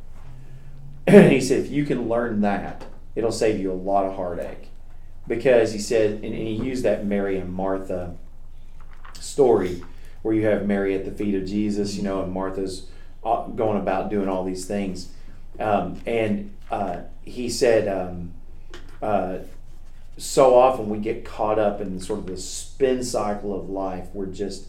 he 1.07 1.39
said, 1.39 1.65
if 1.65 1.71
you 1.71 1.85
can 1.85 2.09
learn 2.09 2.41
that, 2.41 2.85
it'll 3.15 3.31
save 3.31 3.59
you 3.59 3.71
a 3.71 3.75
lot 3.75 4.05
of 4.05 4.15
heartache. 4.15 4.69
Because 5.27 5.71
he 5.71 5.79
said, 5.79 6.23
and, 6.23 6.33
he 6.33 6.51
used 6.51 6.83
that 6.83 7.05
Mary 7.05 7.37
and 7.37 7.53
Martha 7.53 8.15
story 9.19 9.83
where 10.21 10.33
you 10.33 10.45
have 10.45 10.65
Mary 10.65 10.95
at 10.95 11.05
the 11.05 11.11
feet 11.11 11.35
of 11.35 11.45
Jesus, 11.45 11.95
you 11.95 12.01
know, 12.01 12.23
and 12.23 12.31
Martha's 12.31 12.87
uh, 13.23 13.45
going 13.47 13.79
about 13.79 14.09
doing 14.09 14.27
all 14.27 14.43
these 14.43 14.65
things. 14.65 15.11
Um, 15.59 16.01
and 16.05 16.55
uh, 16.71 17.01
he 17.23 17.49
said, 17.49 17.87
um, 17.87 18.33
uh, 19.01 19.39
so 20.17 20.55
often 20.55 20.89
we 20.89 20.99
get 20.99 21.25
caught 21.25 21.59
up 21.59 21.81
in 21.81 21.99
sort 21.99 22.19
of 22.19 22.27
the 22.27 22.37
spin 22.37 23.03
cycle 23.03 23.59
of 23.59 23.69
life. 23.69 24.07
We're 24.13 24.27
just 24.27 24.67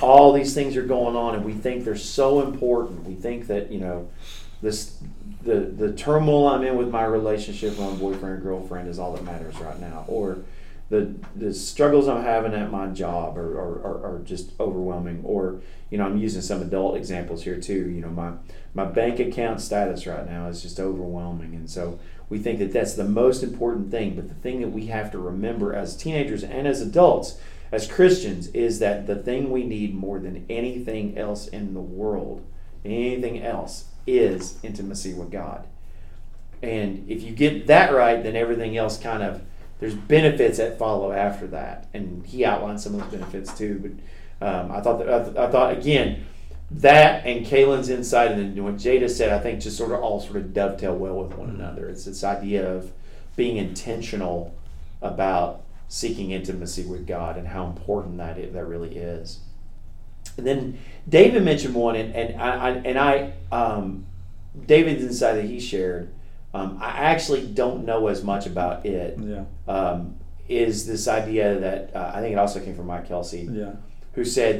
all 0.00 0.32
these 0.32 0.54
things 0.54 0.76
are 0.76 0.82
going 0.82 1.16
on 1.16 1.34
and 1.34 1.44
we 1.44 1.52
think 1.52 1.84
they're 1.84 1.96
so 1.96 2.42
important. 2.42 3.04
We 3.04 3.14
think 3.14 3.48
that, 3.48 3.70
you 3.70 3.80
know, 3.80 4.08
this 4.62 4.98
the 5.42 5.60
the 5.60 5.92
turmoil 5.92 6.48
I'm 6.48 6.64
in 6.64 6.76
with 6.76 6.88
my 6.88 7.04
relationship 7.04 7.70
with 7.70 7.80
my 7.80 7.94
boyfriend 7.96 8.38
or 8.38 8.40
girlfriend 8.40 8.88
is 8.88 8.98
all 8.98 9.12
that 9.12 9.24
matters 9.24 9.58
right 9.60 9.78
now. 9.78 10.04
Or 10.08 10.38
the 10.88 11.14
the 11.36 11.52
struggles 11.52 12.08
I'm 12.08 12.22
having 12.22 12.54
at 12.54 12.70
my 12.70 12.88
job 12.88 13.36
are, 13.36 13.58
are, 13.58 13.82
are, 13.82 14.14
are, 14.14 14.18
just 14.24 14.52
overwhelming. 14.58 15.20
Or, 15.24 15.60
you 15.90 15.98
know, 15.98 16.06
I'm 16.06 16.18
using 16.18 16.42
some 16.42 16.62
adult 16.62 16.96
examples 16.96 17.44
here 17.44 17.60
too. 17.60 17.90
You 17.90 18.00
know, 18.00 18.10
my 18.10 18.32
my 18.74 18.84
bank 18.84 19.20
account 19.20 19.60
status 19.60 20.06
right 20.06 20.28
now 20.28 20.48
is 20.48 20.62
just 20.62 20.80
overwhelming. 20.80 21.54
And 21.54 21.68
so 21.68 21.98
we 22.28 22.38
think 22.38 22.58
that 22.58 22.72
that's 22.72 22.94
the 22.94 23.04
most 23.04 23.42
important 23.42 23.90
thing. 23.90 24.14
But 24.14 24.28
the 24.28 24.34
thing 24.34 24.60
that 24.60 24.68
we 24.68 24.86
have 24.86 25.10
to 25.12 25.18
remember 25.18 25.74
as 25.74 25.96
teenagers 25.96 26.42
and 26.42 26.66
as 26.66 26.80
adults 26.80 27.38
as 27.70 27.86
Christians 27.86 28.48
is 28.48 28.78
that 28.78 29.06
the 29.06 29.16
thing 29.16 29.50
we 29.50 29.64
need 29.64 29.94
more 29.94 30.18
than 30.18 30.46
anything 30.48 31.18
else 31.18 31.48
in 31.48 31.74
the 31.74 31.80
world, 31.80 32.44
anything 32.84 33.42
else, 33.42 33.86
is 34.06 34.58
intimacy 34.62 35.12
with 35.12 35.30
God. 35.30 35.66
And 36.62 37.08
if 37.08 37.22
you 37.22 37.32
get 37.32 37.66
that 37.66 37.92
right, 37.92 38.22
then 38.22 38.36
everything 38.36 38.76
else 38.76 38.98
kind 38.98 39.22
of 39.22 39.42
there's 39.80 39.94
benefits 39.94 40.58
that 40.58 40.78
follow 40.78 41.12
after 41.12 41.46
that. 41.48 41.88
And 41.94 42.26
he 42.26 42.44
outlined 42.44 42.80
some 42.80 42.94
of 42.94 43.00
those 43.00 43.20
benefits 43.20 43.56
too. 43.56 43.98
But 44.40 44.46
um, 44.46 44.72
I 44.72 44.80
thought 44.80 44.98
that 44.98 45.12
I, 45.12 45.24
th- 45.24 45.36
I, 45.36 45.50
thought 45.50 45.78
again 45.78 46.26
that 46.70 47.26
and 47.26 47.46
Kalen's 47.46 47.88
insight 47.88 48.32
and 48.32 48.56
then 48.56 48.64
what 48.64 48.76
Jada 48.76 49.08
said, 49.08 49.32
I 49.32 49.38
think 49.42 49.60
just 49.60 49.76
sort 49.76 49.92
of 49.92 50.00
all 50.00 50.20
sort 50.20 50.36
of 50.36 50.52
dovetail 50.52 50.94
well 50.94 51.22
with 51.22 51.36
one 51.36 51.48
mm-hmm. 51.48 51.60
another. 51.60 51.88
It's 51.88 52.04
this 52.04 52.22
idea 52.22 52.70
of 52.70 52.92
being 53.36 53.56
intentional 53.56 54.54
about 55.00 55.62
seeking 55.88 56.32
intimacy 56.32 56.84
with 56.84 57.06
God 57.06 57.38
and 57.38 57.48
how 57.48 57.66
important 57.66 58.18
that 58.18 58.38
is, 58.38 58.52
that 58.52 58.66
really 58.66 58.96
is. 58.96 59.40
And 60.36 60.46
then 60.46 60.78
David 61.08 61.42
mentioned 61.42 61.74
one, 61.74 61.96
and, 61.96 62.14
and 62.14 62.40
I, 62.40 62.70
and 62.70 62.98
I 62.98 63.32
um, 63.50 64.06
David's 64.66 65.02
insight 65.02 65.36
that 65.36 65.46
he 65.46 65.58
shared. 65.58 66.12
Um, 66.52 66.78
I 66.80 66.88
actually 66.88 67.46
don't 67.46 67.84
know 67.84 68.08
as 68.08 68.22
much 68.22 68.46
about 68.46 68.84
it. 68.84 69.18
Yeah. 69.18 69.44
Um, 69.66 70.16
is 70.48 70.86
this 70.86 71.08
idea 71.08 71.58
that 71.58 71.94
uh, 71.94 72.12
I 72.14 72.20
think 72.20 72.32
it 72.32 72.38
also 72.38 72.60
came 72.60 72.74
from 72.74 72.86
Mike 72.86 73.06
Kelsey, 73.06 73.48
yeah. 73.50 73.72
who 74.14 74.24
said 74.24 74.58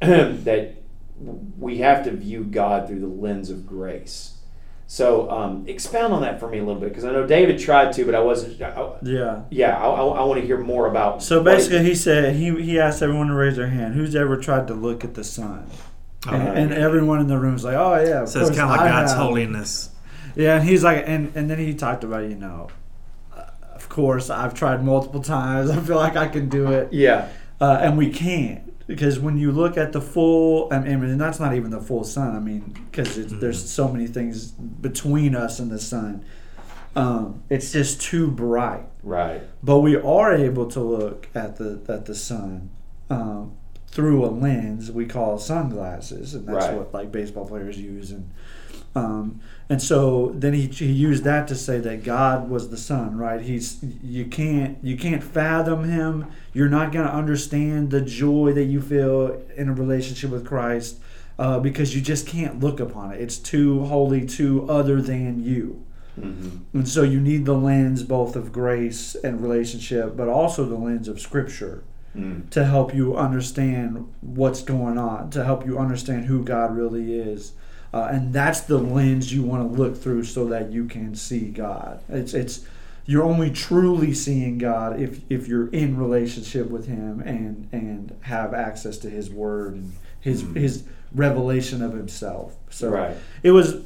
that 0.00 0.44
that 0.44 0.76
we 1.18 1.78
have 1.78 2.04
to 2.04 2.10
view 2.10 2.44
God 2.44 2.88
through 2.88 3.00
the 3.00 3.06
lens 3.06 3.50
of 3.50 3.66
grace. 3.66 4.36
So 4.88 5.28
um, 5.30 5.64
expound 5.66 6.12
on 6.12 6.22
that 6.22 6.38
for 6.38 6.48
me 6.48 6.58
a 6.58 6.64
little 6.64 6.80
bit 6.80 6.90
because 6.90 7.04
I 7.04 7.10
know 7.10 7.26
David 7.26 7.58
tried 7.58 7.92
to, 7.94 8.04
but 8.04 8.14
I 8.14 8.20
wasn't. 8.20 8.60
I, 8.62 8.92
yeah, 9.02 9.42
yeah. 9.50 9.76
I, 9.76 9.88
I, 9.88 10.04
I, 10.04 10.24
want 10.24 10.40
to 10.40 10.46
hear 10.46 10.58
more 10.58 10.86
about. 10.86 11.24
So 11.24 11.42
basically, 11.42 11.80
he, 11.80 11.88
he, 11.88 11.94
said 11.96 12.36
he 12.36 12.62
he 12.62 12.78
asked 12.78 13.02
everyone 13.02 13.26
to 13.26 13.34
raise 13.34 13.56
their 13.56 13.66
hand. 13.66 13.94
Who's 13.94 14.14
ever 14.14 14.36
tried 14.36 14.68
to 14.68 14.74
look 14.74 15.02
at 15.02 15.14
the 15.14 15.24
sun? 15.24 15.68
And, 16.28 16.58
and, 16.58 16.72
everyone 16.72 17.20
in 17.20 17.26
the 17.26 17.38
room 17.38 17.56
is 17.56 17.64
like, 17.64 17.74
"Oh 17.74 18.00
yeah." 18.00 18.24
so 18.26 18.40
it's 18.40 18.50
kind 18.50 18.62
of 18.62 18.70
like 18.70 18.90
God's 18.90 19.12
have. 19.12 19.22
holiness. 19.22 19.90
Yeah, 20.36 20.56
and 20.58 20.68
he's 20.68 20.84
like, 20.84 21.02
and 21.06 21.32
and 21.34 21.50
then 21.50 21.58
he 21.58 21.74
talked 21.74 22.04
about 22.04 22.28
you 22.28 22.36
know, 22.36 22.68
uh, 23.36 23.42
of 23.74 23.88
course 23.88 24.30
I've 24.30 24.54
tried 24.54 24.84
multiple 24.84 25.22
times. 25.22 25.70
I 25.72 25.80
feel 25.80 25.96
like 25.96 26.16
I 26.16 26.28
can 26.28 26.48
do 26.48 26.70
it. 26.70 26.92
Yeah. 26.92 27.28
Uh, 27.60 27.78
and 27.80 27.98
we 27.98 28.10
can't 28.10 28.65
because 28.86 29.18
when 29.18 29.36
you 29.36 29.50
look 29.50 29.76
at 29.76 29.92
the 29.92 30.00
full, 30.00 30.68
I 30.72 30.78
mean, 30.78 31.02
and 31.04 31.20
that's 31.20 31.40
not 31.40 31.54
even 31.54 31.70
the 31.70 31.80
full 31.80 32.04
sun. 32.04 32.36
I 32.36 32.40
mean, 32.40 32.74
because 32.90 33.16
mm-hmm. 33.16 33.40
there's 33.40 33.70
so 33.70 33.88
many 33.88 34.06
things 34.06 34.50
between 34.50 35.34
us 35.34 35.58
and 35.58 35.70
the 35.70 35.78
sun. 35.78 36.24
Um, 36.94 37.42
it's 37.50 37.72
just 37.72 38.00
too 38.00 38.30
bright. 38.30 38.86
Right. 39.02 39.42
But 39.62 39.80
we 39.80 39.96
are 39.96 40.32
able 40.32 40.66
to 40.70 40.80
look 40.80 41.28
at 41.34 41.56
the 41.56 41.80
at 41.88 42.06
the 42.06 42.14
sun 42.14 42.70
um, 43.10 43.56
through 43.88 44.24
a 44.24 44.28
lens 44.28 44.90
we 44.90 45.06
call 45.06 45.38
sunglasses, 45.38 46.34
and 46.34 46.48
that's 46.48 46.66
right. 46.66 46.76
what 46.76 46.94
like 46.94 47.12
baseball 47.12 47.46
players 47.46 47.78
use, 47.78 48.12
and 48.12 48.30
um, 48.94 49.40
and 49.68 49.82
so 49.82 50.32
then 50.34 50.52
he, 50.52 50.66
he 50.66 50.92
used 50.92 51.24
that 51.24 51.48
to 51.48 51.56
say 51.56 51.78
that 51.78 52.04
God 52.04 52.48
was 52.48 52.70
the 52.70 52.76
Son, 52.76 53.16
right? 53.16 53.40
He's 53.40 53.78
you 54.02 54.26
can't 54.26 54.78
you 54.82 54.96
can't 54.96 55.24
fathom 55.24 55.84
him. 55.84 56.26
You're 56.52 56.68
not 56.68 56.92
going 56.92 57.06
to 57.06 57.12
understand 57.12 57.90
the 57.90 58.00
joy 58.00 58.52
that 58.52 58.64
you 58.64 58.80
feel 58.80 59.42
in 59.56 59.68
a 59.68 59.72
relationship 59.74 60.30
with 60.30 60.46
Christ 60.46 60.98
uh, 61.38 61.58
because 61.58 61.94
you 61.94 62.00
just 62.00 62.26
can't 62.26 62.60
look 62.60 62.78
upon 62.78 63.12
it. 63.12 63.20
It's 63.20 63.38
too 63.38 63.84
holy, 63.84 64.24
too 64.24 64.68
other 64.68 65.02
than 65.02 65.42
you. 65.42 65.84
Mm-hmm. 66.18 66.78
And 66.78 66.88
so 66.88 67.02
you 67.02 67.20
need 67.20 67.44
the 67.44 67.54
lens 67.54 68.02
both 68.02 68.36
of 68.36 68.52
grace 68.52 69.16
and 69.16 69.40
relationship, 69.40 70.16
but 70.16 70.28
also 70.28 70.64
the 70.64 70.76
lens 70.76 71.08
of 71.08 71.20
Scripture 71.20 71.82
mm. 72.16 72.48
to 72.50 72.64
help 72.64 72.94
you 72.94 73.16
understand 73.16 74.12
what's 74.20 74.62
going 74.62 74.96
on, 74.96 75.30
to 75.30 75.44
help 75.44 75.66
you 75.66 75.78
understand 75.78 76.26
who 76.26 76.42
God 76.42 76.74
really 76.74 77.18
is. 77.18 77.52
Uh, 77.92 78.08
and 78.10 78.32
that's 78.32 78.60
the 78.60 78.78
lens 78.78 79.32
you 79.32 79.42
want 79.42 79.62
to 79.62 79.76
look 79.80 79.96
through 79.96 80.24
so 80.24 80.46
that 80.46 80.70
you 80.70 80.86
can 80.86 81.14
see 81.14 81.48
God. 81.48 82.02
It's 82.08 82.34
it's 82.34 82.66
you're 83.06 83.22
only 83.22 83.50
truly 83.50 84.12
seeing 84.12 84.58
God 84.58 85.00
if 85.00 85.20
if 85.30 85.48
you're 85.48 85.68
in 85.68 85.96
relationship 85.96 86.68
with 86.68 86.86
Him 86.86 87.20
and 87.20 87.68
and 87.72 88.16
have 88.22 88.52
access 88.52 88.98
to 88.98 89.10
His 89.10 89.30
Word 89.30 89.74
and 89.74 89.92
His 90.20 90.42
mm-hmm. 90.42 90.56
His 90.56 90.84
revelation 91.12 91.82
of 91.82 91.92
Himself. 91.92 92.56
So 92.70 92.90
right. 92.90 93.16
it 93.42 93.52
was 93.52 93.76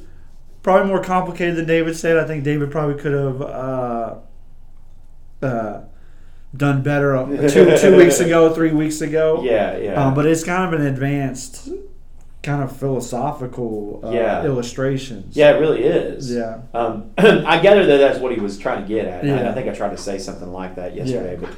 probably 0.63 0.87
more 0.87 1.03
complicated 1.03 1.55
than 1.55 1.65
David 1.65 1.95
said. 1.95 2.17
I 2.17 2.25
think 2.25 2.43
David 2.43 2.71
probably 2.71 3.01
could 3.01 3.13
have. 3.13 3.41
Uh, 3.41 4.15
uh, 5.41 5.81
done 6.55 6.83
better 6.83 7.15
two, 7.49 7.77
two 7.77 7.97
weeks 7.97 8.19
ago, 8.19 8.53
three 8.53 8.71
weeks 8.71 9.01
ago. 9.01 9.41
Yeah, 9.43 9.77
yeah. 9.77 9.93
Um, 9.93 10.13
but 10.13 10.25
it's 10.25 10.43
kind 10.43 10.73
of 10.73 10.79
an 10.79 10.85
advanced 10.85 11.69
kind 12.43 12.63
of 12.63 12.75
philosophical 12.75 14.01
uh, 14.03 14.11
yeah. 14.11 14.43
illustrations. 14.43 15.35
Yeah, 15.35 15.51
it 15.51 15.59
really 15.59 15.83
is. 15.83 16.33
Yeah. 16.33 16.61
Um, 16.73 17.11
I 17.17 17.59
gather 17.59 17.85
that 17.85 17.97
that's 17.97 18.19
what 18.19 18.33
he 18.33 18.39
was 18.39 18.57
trying 18.57 18.81
to 18.81 18.87
get 18.87 19.05
at. 19.05 19.23
Yeah. 19.23 19.41
I, 19.41 19.51
I, 19.51 19.53
think 19.53 19.67
I 19.69 19.73
tried 19.73 19.91
to 19.91 19.97
say 19.97 20.17
something 20.17 20.51
like 20.51 20.75
that 20.75 20.95
yesterday, 20.95 21.39
yeah. 21.39 21.49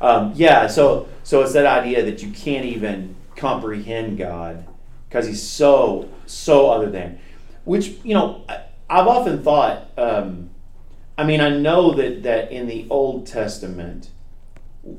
but 0.00 0.06
um, 0.06 0.32
yeah. 0.34 0.66
So 0.66 1.08
so 1.22 1.42
it's 1.42 1.52
that 1.52 1.66
idea 1.66 2.04
that 2.04 2.22
you 2.22 2.32
can't 2.32 2.64
even 2.64 3.14
comprehend 3.36 4.18
God 4.18 4.66
because 5.08 5.26
He's 5.26 5.42
so 5.42 6.08
so 6.26 6.70
other 6.70 6.90
than, 6.90 7.20
which 7.64 7.94
you 8.02 8.14
know 8.14 8.44
I, 8.48 8.64
have 8.88 9.06
often 9.06 9.42
thought. 9.42 9.90
Um, 9.96 10.50
I 11.16 11.24
mean, 11.24 11.40
I 11.40 11.50
know 11.50 11.92
that 11.94 12.24
that 12.24 12.50
in 12.50 12.66
the 12.66 12.86
Old 12.90 13.26
Testament 13.26 14.10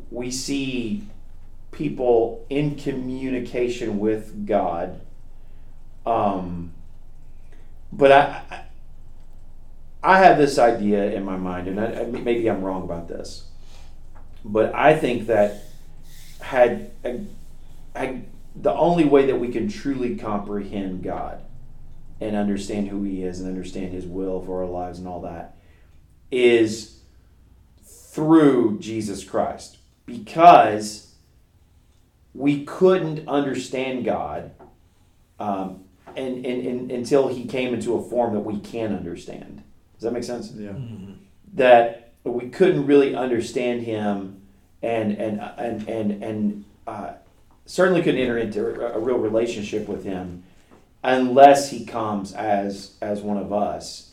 we 0.10 0.32
see 0.32 1.06
people 1.72 2.46
in 2.50 2.76
communication 2.76 4.00
with 4.00 4.46
God 4.46 5.02
um, 6.06 6.74
but 7.92 8.12
I, 8.12 8.66
I 10.02 10.20
have 10.20 10.38
this 10.38 10.58
idea 10.58 11.12
in 11.12 11.24
my 11.24 11.38
mind, 11.38 11.68
and 11.68 11.80
I, 11.80 12.04
maybe 12.06 12.50
I'm 12.50 12.64
wrong 12.64 12.84
about 12.84 13.08
this, 13.08 13.46
but 14.44 14.74
I 14.76 14.98
think 14.98 15.28
that 15.28 15.64
had, 16.42 16.92
had 17.96 18.26
the 18.56 18.74
only 18.74 19.06
way 19.06 19.26
that 19.28 19.40
we 19.40 19.50
can 19.50 19.68
truly 19.70 20.16
comprehend 20.18 21.04
God 21.04 21.42
and 22.20 22.36
understand 22.36 22.90
who 22.90 23.04
He 23.04 23.24
is 23.24 23.40
and 23.40 23.48
understand 23.48 23.94
His 23.94 24.06
will 24.06 24.42
for 24.46 24.64
our 24.64 24.70
lives 24.70 25.00
and 25.00 25.08
all 25.08 25.22
that 25.22 25.58
is 26.32 27.00
through 27.86 28.80
Jesus 28.80 29.24
Christ, 29.24 29.78
because 30.06 31.16
we 32.34 32.66
couldn't 32.66 33.28
understand 33.28 34.06
God 34.06 34.52
um, 35.40 35.83
and, 36.16 36.46
and, 36.46 36.66
and, 36.66 36.92
until 36.92 37.28
He 37.28 37.46
came 37.46 37.74
into 37.74 37.96
a 37.96 38.10
form 38.10 38.34
that 38.34 38.42
we 38.42 38.60
can 38.60 38.96
understand. 38.96 39.64
Does 39.96 40.04
that 40.04 40.14
make 40.14 40.24
sense? 40.24 40.52
Yeah. 40.52 40.72
Mm-hmm. 40.72 41.14
That 41.54 42.14
we 42.24 42.50
couldn't 42.50 42.86
really 42.86 43.16
understand 43.16 43.84
Him 43.84 44.42
and 44.82 45.14
and 45.14 45.42
and 45.58 45.90
and 45.90 46.24
and 46.24 46.66
uh, 46.88 47.14
certainly 47.66 48.02
couldn't 48.02 48.20
enter 48.20 48.38
into 48.38 48.94
a 48.94 49.00
real 49.00 49.18
relationship 49.18 49.88
with 49.88 50.04
Him 50.04 50.44
unless 51.04 51.72
He 51.72 51.86
comes 51.86 52.34
as 52.34 52.96
as 53.02 53.22
one 53.22 53.38
of 53.38 53.54
us. 53.54 54.12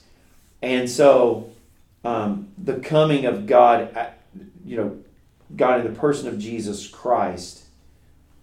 And 0.62 0.90
so, 0.90 1.50
um, 2.04 2.48
the 2.58 2.74
coming 2.80 3.24
of 3.24 3.46
God, 3.46 3.96
uh, 3.96 4.10
you 4.64 4.76
know, 4.76 4.98
God 5.56 5.80
in 5.80 5.92
the 5.92 5.98
person 5.98 6.28
of 6.28 6.38
Jesus 6.38 6.86
Christ, 6.86 7.64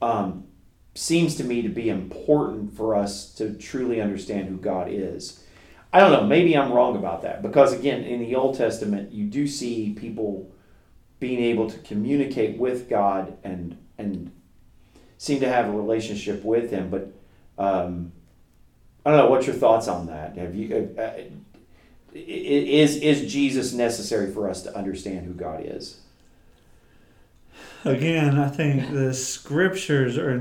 um, 0.02 0.47
seems 0.98 1.36
to 1.36 1.44
me 1.44 1.62
to 1.62 1.70
be 1.70 1.90
important 1.90 2.76
for 2.76 2.96
us 2.96 3.32
to 3.36 3.54
truly 3.54 4.02
understand 4.02 4.48
who 4.50 4.58
God 4.58 4.88
is. 4.90 5.44
I 5.94 6.00
don't 6.00 6.12
know, 6.12 6.26
maybe 6.26 6.58
I'm 6.58 6.72
wrong 6.74 6.98
about 6.98 7.22
that 7.22 7.42
because 7.42 7.72
again, 7.72 8.04
in 8.04 8.20
the 8.20 8.36
Old 8.36 8.58
Testament, 8.58 9.12
you 9.12 9.26
do 9.26 9.48
see 9.48 9.94
people 9.94 10.52
being 11.20 11.40
able 11.40 11.70
to 11.70 11.78
communicate 11.80 12.58
with 12.58 12.90
God 12.90 13.38
and 13.44 13.78
and 13.98 14.32
seem 15.18 15.40
to 15.40 15.50
have 15.50 15.68
a 15.68 15.72
relationship 15.72 16.44
with 16.44 16.72
Him. 16.72 16.90
But 16.90 17.14
um, 17.58 18.12
I 19.06 19.12
don't 19.12 19.20
know. 19.20 19.30
What's 19.30 19.48
your 19.48 19.56
thoughts 19.56 19.88
on 19.88 20.08
that? 20.08 20.36
Have 20.38 20.56
you 20.56 20.94
uh, 20.98 21.02
uh 21.02 21.14
is 22.14 22.98
is 22.98 23.32
Jesus 23.32 23.72
necessary 23.72 24.32
for 24.32 24.50
us 24.50 24.64
to 24.64 24.76
understand 24.76 25.26
who 25.26 25.34
God 25.34 25.62
is? 25.64 26.00
Again, 27.86 28.38
I 28.38 28.50
think 28.50 28.92
the 28.92 29.14
scriptures 29.14 30.18
are 30.18 30.32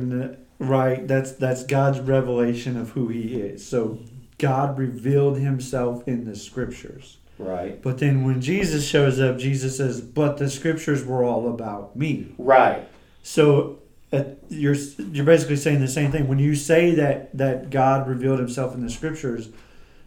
right. 0.58 1.06
That's 1.06 1.32
that's 1.32 1.64
God's 1.64 2.00
revelation 2.00 2.76
of 2.76 2.90
who 2.90 3.08
He 3.08 3.40
is. 3.40 3.66
So 3.66 3.98
God 4.38 4.78
revealed 4.78 5.38
Himself 5.38 6.06
in 6.06 6.24
the 6.24 6.36
scriptures. 6.36 7.18
Right. 7.38 7.80
But 7.82 7.98
then 7.98 8.24
when 8.24 8.40
Jesus 8.40 8.86
shows 8.86 9.20
up, 9.20 9.38
Jesus 9.38 9.76
says, 9.76 10.00
"But 10.00 10.38
the 10.38 10.48
scriptures 10.48 11.04
were 11.04 11.24
all 11.24 11.48
about 11.48 11.96
me." 11.96 12.34
Right. 12.38 12.88
So 13.22 13.78
uh, 14.12 14.24
you're 14.48 14.74
you're 14.74 15.24
basically 15.24 15.56
saying 15.56 15.80
the 15.80 15.88
same 15.88 16.12
thing 16.12 16.28
when 16.28 16.38
you 16.38 16.54
say 16.54 16.94
that 16.94 17.36
that 17.36 17.70
God 17.70 18.08
revealed 18.08 18.38
Himself 18.38 18.74
in 18.74 18.82
the 18.82 18.90
scriptures. 18.90 19.48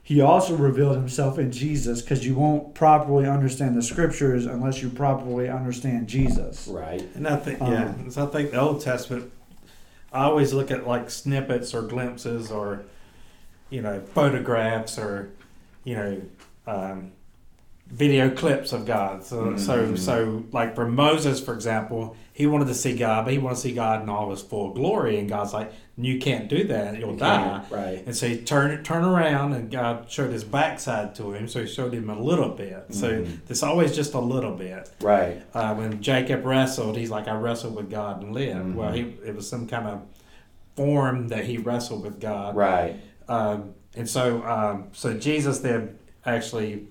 He 0.02 0.22
also 0.22 0.56
revealed 0.56 0.96
Himself 0.96 1.38
in 1.38 1.52
Jesus 1.52 2.02
because 2.02 2.26
you 2.26 2.34
won't 2.34 2.74
properly 2.74 3.28
understand 3.28 3.78
the 3.78 3.84
scriptures 3.84 4.48
unless 4.48 4.82
you 4.82 4.90
properly 4.90 5.48
understand 5.48 6.08
Jesus. 6.08 6.68
Right. 6.68 7.04
And 7.14 7.28
I 7.28 7.36
think 7.36 7.60
yeah, 7.60 7.90
um, 7.90 8.10
so 8.10 8.26
I 8.26 8.28
think 8.28 8.52
the 8.52 8.60
Old 8.60 8.82
Testament. 8.82 9.32
I 10.12 10.24
always 10.24 10.54
look 10.54 10.72
at 10.72 10.88
like 10.88 11.10
snippets 11.10 11.74
or 11.74 11.84
glimpses 11.84 12.52
or, 12.52 12.84
you 13.70 13.82
know, 13.82 14.02
photographs 14.14 14.98
or, 14.98 15.32
you 15.84 15.96
know, 15.96 16.22
um, 16.68 17.12
video 17.88 18.30
clips 18.30 18.74
of 18.74 18.86
God. 18.86 19.24
So, 19.24 19.44
mm-hmm. 19.44 19.58
so, 19.58 19.96
so, 19.96 20.44
like 20.52 20.76
for 20.76 20.88
Moses, 20.88 21.40
for 21.40 21.54
example, 21.54 22.16
he 22.34 22.46
wanted 22.46 22.68
to 22.68 22.76
see 22.76 22.96
God, 22.96 23.26
but 23.26 23.34
he 23.34 23.40
wanted 23.40 23.56
to 23.56 23.62
see 23.62 23.74
God 23.74 24.02
in 24.02 24.10
all 24.10 24.32
his 24.32 24.42
full 24.42 24.74
glory. 24.74 25.20
And 25.20 25.28
God's 25.28 25.54
like, 25.54 25.74
"You 26.00 26.20
can't 26.20 26.48
do 26.48 26.64
that; 26.66 27.00
you'll 27.00 27.14
you 27.14 27.18
die." 27.18 27.64
Right. 27.70 28.04
And 28.06 28.16
so 28.16 28.28
he 28.28 28.38
turned 28.38 28.86
turn 28.86 29.04
around, 29.04 29.54
and 29.54 29.70
God 29.70 30.10
showed 30.10 30.32
his 30.32 30.44
backside 30.44 31.16
to 31.16 31.34
him. 31.34 31.48
So 31.48 31.62
he 31.62 31.68
showed 31.68 31.94
him 31.94 32.10
a 32.10 32.20
little 32.20 32.50
bit. 32.50 32.90
Mm-hmm. 32.90 32.94
So 32.94 33.26
it's 33.48 33.64
always 33.64 33.96
just 33.96 34.14
a 34.14 34.20
little 34.20 34.56
bit. 34.56 34.90
Right. 35.02 35.42
Uh, 35.54 35.76
when 35.76 36.02
Jacob 36.02 36.46
wrestled, 36.46 36.98
he's 36.98 37.10
like, 37.10 37.28
"I 37.28 37.36
wrestled 37.36 37.76
with 37.76 37.90
God 37.90 38.24
and 38.24 38.34
lived." 38.34 38.60
Mm-hmm. 38.60 38.76
Well, 38.76 38.92
he 38.92 39.02
it 39.26 39.36
was 39.36 39.48
some 39.48 39.68
kind 39.68 39.88
of 39.88 40.02
form 40.76 41.28
that 41.28 41.46
he 41.46 41.58
wrestled 41.58 42.04
with 42.04 42.20
God. 42.20 42.56
Right. 42.56 42.96
Um, 43.28 43.74
and 43.96 44.10
so, 44.10 44.44
um, 44.44 44.88
so 44.94 45.18
Jesus 45.18 45.60
then 45.60 46.00
actually 46.26 46.88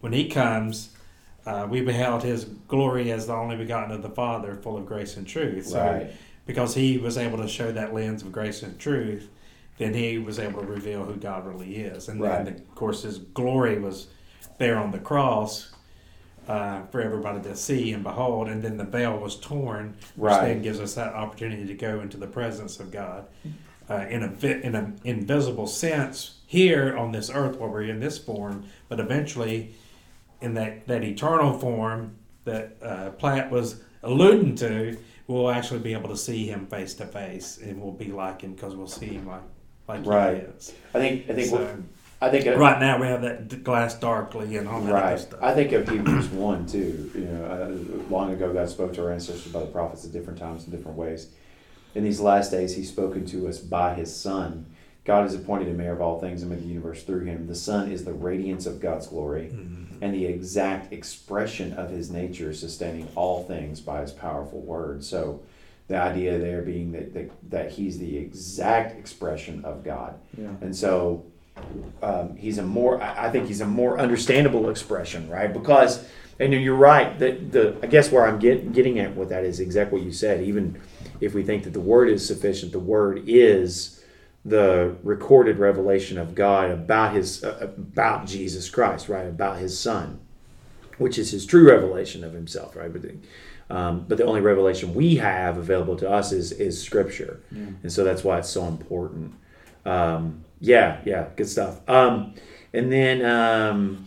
when 0.00 0.12
he 0.12 0.28
comes, 0.28 0.90
uh, 1.46 1.66
we 1.68 1.80
beheld 1.80 2.22
his 2.22 2.44
glory 2.44 3.10
as 3.12 3.26
the 3.26 3.32
only 3.32 3.56
begotten 3.56 3.92
of 3.92 4.02
the 4.02 4.08
Father, 4.10 4.54
full 4.56 4.76
of 4.76 4.86
grace 4.86 5.16
and 5.16 5.26
truth. 5.26 5.66
So, 5.66 5.80
right. 5.80 6.10
Because 6.46 6.74
he 6.74 6.98
was 6.98 7.18
able 7.18 7.38
to 7.38 7.48
show 7.48 7.72
that 7.72 7.92
lens 7.92 8.22
of 8.22 8.32
grace 8.32 8.62
and 8.62 8.78
truth, 8.78 9.28
then 9.78 9.92
he 9.92 10.18
was 10.18 10.38
able 10.38 10.60
to 10.60 10.66
reveal 10.66 11.04
who 11.04 11.16
God 11.16 11.46
really 11.46 11.76
is. 11.76 12.08
And 12.08 12.20
right. 12.20 12.44
then, 12.44 12.54
of 12.54 12.74
course, 12.74 13.02
his 13.02 13.18
glory 13.18 13.78
was 13.78 14.06
there 14.58 14.78
on 14.78 14.90
the 14.90 14.98
cross 14.98 15.72
uh, 16.48 16.82
for 16.86 17.02
everybody 17.02 17.42
to 17.42 17.56
see 17.56 17.92
and 17.92 18.02
behold. 18.02 18.48
And 18.48 18.62
then 18.62 18.76
the 18.76 18.84
veil 18.84 19.18
was 19.18 19.36
torn, 19.36 19.96
which 20.14 20.30
right. 20.30 20.46
then 20.46 20.62
gives 20.62 20.80
us 20.80 20.94
that 20.94 21.12
opportunity 21.12 21.66
to 21.66 21.74
go 21.74 22.00
into 22.00 22.16
the 22.16 22.26
presence 22.26 22.80
of 22.80 22.90
God 22.90 23.26
uh, 23.90 24.06
in 24.08 24.22
a 24.22 24.46
in 24.46 24.74
an 24.74 24.98
invisible 25.04 25.66
sense 25.66 26.36
here 26.46 26.96
on 26.96 27.12
this 27.12 27.28
earth, 27.28 27.56
while 27.56 27.70
we're 27.70 27.82
in 27.82 28.00
this 28.00 28.18
form, 28.18 28.64
but 28.88 29.00
eventually 29.00 29.74
in 30.40 30.54
that, 30.54 30.86
that 30.86 31.02
eternal 31.02 31.58
form 31.58 32.16
that 32.44 32.76
uh, 32.82 33.10
Platt 33.10 33.50
was 33.50 33.82
alluding 34.02 34.54
to, 34.56 34.96
we'll 35.26 35.50
actually 35.50 35.80
be 35.80 35.92
able 35.92 36.08
to 36.08 36.16
see 36.16 36.46
him 36.46 36.66
face 36.66 36.94
to 36.94 37.06
face, 37.06 37.58
and 37.58 37.80
we'll 37.80 37.92
be 37.92 38.12
like 38.12 38.42
him 38.42 38.54
because 38.54 38.74
we'll 38.74 38.86
see 38.86 39.06
him 39.06 39.26
like 39.26 39.42
like 39.88 40.06
right. 40.06 40.36
he 40.36 40.40
is. 40.42 40.74
I 40.94 40.98
think 40.98 41.30
I 41.30 41.34
think 41.34 41.48
so, 41.48 41.82
I 42.20 42.30
think 42.30 42.46
of, 42.46 42.58
right 42.58 42.80
now 42.80 43.00
we 43.00 43.06
have 43.06 43.22
that 43.22 43.62
glass 43.62 43.94
darkly 43.98 44.56
and 44.56 44.68
all 44.68 44.80
that 44.82 44.92
right. 44.92 45.18
stuff. 45.18 45.40
I 45.42 45.54
think 45.54 45.72
of 45.72 45.88
Hebrews 45.88 46.28
one 46.28 46.66
too. 46.66 47.10
You 47.14 47.20
know, 47.20 47.44
uh, 47.44 48.10
long 48.10 48.32
ago 48.32 48.52
God 48.52 48.68
spoke 48.68 48.94
to 48.94 49.04
our 49.04 49.12
ancestors 49.12 49.52
by 49.52 49.60
the 49.60 49.66
prophets 49.66 50.04
at 50.04 50.12
different 50.12 50.38
times 50.38 50.64
in 50.64 50.70
different 50.70 50.96
ways. 50.96 51.28
In 51.94 52.04
these 52.04 52.20
last 52.20 52.50
days, 52.50 52.76
He's 52.76 52.88
spoken 52.88 53.24
to 53.26 53.48
us 53.48 53.58
by 53.58 53.94
His 53.94 54.14
Son. 54.14 54.66
God 55.04 55.22
has 55.22 55.34
appointed 55.34 55.68
a 55.68 55.72
mayor 55.72 55.92
of 55.92 56.00
all 56.00 56.20
things 56.20 56.42
and 56.42 56.50
made 56.50 56.62
the 56.62 56.66
universe 56.66 57.04
through 57.04 57.24
Him. 57.24 57.46
The 57.46 57.54
Son 57.54 57.90
is 57.90 58.04
the 58.04 58.12
radiance 58.12 58.66
of 58.66 58.80
God's 58.80 59.06
glory. 59.06 59.50
Mm-hmm 59.52 59.85
and 60.00 60.14
the 60.14 60.26
exact 60.26 60.92
expression 60.92 61.72
of 61.74 61.90
his 61.90 62.10
nature, 62.10 62.52
sustaining 62.52 63.08
all 63.14 63.44
things 63.44 63.80
by 63.80 64.00
his 64.00 64.12
powerful 64.12 64.60
word. 64.60 65.04
So, 65.04 65.42
the 65.88 65.96
idea 65.96 66.38
there 66.38 66.62
being 66.62 66.92
that 66.92 67.14
that, 67.14 67.30
that 67.50 67.70
he's 67.72 67.98
the 67.98 68.16
exact 68.16 68.98
expression 68.98 69.64
of 69.64 69.84
God, 69.84 70.18
yeah. 70.36 70.48
and 70.60 70.74
so 70.74 71.24
um, 72.02 72.36
he's 72.36 72.58
a 72.58 72.62
more 72.62 73.02
I 73.02 73.30
think 73.30 73.46
he's 73.46 73.60
a 73.60 73.66
more 73.66 73.98
understandable 73.98 74.68
expression, 74.68 75.28
right? 75.28 75.52
Because 75.52 76.06
and 76.38 76.52
you're 76.52 76.74
right 76.74 77.18
that 77.18 77.52
the 77.52 77.76
I 77.82 77.86
guess 77.86 78.10
where 78.10 78.26
I'm 78.26 78.38
get, 78.38 78.72
getting 78.72 78.98
at 78.98 79.14
with 79.14 79.30
that 79.30 79.44
is 79.44 79.60
exactly 79.60 79.98
what 79.98 80.06
you 80.06 80.12
said. 80.12 80.42
Even 80.42 80.80
if 81.20 81.34
we 81.34 81.42
think 81.42 81.64
that 81.64 81.72
the 81.72 81.80
word 81.80 82.08
is 82.08 82.26
sufficient, 82.26 82.72
the 82.72 82.78
word 82.78 83.22
is 83.26 84.02
the 84.46 84.94
recorded 85.02 85.58
revelation 85.58 86.18
of 86.18 86.36
God 86.36 86.70
about 86.70 87.14
his 87.14 87.42
uh, 87.42 87.58
about 87.76 88.26
Jesus 88.26 88.70
Christ, 88.70 89.08
right? 89.08 89.26
About 89.26 89.58
his 89.58 89.78
Son, 89.78 90.20
which 90.98 91.18
is 91.18 91.32
his 91.32 91.44
true 91.44 91.68
revelation 91.68 92.22
of 92.22 92.32
himself, 92.32 92.76
right? 92.76 92.92
But 92.92 93.02
the, 93.02 93.16
um, 93.68 94.04
but 94.08 94.18
the 94.18 94.24
only 94.24 94.40
revelation 94.40 94.94
we 94.94 95.16
have 95.16 95.58
available 95.58 95.96
to 95.96 96.08
us 96.08 96.30
is 96.30 96.52
is 96.52 96.80
Scripture, 96.80 97.40
yeah. 97.50 97.66
and 97.82 97.92
so 97.92 98.04
that's 98.04 98.22
why 98.22 98.38
it's 98.38 98.48
so 98.48 98.66
important. 98.66 99.34
Um, 99.84 100.44
yeah, 100.60 101.00
yeah, 101.04 101.26
good 101.34 101.48
stuff. 101.48 101.80
Um, 101.88 102.34
and 102.72 102.90
then 102.92 103.24
um, 103.24 104.06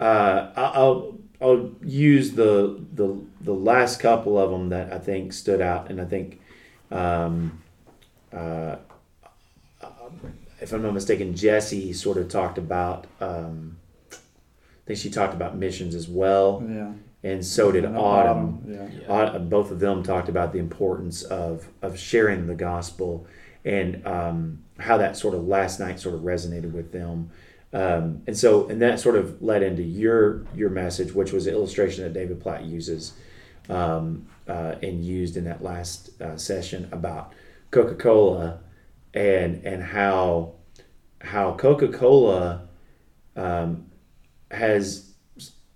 uh, 0.00 0.48
I'll 0.56 1.18
I'll 1.42 1.72
use 1.82 2.32
the 2.32 2.82
the 2.94 3.20
the 3.42 3.52
last 3.52 4.00
couple 4.00 4.38
of 4.38 4.50
them 4.50 4.70
that 4.70 4.94
I 4.94 4.98
think 4.98 5.34
stood 5.34 5.60
out, 5.60 5.90
and 5.90 6.00
I 6.00 6.06
think. 6.06 6.40
Um, 6.90 7.60
uh, 8.32 8.76
if 10.60 10.72
I'm 10.72 10.82
not 10.82 10.94
mistaken, 10.94 11.34
Jesse 11.34 11.92
sort 11.92 12.18
of 12.18 12.28
talked 12.28 12.58
about. 12.58 13.06
Um, 13.20 13.78
I 14.12 14.16
think 14.86 14.98
she 14.98 15.10
talked 15.10 15.34
about 15.34 15.56
missions 15.56 15.94
as 15.94 16.08
well. 16.08 16.64
Yeah. 16.66 16.92
And 17.22 17.44
so 17.44 17.72
did 17.72 17.84
Autumn. 17.84 18.62
Yeah. 18.66 18.88
yeah. 19.08 19.38
both 19.38 19.70
of 19.70 19.80
them 19.80 20.02
talked 20.02 20.28
about 20.28 20.52
the 20.52 20.58
importance 20.58 21.22
of 21.22 21.68
of 21.82 21.98
sharing 21.98 22.46
the 22.46 22.54
gospel 22.54 23.26
and 23.64 24.06
um, 24.06 24.64
how 24.78 24.96
that 24.98 25.16
sort 25.16 25.34
of 25.34 25.46
last 25.46 25.80
night 25.80 26.00
sort 26.00 26.14
of 26.14 26.22
resonated 26.22 26.72
with 26.72 26.92
them. 26.92 27.30
Um, 27.72 28.22
and 28.26 28.36
so, 28.36 28.66
and 28.68 28.80
that 28.80 28.98
sort 28.98 29.16
of 29.16 29.42
led 29.42 29.62
into 29.62 29.82
your 29.82 30.46
your 30.54 30.70
message, 30.70 31.12
which 31.12 31.32
was 31.32 31.46
an 31.46 31.54
illustration 31.54 32.04
that 32.04 32.14
David 32.14 32.40
Platt 32.40 32.64
uses 32.64 33.12
um, 33.68 34.26
uh, 34.48 34.76
and 34.82 35.04
used 35.04 35.36
in 35.36 35.44
that 35.44 35.62
last 35.62 36.18
uh, 36.22 36.36
session 36.36 36.88
about 36.92 37.34
Coca 37.70 37.94
Cola 37.94 38.60
and 39.18 39.64
and 39.64 39.82
how 39.82 40.52
how 41.20 41.54
Coca 41.54 41.88
Cola 41.88 42.68
um, 43.34 43.86
has 44.50 45.12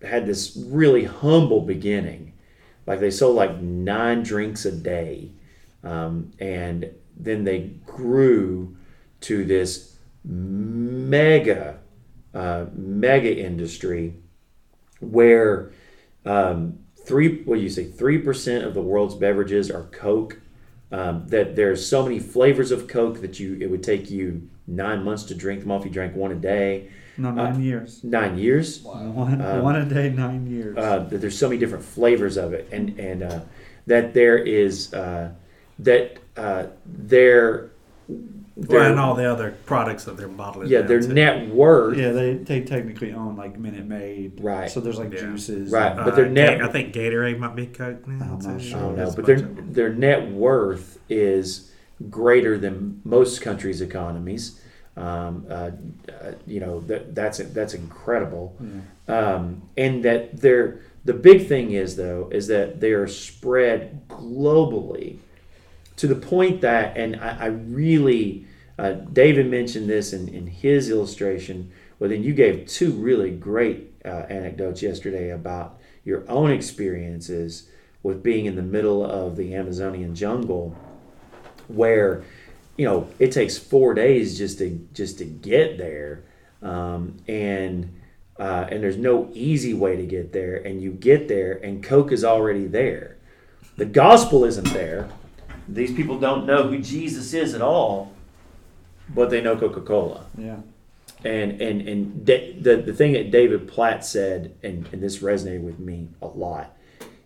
had 0.01 0.27
this 0.27 0.57
really 0.57 1.05
humble 1.05 1.63
beginning. 1.63 2.35
Like 2.87 3.01
they 3.01 3.11
sold 3.11 3.35
like 3.35 3.61
nine 3.61 4.23
drinks 4.23 4.65
a 4.65 4.73
day, 4.73 5.33
um, 5.83 6.31
and 6.39 6.91
then 7.17 7.43
they 7.43 7.73
grew 7.85 8.77
to 9.23 9.45
this 9.45 9.97
mega, 10.25 11.79
uh, 12.35 12.67
mega 12.75 13.37
industry 13.37 14.15
where 15.01 15.73
um, 16.25 16.79
three 17.05 17.43
what 17.43 17.57
do 17.57 17.61
you 17.61 17.71
say 17.71 17.85
three 17.87 18.19
percent 18.19 18.65
of 18.65 18.75
the 18.75 18.83
world's 18.83 19.17
beverages 19.17 19.69
are 19.69 19.85
Coke. 19.85 20.39
Um, 20.93 21.27
that 21.29 21.57
there's 21.57 21.87
so 21.87 22.03
many 22.03 22.19
flavors 22.19 22.71
of 22.71 22.87
Coke 22.87 23.23
that 23.23 23.41
you 23.41 23.57
it 23.61 23.71
would 23.71 23.83
take 23.83 24.11
you 24.11 24.49
nine 24.67 25.03
months 25.03 25.25
to 25.25 25.35
drink 25.35 25.61
them 25.61 25.71
if 25.73 25.85
you 25.85 25.91
drank 25.91 26.15
one 26.15 26.33
a 26.33 26.35
day. 26.35 26.91
No, 27.17 27.31
nine 27.31 27.55
uh, 27.55 27.59
years. 27.59 28.05
Nine 28.05 28.39
years. 28.39 28.83
Wow. 28.83 29.11
One, 29.11 29.41
um, 29.41 29.63
one 29.63 29.77
a 29.77 29.85
day, 29.85 30.11
nine 30.11 30.47
years. 30.47 30.77
Uh, 30.77 31.01
that 31.01 31.21
there's 31.21 31.39
so 31.39 31.49
many 31.49 31.59
different 31.59 31.85
flavors 31.85 32.37
of 32.37 32.53
it, 32.53 32.69
and 32.73 32.99
and 32.99 33.23
uh, 33.23 33.41
that 33.87 34.15
there 34.15 34.39
is 34.39 34.93
uh, 34.95 35.33
that 35.79 36.19
uh, 36.37 36.67
there 36.87 37.72
well, 38.55 38.91
and 38.91 39.01
all 39.01 39.15
the 39.15 39.31
other 39.31 39.53
products 39.65 40.05
that 40.05 40.17
they're 40.17 40.29
bottling. 40.29 40.69
Yeah, 40.69 40.83
their 40.83 41.01
too. 41.01 41.13
net 41.13 41.49
worth. 41.49 41.97
Yeah, 41.97 42.11
they, 42.11 42.35
they 42.35 42.61
technically 42.61 43.13
own 43.13 43.37
like 43.37 43.59
Minute 43.59 43.87
Maid. 43.87 44.41
Right. 44.41 44.71
So 44.71 44.81
there's 44.81 44.99
like 44.99 45.13
yeah. 45.13 45.21
juices. 45.21 45.71
Right, 45.71 45.97
but 45.97 46.15
their 46.15 46.27
uh, 46.27 46.31
net. 46.31 46.63
I 46.63 46.69
think 46.69 46.95
Gatorade 46.95 47.39
might 47.39 47.57
be 47.57 47.67
Coke 47.67 48.07
now. 48.07 48.39
I'm 48.39 48.39
not 48.39 48.61
sure. 48.61 48.79
I 48.79 48.83
don't 48.83 48.97
know, 48.97 49.13
but 49.15 49.27
their 49.27 49.41
their 49.41 49.95
net 49.95 50.31
worth 50.31 50.99
is 51.09 51.73
greater 52.11 52.59
than 52.59 53.01
most 53.05 53.41
countries' 53.41 53.81
economies. 53.81 54.61
Um, 54.97 55.47
uh, 55.49 55.71
uh, 56.11 56.33
you 56.47 56.61
know 56.61 56.81
that 56.81 57.15
that's 57.15 57.39
that's 57.39 57.73
incredible, 57.73 58.57
yeah. 59.09 59.17
um, 59.35 59.63
and 59.79 60.05
that 60.05 60.39
they're 60.39 60.83
the 61.05 61.15
big 61.15 61.49
thing 61.49 61.73
is 61.73 61.97
though 61.97 62.29
is 62.31 62.47
that 62.49 62.81
they 62.81 62.93
are 62.93 63.09
spread 63.09 64.07
globally 64.09 65.19
to 66.03 66.09
the 66.09 66.17
point 66.17 66.63
that, 66.63 66.97
and 66.97 67.15
I, 67.15 67.37
I 67.43 67.47
really, 67.47 68.45
uh, 68.77 68.91
David 68.91 69.49
mentioned 69.49 69.89
this 69.89 70.13
in, 70.13 70.27
in 70.27 70.49
his 70.49 70.91
illustration. 70.91 71.71
Well, 72.01 72.11
then 72.11 72.25
you 72.25 72.35
gave 72.35 72.67
two 72.67 72.91
really 72.91 73.31
great 73.31 73.93
uh, 74.05 74.27
anecdotes 74.29 74.83
yesterday 74.83 75.31
about 75.31 75.79
your 76.05 76.29
own 76.29 76.51
experiences 76.51 77.69
with 78.03 78.21
being 78.21 78.47
in 78.47 78.57
the 78.57 78.63
middle 78.63 79.07
of 79.07 79.37
the 79.37 79.55
Amazonian 79.55 80.17
jungle, 80.17 80.77
where 81.69 82.25
you 82.77 82.85
know 82.85 83.09
it 83.21 83.31
takes 83.31 83.57
four 83.57 83.95
days 83.95 84.37
just 84.37 84.59
to 84.59 84.85
just 84.93 85.19
to 85.19 85.25
get 85.25 85.79
there, 85.79 86.25
um, 86.63 87.17
and 87.29 87.97
uh, 88.41 88.67
and 88.69 88.83
there's 88.83 88.97
no 88.97 89.31
easy 89.35 89.73
way 89.73 89.95
to 89.95 90.05
get 90.05 90.33
there, 90.33 90.57
and 90.57 90.83
you 90.83 90.91
get 90.91 91.29
there, 91.29 91.61
and 91.63 91.81
Coke 91.81 92.11
is 92.11 92.25
already 92.25 92.67
there. 92.67 93.19
The 93.77 93.87
gospel 93.87 94.45
isn't 94.45 94.73
there 94.73 95.09
these 95.69 95.93
people 95.93 96.19
don't 96.19 96.47
know 96.47 96.69
who 96.69 96.79
Jesus 96.79 97.35
is 97.35 97.55
at 97.55 97.63
all, 97.63 98.13
but 99.09 99.31
they 99.31 99.41
know 99.41 99.57
Coca 99.57 99.81
Cola. 99.81 100.27
Yeah. 100.37 100.59
And 101.25 101.61
and 101.61 101.89
and 101.89 102.27
the 102.27 102.81
the 102.83 102.93
thing 102.93 103.13
that 103.13 103.31
David 103.31 103.69
Platt 103.69 104.05
said, 104.05 104.57
and, 104.63 104.89
and 104.93 105.03
this 105.03 105.19
resonated 105.19 105.63
with 105.63 105.79
me 105.79 106.09
a 106.21 106.27
lot, 106.27 106.77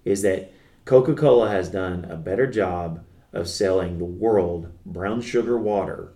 is 0.05 0.22
that 0.22 0.53
Coca 0.84 1.14
Cola 1.14 1.49
has 1.51 1.70
done 1.70 2.05
a 2.05 2.16
better 2.16 2.47
job 2.47 3.05
of 3.32 3.49
selling 3.49 3.99
the 3.99 4.05
world 4.05 4.72
brown 4.84 5.20
sugar 5.20 5.57
water 5.57 6.12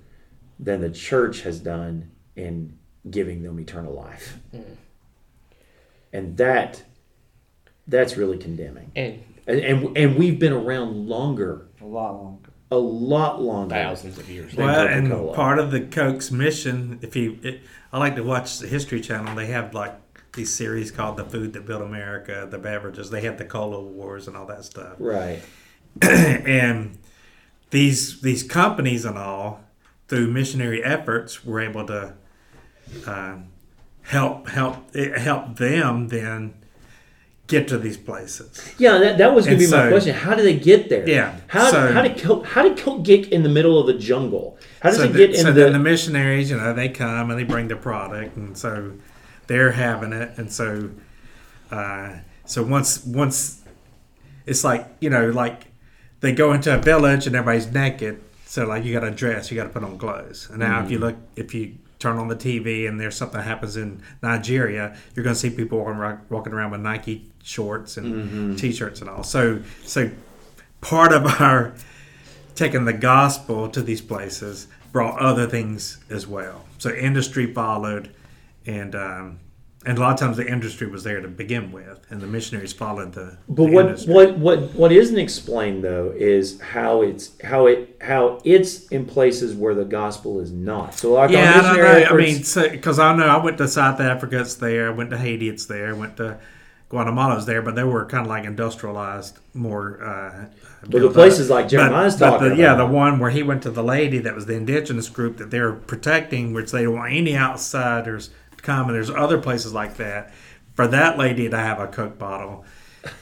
than 0.59 0.81
the 0.81 0.91
church 0.91 1.43
has 1.43 1.59
done 1.59 2.11
in 2.37 2.79
giving 3.09 3.43
them 3.43 3.59
eternal 3.59 3.95
life. 3.95 4.39
Mm. 4.55 4.77
And 6.13 6.37
that 6.37 6.83
that's 7.87 8.17
really 8.17 8.39
condemning. 8.39 8.93
And 8.95 9.23
and, 9.47 9.61
and, 9.61 9.97
and 9.97 10.17
we've 10.17 10.39
been 10.39 10.53
around 10.53 11.09
longer. 11.09 11.67
A 11.81 11.85
lot 11.85 12.13
longer. 12.13 12.51
A 12.71 12.79
lot 12.79 13.43
longer. 13.43 13.75
Thousands 13.75 14.19
of 14.19 14.31
years. 14.31 14.55
Well, 14.55 14.87
and 14.87 15.11
part 15.35 15.59
of 15.59 15.71
the 15.71 15.81
Coke's 15.81 16.31
mission, 16.31 17.01
if 17.03 17.17
you, 17.17 17.39
it, 17.43 17.63
I 17.93 17.99
like 17.99 18.15
to 18.17 18.23
watch 18.23 18.59
the 18.59 18.69
History 18.69 19.01
Channel. 19.01 19.35
They 19.35 19.47
have 19.47 19.75
like 19.75 19.95
these 20.35 20.55
series 20.55 20.93
called 20.93 21.17
"The 21.17 21.25
Food 21.25 21.55
That 21.55 21.67
Built 21.67 21.83
America," 21.83 22.47
the 22.49 22.59
beverages. 22.59 23.11
They 23.11 23.23
have 23.23 23.39
the 23.39 23.45
Cola 23.45 23.81
Wars 23.81 24.29
and 24.29 24.37
all 24.37 24.47
that 24.47 24.65
stuff. 24.65 24.95
Right. 24.99 25.43
and 26.03 26.99
these 27.71 28.21
these 28.21 28.45
companies 28.45 29.05
and 29.05 29.19
all, 29.19 29.65
through 30.07 30.31
missionary 30.31 30.85
efforts, 30.85 31.45
were 31.45 31.61
able 31.61 31.87
to 31.87 32.15
uh, 33.05 33.37
help 34.03 34.49
help 34.49 34.95
help 34.95 35.57
them 35.57 36.09
then 36.09 36.55
get 37.51 37.69
to 37.69 37.79
these 37.79 37.99
places. 37.99 38.75
Yeah, 38.79 38.99
that, 38.99 39.19
that 39.19 39.35
was 39.35 39.45
going 39.45 39.59
to 39.59 39.63
be 39.63 39.67
so, 39.67 39.77
my 39.77 39.89
question. 39.89 40.15
How 40.15 40.35
do 40.35 40.43
they 40.43 40.57
get 40.57 40.89
there? 40.89 41.07
Yeah. 41.07 41.39
How, 41.49 41.71
so, 41.71 41.93
how 41.93 42.01
did 42.01 42.17
Coke, 42.19 42.47
how 42.47 42.63
did 42.63 42.79
Coke 42.79 43.03
get 43.03 43.29
in 43.29 43.43
the 43.43 43.49
middle 43.49 43.79
of 43.79 43.87
the 43.87 43.95
jungle? 43.95 44.57
How 44.81 44.91
does 44.91 44.99
so 44.99 45.05
it 45.05 45.13
get 45.13 45.33
the, 45.33 45.39
in 45.39 45.45
so 45.45 45.53
the? 45.53 45.61
So 45.67 45.73
the 45.73 45.79
missionaries, 45.79 46.51
you 46.51 46.57
know, 46.57 46.73
they 46.73 46.89
come 46.89 47.31
and 47.31 47.39
they 47.39 47.45
bring 47.45 47.69
the 47.69 47.77
product, 47.77 48.37
and 48.37 48.57
so 48.57 48.93
they're 49.49 49.73
having 49.73 50.13
it, 50.13 50.39
and 50.39 50.51
so 50.51 50.91
uh, 51.71 52.17
so 52.47 52.63
once 52.63 53.05
once 53.05 53.63
it's 54.47 54.65
like 54.65 54.87
you 55.01 55.11
know 55.11 55.31
like 55.31 55.67
they 56.21 56.33
go 56.33 56.53
into 56.53 56.75
a 56.75 56.79
village 56.79 57.27
and 57.27 57.35
everybody's 57.37 57.73
naked. 57.73 58.23
So 58.47 58.67
like 58.67 58.85
you 58.85 58.93
got 58.93 59.01
to 59.01 59.11
dress, 59.11 59.51
you 59.51 59.57
got 59.57 59.65
to 59.65 59.71
put 59.71 59.85
on 59.85 59.99
clothes. 59.99 60.49
And 60.51 60.59
now 60.59 60.77
mm-hmm. 60.77 60.85
if 60.85 60.91
you 60.91 60.99
mm-hmm. 60.99 61.07
look, 61.07 61.17
if 61.37 61.55
you 61.55 61.77
turn 61.99 62.19
on 62.19 62.29
the 62.29 62.37
TV 62.37 62.89
and 62.89 62.99
there's 62.99 63.17
something 63.17 63.41
happens 63.41 63.77
in 63.77 64.03
Nigeria, 64.23 64.97
you're 65.15 65.23
going 65.23 65.35
to 65.35 65.41
see 65.41 65.51
people 65.51 65.79
walking 65.79 66.53
around 66.53 66.71
with 66.71 66.81
Nike 66.81 67.30
shorts 67.43 67.97
and 67.97 68.15
mm-hmm. 68.15 68.57
t-shirts 68.57 69.01
and 69.01 69.11
all. 69.11 69.23
So 69.23 69.63
so 69.85 70.11
part 70.81 71.13
of 71.13 71.27
our 71.41 71.75
taking 72.55 72.85
the 72.85 72.93
gospel 72.93 73.69
to 73.71 73.83
these 73.83 74.01
places 74.03 74.69
brought 74.93 75.19
other 75.21 75.47
things 75.47 75.99
as 76.11 76.27
well. 76.27 76.65
So 76.79 76.91
industry 76.91 77.53
followed, 77.53 78.15
and 78.67 78.95
um, 78.95 79.39
and 79.87 79.97
a 79.97 80.01
lot 80.01 80.13
of 80.13 80.19
times 80.19 80.37
the 80.37 80.47
industry 80.47 80.87
was 80.87 81.05
there 81.05 81.21
to 81.21 81.29
begin 81.29 81.73
with, 81.73 82.05
and 82.11 82.21
the 82.21 82.27
missionaries 82.27 82.73
followed 82.73 83.15
the. 83.15 83.39
But 83.49 83.67
the 83.67 83.73
what 83.73 83.87
industry. 83.87 84.13
what 84.13 84.39
what 84.39 84.75
what 84.75 84.93
isn't 84.93 85.19
explained 85.19 85.85
though 85.85 86.13
is 86.15 86.61
how 86.61 87.03
it's 87.03 87.41
how 87.43 87.67
it 87.67 87.97
how 88.01 88.41
it's 88.45 88.89
in 88.89 89.07
places 89.07 89.55
where 89.55 89.75
the 89.75 89.85
gospel 89.85 90.41
is 90.41 90.53
not. 90.53 90.95
So 90.95 91.15
like 91.15 91.31
yeah, 91.31 91.53
I 91.55 91.63
don't 91.63 91.77
know. 91.77 91.85
Efforts, 91.85 92.57
I 92.57 92.63
mean, 92.63 92.71
because 92.73 92.99
I 92.99 93.17
know 93.17 93.27
I 93.27 93.43
went 93.43 93.59
to 93.59 93.69
South 93.69 94.01
Africa, 94.01 94.41
it's 94.41 94.55
there. 94.55 94.89
I 94.89 94.91
went 94.91 95.11
to 95.11 95.19
Haiti, 95.19 95.49
it's 95.49 95.67
there. 95.67 95.89
I 95.89 95.93
went 95.93 96.17
to 96.19 96.39
Guatemala's 96.91 97.47
there, 97.47 97.63
but 97.63 97.77
they 97.77 97.85
were 97.85 98.05
kind 98.05 98.27
of 98.27 98.29
like 98.29 98.45
industrialized, 98.45 99.39
more. 99.55 100.03
Uh, 100.03 100.47
but 100.89 101.01
the 101.01 101.11
places 101.11 101.49
like 101.49 101.69
Jeremiah's 101.69 102.17
but, 102.17 102.31
talking 102.31 102.49
but 102.49 102.57
the, 102.57 102.61
Yeah, 102.61 102.75
the 102.75 102.85
one 102.85 103.21
where 103.21 103.31
he 103.31 103.45
went 103.45 103.63
to 103.63 103.71
the 103.71 103.85
lady 103.85 104.19
that 104.19 104.35
was 104.35 104.47
the 104.47 104.55
indigenous 104.55 105.09
group 105.09 105.37
that 105.37 105.53
they're 105.53 105.73
protecting, 105.73 106.53
which 106.53 106.73
they 106.73 106.83
don't 106.83 106.97
want 106.97 107.13
any 107.13 107.37
outsiders 107.37 108.31
to 108.57 108.63
come, 108.63 108.89
and 108.89 108.97
there's 108.97 109.09
other 109.09 109.39
places 109.39 109.73
like 109.73 109.97
that. 109.99 110.33
For 110.75 110.89
that 110.89 111.17
lady 111.17 111.49
to 111.49 111.57
have 111.57 111.79
a 111.79 111.87
Coke 111.87 112.19
bottle, 112.19 112.65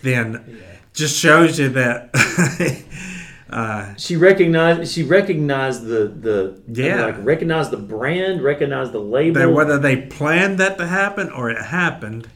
then 0.01 0.45
yeah. 0.61 0.77
just 0.95 1.19
shows 1.19 1.59
you 1.59 1.69
that. 1.71 2.85
uh, 3.51 3.95
she 3.97 4.17
recognized. 4.17 4.91
She 4.91 5.03
recognized 5.03 5.85
the 5.85 6.09
the 6.09 6.63
yeah, 6.69 7.05
like 7.05 7.17
recognized 7.23 7.71
the 7.71 7.77
brand, 7.77 8.43
recognized 8.43 8.93
the 8.93 9.01
label. 9.01 9.41
That 9.41 9.53
whether 9.53 9.79
they 9.79 9.97
planned 9.97 10.57
that 10.57 10.79
to 10.79 10.87
happen 10.87 11.31
or 11.31 11.51
it 11.51 11.63
happened, 11.67 12.29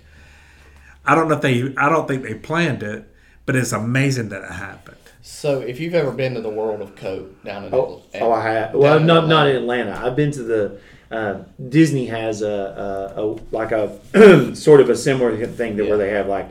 I 1.04 1.14
don't 1.14 1.28
know 1.28 1.34
if 1.34 1.40
they. 1.40 1.74
I 1.76 1.88
don't 1.88 2.06
think 2.06 2.22
they 2.22 2.34
planned 2.34 2.82
it, 2.82 3.04
but 3.46 3.56
it's 3.56 3.72
amazing 3.72 4.28
that 4.30 4.42
it 4.42 4.52
happened. 4.52 4.96
So, 5.22 5.60
if 5.60 5.78
you've 5.78 5.94
ever 5.94 6.10
been 6.10 6.34
to 6.34 6.40
the 6.40 6.50
World 6.50 6.80
of 6.80 6.96
Coke 6.96 7.44
down 7.44 7.64
in 7.64 7.74
oh, 7.74 8.02
oh 8.20 8.32
I 8.32 8.42
have. 8.44 8.74
Well, 8.74 9.00
not 9.00 9.28
not 9.28 9.48
in 9.48 9.56
Atlanta. 9.56 10.00
I've 10.04 10.16
been 10.16 10.32
to 10.32 10.42
the 10.42 10.80
uh, 11.12 11.44
Disney 11.68 12.06
has 12.06 12.42
a, 12.42 13.12
a, 13.16 13.22
a 13.22 13.38
like 13.50 13.70
a 13.70 14.54
sort 14.56 14.80
of 14.80 14.88
a 14.88 14.96
similar 14.96 15.36
thing 15.46 15.76
to 15.76 15.84
yeah. 15.84 15.88
where 15.90 15.98
they 15.98 16.10
have 16.10 16.26
like 16.26 16.48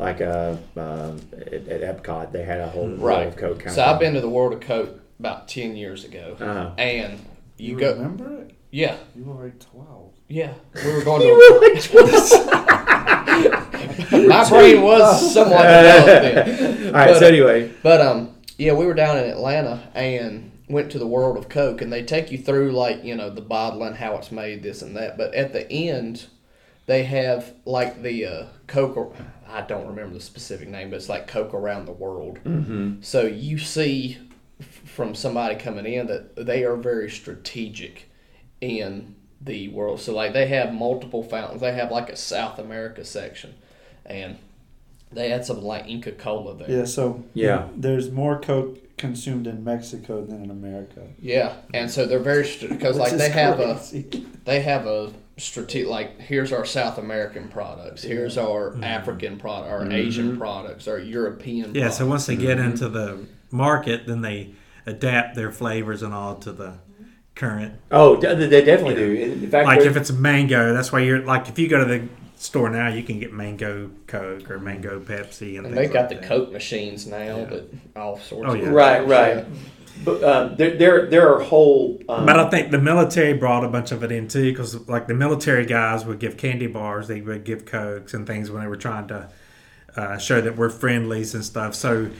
like 0.00 0.20
a 0.20 0.58
uh, 0.76 0.80
um, 0.80 1.20
at, 1.32 1.68
at, 1.68 2.02
Epcot 2.02 2.32
they 2.32 2.42
had 2.42 2.60
a 2.60 2.68
whole 2.68 2.88
right. 2.88 3.28
of 3.28 3.36
Coke. 3.36 3.68
so 3.68 3.84
I've 3.84 4.00
been 4.00 4.14
to 4.14 4.20
the 4.20 4.28
World 4.28 4.52
of 4.52 4.60
Coke 4.60 5.00
about 5.18 5.46
ten 5.46 5.76
years 5.76 6.04
ago, 6.04 6.36
uh-huh. 6.40 6.72
and 6.76 7.20
you, 7.56 7.72
you 7.72 7.78
go 7.78 7.92
remember 7.92 8.42
it? 8.42 8.54
Yeah, 8.70 8.96
you 9.14 9.24
were 9.24 9.44
like 9.44 9.60
twelve. 9.60 10.12
Yeah, 10.28 10.54
we 10.84 10.92
were 10.92 11.04
going 11.04 11.20
to. 11.20 11.92
were 11.94 12.04
like 12.04 12.88
My 14.28 14.48
brain 14.48 14.82
was 14.82 15.34
somewhat 15.34 15.62
developed. 15.62 16.62
All 16.86 16.92
right. 16.92 17.08
But, 17.08 17.18
so 17.18 17.26
anyway, 17.26 17.72
but 17.82 18.00
um, 18.00 18.34
yeah, 18.58 18.72
we 18.72 18.86
were 18.86 18.94
down 18.94 19.18
in 19.18 19.24
Atlanta 19.24 19.88
and 19.94 20.50
went 20.68 20.90
to 20.92 20.98
the 20.98 21.06
world 21.06 21.36
of 21.36 21.48
Coke, 21.48 21.82
and 21.82 21.92
they 21.92 22.02
take 22.02 22.30
you 22.30 22.38
through 22.38 22.72
like 22.72 23.04
you 23.04 23.16
know 23.16 23.30
the 23.30 23.40
bottling, 23.40 23.94
how 23.94 24.16
it's 24.16 24.32
made, 24.32 24.62
this 24.62 24.82
and 24.82 24.96
that. 24.96 25.16
But 25.16 25.34
at 25.34 25.52
the 25.52 25.70
end, 25.70 26.26
they 26.86 27.04
have 27.04 27.54
like 27.64 28.02
the 28.02 28.26
uh, 28.26 28.46
Coke. 28.66 29.14
I 29.48 29.62
don't 29.62 29.86
remember 29.86 30.14
the 30.14 30.20
specific 30.20 30.68
name, 30.68 30.90
but 30.90 30.96
it's 30.96 31.08
like 31.08 31.26
Coke 31.26 31.54
around 31.54 31.86
the 31.86 31.92
world. 31.92 32.38
Mm-hmm. 32.44 33.02
So 33.02 33.22
you 33.22 33.58
see 33.58 34.18
from 34.60 35.14
somebody 35.14 35.56
coming 35.56 35.86
in 35.86 36.06
that 36.06 36.36
they 36.36 36.64
are 36.64 36.76
very 36.76 37.10
strategic 37.10 38.10
in 38.60 39.14
the 39.40 39.68
world. 39.68 40.00
So 40.00 40.14
like 40.14 40.32
they 40.32 40.46
have 40.46 40.72
multiple 40.72 41.22
fountains. 41.22 41.60
They 41.60 41.72
have 41.72 41.90
like 41.90 42.10
a 42.10 42.16
South 42.16 42.58
America 42.58 43.04
section, 43.04 43.54
and 44.10 44.36
they 45.12 45.30
had 45.30 45.44
something 45.44 45.64
like 45.64 45.86
Inca 45.88 46.12
Kola 46.12 46.54
there. 46.56 46.70
Yeah, 46.70 46.84
so 46.84 47.24
Yeah. 47.34 47.68
there's 47.76 48.10
more 48.10 48.38
Coke 48.40 48.78
consumed 48.96 49.46
in 49.46 49.64
Mexico 49.64 50.24
than 50.24 50.44
in 50.44 50.50
America. 50.50 51.02
Yeah, 51.20 51.54
and 51.72 51.90
so 51.90 52.04
they're 52.06 52.18
very 52.18 52.46
because 52.68 52.98
like 52.98 53.12
they 53.12 53.30
have 53.30 53.56
crazy. 53.56 54.06
a 54.12 54.18
they 54.44 54.60
have 54.60 54.86
a 54.86 55.12
strategic 55.38 55.88
like 55.88 56.20
here's 56.20 56.52
our 56.52 56.64
South 56.66 56.98
American 56.98 57.48
products, 57.48 58.02
here's 58.02 58.36
our 58.36 58.70
Mm-hmm. 58.72 58.84
African 58.84 59.38
product, 59.38 59.72
our 59.72 59.90
Asian 59.90 60.36
products, 60.36 60.86
our 60.86 60.98
European. 60.98 61.74
Yeah, 61.74 61.90
so 61.90 62.06
once 62.06 62.26
they 62.26 62.36
get 62.36 62.58
Mm-hmm. 62.58 62.70
into 62.72 62.88
the 62.88 63.26
market, 63.50 64.06
then 64.06 64.20
they 64.22 64.50
adapt 64.86 65.34
their 65.34 65.50
flavors 65.50 66.02
and 66.02 66.12
all 66.14 66.36
to 66.36 66.52
the 66.52 66.74
current. 67.34 67.74
Oh, 67.90 68.16
they 68.16 68.62
definitely 68.64 68.94
do. 68.96 69.14
In 69.14 69.50
fact, 69.50 69.66
Like 69.66 69.80
if 69.80 69.96
it's 69.96 70.10
a 70.10 70.14
mango, 70.14 70.74
that's 70.74 70.92
why 70.92 71.00
you're 71.00 71.22
like 71.22 71.48
if 71.48 71.58
you 71.58 71.68
go 71.68 71.78
to 71.78 71.84
the 71.86 72.08
store 72.40 72.70
now, 72.70 72.88
you 72.88 73.02
can 73.02 73.20
get 73.20 73.32
mango 73.32 73.90
Coke 74.06 74.50
or 74.50 74.58
mango 74.58 74.98
Pepsi 74.98 75.56
and 75.58 75.66
And 75.66 75.74
things 75.74 75.88
they 75.88 75.92
got 75.92 76.00
like 76.02 76.08
the 76.08 76.14
that. 76.16 76.24
Coke 76.24 76.52
machines 76.52 77.06
now 77.06 77.18
Yeah. 77.38 77.44
that 77.44 77.64
all 77.96 78.18
sorts. 78.18 78.50
Oh, 78.50 78.54
of 78.54 78.62
yeah. 78.62 78.70
right, 78.70 79.06
right. 79.06 79.44
But 80.04 80.24
um, 80.24 80.56
there, 80.56 80.76
there, 80.78 81.06
there 81.10 81.34
are 81.34 81.40
whole. 81.42 82.00
Um, 82.08 82.24
But 82.24 82.38
I 82.40 82.48
think 82.48 82.70
the 82.70 82.78
military 82.80 83.34
brought 83.34 83.64
a 83.64 83.68
bunch 83.68 83.92
of 83.92 84.02
it 84.02 84.10
in 84.10 84.28
too, 84.28 84.50
because 84.50 84.88
like 84.88 85.06
the 85.06 85.14
military 85.14 85.66
guys 85.66 86.06
would 86.06 86.18
give 86.18 86.38
candy 86.38 86.66
bars, 86.66 87.08
they 87.08 87.20
would 87.20 87.44
give 87.44 87.66
cokes 87.66 88.14
and 88.14 88.26
things 88.26 88.50
when 88.50 88.62
they 88.62 88.68
were 88.68 88.76
trying 88.76 89.08
to 89.08 89.28
uh, 89.96 90.16
show 90.16 90.40
that 90.40 90.56
we're 90.56 90.70
friendlies 90.70 91.34
and 91.34 91.44
stuff. 91.44 91.74
So, 91.74 92.10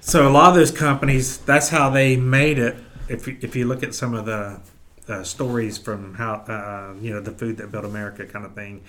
so 0.00 0.28
a 0.28 0.30
lot 0.30 0.50
of 0.50 0.54
those 0.54 0.70
companies, 0.70 1.38
that's 1.38 1.70
how 1.70 1.90
they 1.90 2.16
made 2.16 2.58
it. 2.58 2.76
If 3.08 3.26
you, 3.26 3.36
if 3.40 3.56
you 3.56 3.64
look 3.66 3.82
at 3.82 3.94
some 3.94 4.14
of 4.14 4.26
the 4.26 4.60
uh, 5.08 5.24
stories 5.24 5.76
from 5.78 6.14
how 6.14 6.34
uh, 6.34 6.94
you 7.00 7.12
know 7.12 7.20
the 7.20 7.32
food 7.32 7.56
that 7.56 7.72
built 7.72 7.84
America 7.84 8.24
kind 8.26 8.44
of 8.46 8.54
thing, 8.54 8.82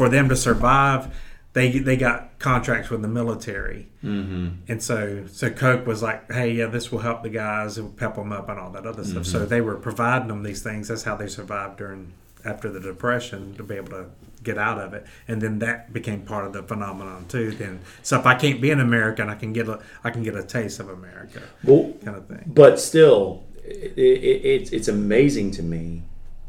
for 0.00 0.08
them 0.08 0.30
to 0.30 0.34
survive, 0.36 1.14
they 1.52 1.70
they 1.78 1.94
got 1.96 2.38
contracts 2.38 2.88
with 2.88 3.02
the 3.02 3.08
military. 3.08 3.88
mhm. 4.02 4.52
And 4.66 4.82
so, 4.82 5.24
so 5.26 5.50
Coke 5.50 5.86
was 5.86 6.02
like, 6.02 6.32
"Hey, 6.32 6.52
yeah, 6.52 6.66
this 6.76 6.90
will 6.90 7.00
help 7.00 7.22
the 7.22 7.28
guys, 7.28 7.76
it 7.76 7.82
will 7.82 7.90
pep 7.90 8.14
them 8.14 8.32
up, 8.32 8.48
and 8.48 8.58
all 8.58 8.70
that 8.70 8.86
other 8.86 9.04
stuff." 9.04 9.26
So 9.26 9.44
they 9.44 9.60
were 9.60 9.74
providing 9.74 10.28
them 10.28 10.42
these 10.42 10.62
things. 10.62 10.88
That's 10.88 11.02
how 11.02 11.16
they 11.16 11.26
survived 11.28 11.76
during 11.76 12.12
after 12.46 12.70
the 12.70 12.80
depression 12.80 13.54
to 13.58 13.62
be 13.62 13.74
able 13.74 13.90
to 13.90 14.06
get 14.42 14.56
out 14.56 14.78
of 14.78 14.94
it. 14.94 15.04
And 15.28 15.42
then 15.42 15.58
that 15.58 15.92
became 15.92 16.20
part 16.22 16.46
of 16.46 16.54
the 16.54 16.62
phenomenon 16.62 17.26
too. 17.28 17.50
Then, 17.50 17.80
so 18.02 18.18
if 18.18 18.24
I 18.24 18.34
can't 18.36 18.62
be 18.62 18.70
an 18.70 18.80
American, 18.80 19.28
I 19.28 19.34
can 19.34 19.52
get 19.52 19.68
a 19.68 19.80
I 20.02 20.08
can 20.08 20.22
get 20.22 20.34
a 20.34 20.42
taste 20.42 20.80
of 20.80 20.88
America, 20.88 21.42
Well, 21.62 21.92
kind 22.02 22.16
of 22.16 22.24
thing. 22.26 22.44
but 22.46 22.80
still, 22.80 23.44
it, 23.62 23.92
it, 23.98 24.40
it's 24.54 24.70
it's 24.72 24.88
amazing 24.88 25.50
to 25.58 25.62
me. 25.62 26.04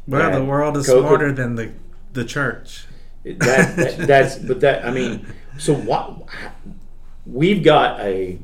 Well, 0.06 0.30
the 0.40 0.42
world 0.44 0.76
is 0.78 0.86
Coke- 0.86 1.00
smarter 1.06 1.32
than 1.32 1.56
the 1.56 1.66
the 2.14 2.24
church. 2.24 2.86
That, 3.24 3.38
that 3.76 4.06
that's 4.06 4.36
but 4.36 4.60
that 4.60 4.84
I 4.84 4.90
mean, 4.90 5.26
so 5.58 5.74
what? 5.74 6.22
We've 7.26 7.62
got 7.62 8.00
a 8.00 8.38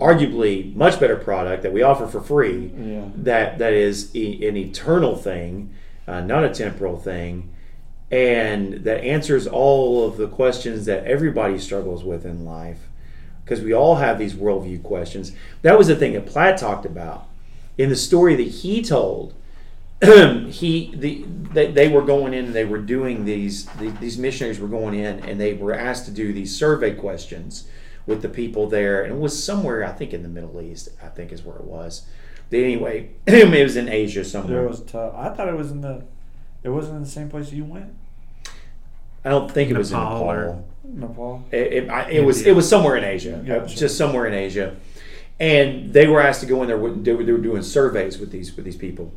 arguably 0.00 0.74
much 0.74 1.00
better 1.00 1.16
product 1.16 1.62
that 1.62 1.72
we 1.72 1.82
offer 1.82 2.06
for 2.06 2.20
free. 2.20 2.70
Yeah. 2.76 3.08
That 3.16 3.58
that 3.58 3.72
is 3.72 4.14
e- 4.14 4.46
an 4.46 4.56
eternal 4.56 5.16
thing, 5.16 5.74
uh, 6.06 6.20
not 6.20 6.44
a 6.44 6.50
temporal 6.50 6.98
thing, 6.98 7.50
and 8.10 8.74
that 8.84 9.02
answers 9.02 9.46
all 9.46 10.06
of 10.06 10.16
the 10.16 10.28
questions 10.28 10.86
that 10.86 11.04
everybody 11.04 11.58
struggles 11.58 12.04
with 12.04 12.24
in 12.24 12.44
life. 12.44 12.80
Because 13.44 13.60
we 13.60 13.72
all 13.72 13.96
have 13.96 14.18
these 14.18 14.34
worldview 14.34 14.82
questions. 14.82 15.30
That 15.62 15.78
was 15.78 15.86
the 15.86 15.94
thing 15.94 16.14
that 16.14 16.26
Platt 16.26 16.58
talked 16.58 16.84
about 16.84 17.28
in 17.78 17.90
the 17.90 17.96
story 17.96 18.34
that 18.34 18.48
he 18.48 18.82
told 18.82 19.34
he 20.48 20.92
the 20.94 21.24
they, 21.52 21.70
they 21.72 21.88
were 21.88 22.02
going 22.02 22.34
in 22.34 22.46
and 22.46 22.54
they 22.54 22.64
were 22.66 22.78
doing 22.78 23.24
these 23.24 23.64
the, 23.78 23.88
these 24.00 24.18
missionaries 24.18 24.60
were 24.60 24.68
going 24.68 24.94
in 24.98 25.20
and 25.20 25.40
they 25.40 25.54
were 25.54 25.72
asked 25.74 26.04
to 26.04 26.10
do 26.10 26.32
these 26.32 26.54
survey 26.56 26.94
questions 26.94 27.66
with 28.06 28.20
the 28.22 28.28
people 28.28 28.68
there 28.68 29.04
and 29.04 29.14
it 29.14 29.18
was 29.18 29.42
somewhere 29.42 29.82
I 29.84 29.92
think 29.92 30.12
in 30.12 30.22
the 30.22 30.28
Middle 30.28 30.60
East 30.60 30.90
I 31.02 31.08
think 31.08 31.32
is 31.32 31.42
where 31.42 31.56
it 31.56 31.64
was 31.64 32.06
but 32.50 32.58
anyway 32.60 33.10
it 33.26 33.62
was 33.62 33.76
in 33.76 33.88
Asia 33.88 34.16
There 34.20 34.24
somewhere 34.24 34.68
was 34.68 34.82
tough. 34.82 35.14
I 35.16 35.30
thought 35.30 35.48
it 35.48 35.56
was 35.56 35.70
in 35.70 35.80
the. 35.80 36.04
It 36.62 36.68
wasn't 36.68 36.96
in 36.96 37.02
the 37.02 37.08
same 37.08 37.28
place 37.30 37.50
you 37.52 37.64
went. 37.64 37.92
I 39.24 39.30
don't 39.30 39.50
think 39.50 39.70
it 39.70 39.76
was 39.76 39.90
in 39.92 39.98
Nepal 39.98 40.22
or- 40.22 40.36
Nepal 40.44 40.64
Nepal. 40.84 41.44
it, 41.50 41.72
it, 41.72 41.90
I, 41.90 42.10
it 42.10 42.24
was 42.24 42.42
it 42.46 42.52
was 42.54 42.68
somewhere 42.68 42.96
in 42.96 43.02
Asia, 43.04 43.38
uh, 43.38 43.42
Gotcha. 43.42 43.76
just 43.76 43.96
somewhere 43.98 44.26
in 44.26 44.34
Asia, 44.34 44.76
and 45.40 45.92
they 45.92 46.06
were 46.06 46.20
asked 46.20 46.40
to 46.42 46.46
go 46.46 46.62
in 46.62 46.68
there. 46.68 46.76
They 46.78 47.12
were, 47.12 47.24
they 47.24 47.32
were 47.32 47.38
doing 47.38 47.62
surveys 47.62 48.18
with 48.18 48.30
these 48.30 48.54
with 48.54 48.64
these 48.64 48.76
people, 48.76 49.12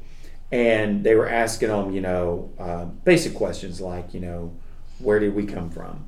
and 0.51 1.03
they 1.03 1.15
were 1.15 1.29
asking 1.29 1.69
them, 1.69 1.91
you 1.91 2.01
know, 2.01 2.51
uh, 2.59 2.85
basic 2.85 3.35
questions 3.35 3.79
like, 3.79 4.13
you 4.13 4.19
know, 4.19 4.53
where 4.99 5.19
did 5.19 5.33
we 5.33 5.45
come 5.45 5.69
from, 5.69 6.05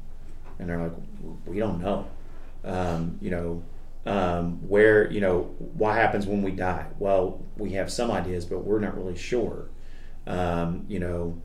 and 0.60 0.70
they're 0.70 0.82
like, 0.82 0.94
we 1.46 1.60
don't 1.60 1.82
know, 1.82 2.08
um, 2.64 3.18
you 3.22 3.32
know, 3.32 3.64
um, 4.06 4.68
where, 4.68 5.12
you 5.12 5.22
know, 5.22 5.44
what 5.76 5.96
happens 5.96 6.26
when 6.26 6.42
we 6.42 6.52
die? 6.52 6.88
Well, 6.98 7.44
we 7.58 7.72
have 7.72 7.92
some 7.92 8.10
ideas, 8.12 8.46
but 8.46 8.60
we're 8.60 8.80
not 8.80 8.98
really 8.98 9.18
sure, 9.18 9.70
um, 10.28 10.86
you 10.88 11.00
know 11.00 11.42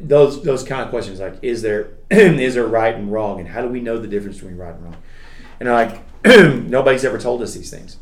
those 0.00 0.42
those 0.42 0.64
kind 0.64 0.82
of 0.82 0.90
questions 0.90 1.20
like 1.20 1.38
is 1.42 1.62
there 1.62 1.90
is 2.10 2.54
there 2.54 2.66
right 2.66 2.94
and 2.94 3.12
wrong? 3.12 3.40
And 3.40 3.48
how 3.48 3.62
do 3.62 3.68
we 3.68 3.80
know 3.80 3.98
the 3.98 4.08
difference 4.08 4.36
between 4.38 4.56
right 4.56 4.74
and 4.74 4.84
wrong? 4.84 4.96
And 5.60 5.68
they're 5.68 5.74
like 5.74 6.00
nobody's 6.68 7.04
ever 7.04 7.18
told 7.18 7.42
us 7.42 7.54
these 7.54 7.70
things. 7.70 7.98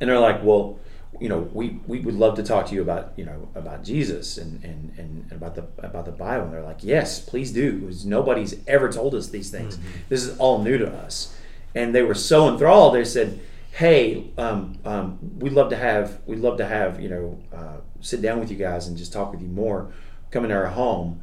And 0.00 0.10
they're 0.10 0.18
like 0.18 0.42
well 0.42 0.78
you 1.20 1.28
know 1.28 1.40
we, 1.52 1.80
we 1.86 2.00
would 2.00 2.14
love 2.14 2.34
to 2.36 2.42
talk 2.42 2.66
to 2.66 2.74
you 2.74 2.82
about 2.82 3.12
you 3.16 3.24
know 3.24 3.48
about 3.54 3.84
jesus 3.84 4.38
and, 4.38 4.64
and, 4.64 4.92
and 4.98 5.30
about 5.32 5.54
the 5.54 5.66
about 5.78 6.06
the 6.06 6.12
bible. 6.12 6.46
And 6.46 6.54
they're 6.54 6.62
like 6.62 6.82
yes 6.82 7.20
please 7.20 7.52
do 7.52 7.78
because 7.80 8.04
nobody's 8.06 8.56
ever 8.66 8.90
told 8.90 9.14
us 9.14 9.28
these 9.28 9.50
things. 9.50 9.78
This 10.08 10.24
is 10.24 10.38
all 10.38 10.62
new 10.62 10.78
to 10.78 10.90
us. 10.90 11.36
And 11.74 11.94
they 11.94 12.02
were 12.02 12.14
so 12.14 12.48
enthralled 12.48 12.94
they 12.94 13.04
said 13.04 13.40
hey 13.72 14.30
um, 14.36 14.78
um, 14.84 15.18
we'd 15.38 15.52
love 15.52 15.70
to 15.70 15.76
have 15.76 16.20
we'd 16.26 16.40
love 16.40 16.56
to 16.58 16.66
have 16.66 17.00
you 17.00 17.08
know 17.08 17.38
uh, 17.54 17.76
sit 18.00 18.20
down 18.22 18.40
with 18.40 18.50
you 18.50 18.56
guys 18.56 18.88
and 18.88 18.96
just 18.96 19.12
talk 19.12 19.30
with 19.30 19.40
you 19.42 19.48
more 19.48 19.92
come 20.30 20.44
into 20.44 20.56
our 20.56 20.66
home. 20.68 21.20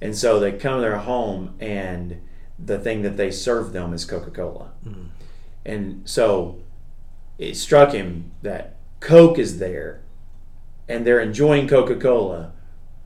And 0.00 0.16
so 0.16 0.38
they 0.38 0.52
come 0.52 0.76
to 0.76 0.80
their 0.80 0.98
home 0.98 1.54
and 1.60 2.20
the 2.58 2.78
thing 2.78 3.02
that 3.02 3.16
they 3.16 3.30
serve 3.30 3.72
them 3.72 3.92
is 3.92 4.04
coca-cola. 4.04 4.72
And 5.64 6.08
so 6.08 6.58
it 7.38 7.56
struck 7.56 7.92
him 7.92 8.32
that 8.42 8.75
coke 9.00 9.38
is 9.38 9.58
there 9.58 10.00
and 10.88 11.06
they're 11.06 11.20
enjoying 11.20 11.68
coca-cola 11.68 12.52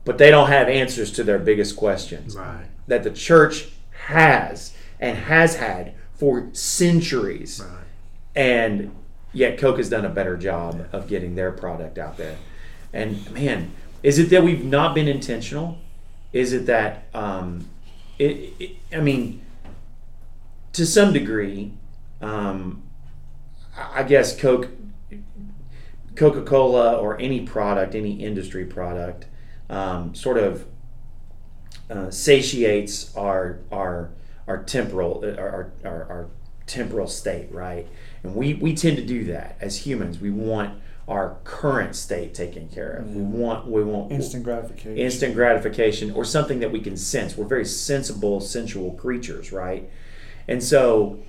but 0.05 0.17
they 0.17 0.31
don't 0.31 0.47
have 0.47 0.67
answers 0.67 1.11
to 1.11 1.23
their 1.23 1.39
biggest 1.39 1.75
questions 1.75 2.35
Right. 2.35 2.65
that 2.87 3.03
the 3.03 3.11
church 3.11 3.69
has 4.07 4.73
and 4.99 5.17
has 5.17 5.55
had 5.57 5.93
for 6.13 6.49
centuries 6.53 7.61
Right. 7.63 7.83
and 8.35 8.95
yet 9.33 9.57
Coke 9.57 9.77
has 9.77 9.89
done 9.89 10.03
a 10.05 10.09
better 10.09 10.35
job 10.35 10.87
of 10.91 11.07
getting 11.07 11.35
their 11.35 11.51
product 11.53 11.97
out 11.97 12.17
there. 12.17 12.35
And 12.91 13.31
man, 13.31 13.71
is 14.03 14.19
it 14.19 14.29
that 14.31 14.43
we've 14.43 14.65
not 14.65 14.93
been 14.93 15.07
intentional? 15.07 15.77
Is 16.33 16.51
it 16.51 16.65
that 16.65 17.05
um, 17.13 17.69
it, 18.19 18.51
it? 18.59 18.71
I 18.93 18.99
mean, 18.99 19.41
to 20.73 20.85
some 20.85 21.13
degree, 21.13 21.71
um, 22.21 22.83
I 23.77 24.03
guess 24.03 24.37
Coke, 24.37 24.67
Coca 26.15 26.41
Cola, 26.41 26.97
or 26.97 27.19
any 27.19 27.41
product, 27.41 27.95
any 27.95 28.23
industry 28.23 28.65
product, 28.65 29.25
um, 29.69 30.13
sort 30.13 30.37
of 30.37 30.65
uh, 31.89 32.09
satiates 32.09 33.15
our 33.15 33.59
our 33.71 34.11
our 34.47 34.63
temporal 34.63 35.23
our, 35.37 35.71
our, 35.83 36.03
our 36.03 36.27
temporal 36.67 37.07
state, 37.07 37.51
right? 37.51 37.87
And 38.23 38.35
we 38.35 38.53
we 38.55 38.73
tend 38.75 38.97
to 38.97 39.05
do 39.05 39.25
that 39.25 39.57
as 39.61 39.85
humans. 39.85 40.19
We 40.19 40.31
want 40.31 40.79
our 41.07 41.37
current 41.43 41.95
state 41.95 42.33
taken 42.33 42.69
care 42.69 42.91
of. 42.91 43.15
We 43.15 43.23
want 43.23 43.67
we 43.67 43.83
want 43.83 44.11
Instant 44.11 44.43
gratification. 44.43 44.97
instant 44.97 45.35
gratification 45.35 46.11
or 46.11 46.23
something 46.23 46.59
that 46.59 46.71
we 46.71 46.79
can 46.79 46.95
sense. 46.95 47.35
We're 47.35 47.45
very 47.45 47.65
sensible, 47.65 48.39
sensual 48.39 48.91
creatures, 48.93 49.51
right? 49.51 49.89
And 50.47 50.63
so, 50.63 51.19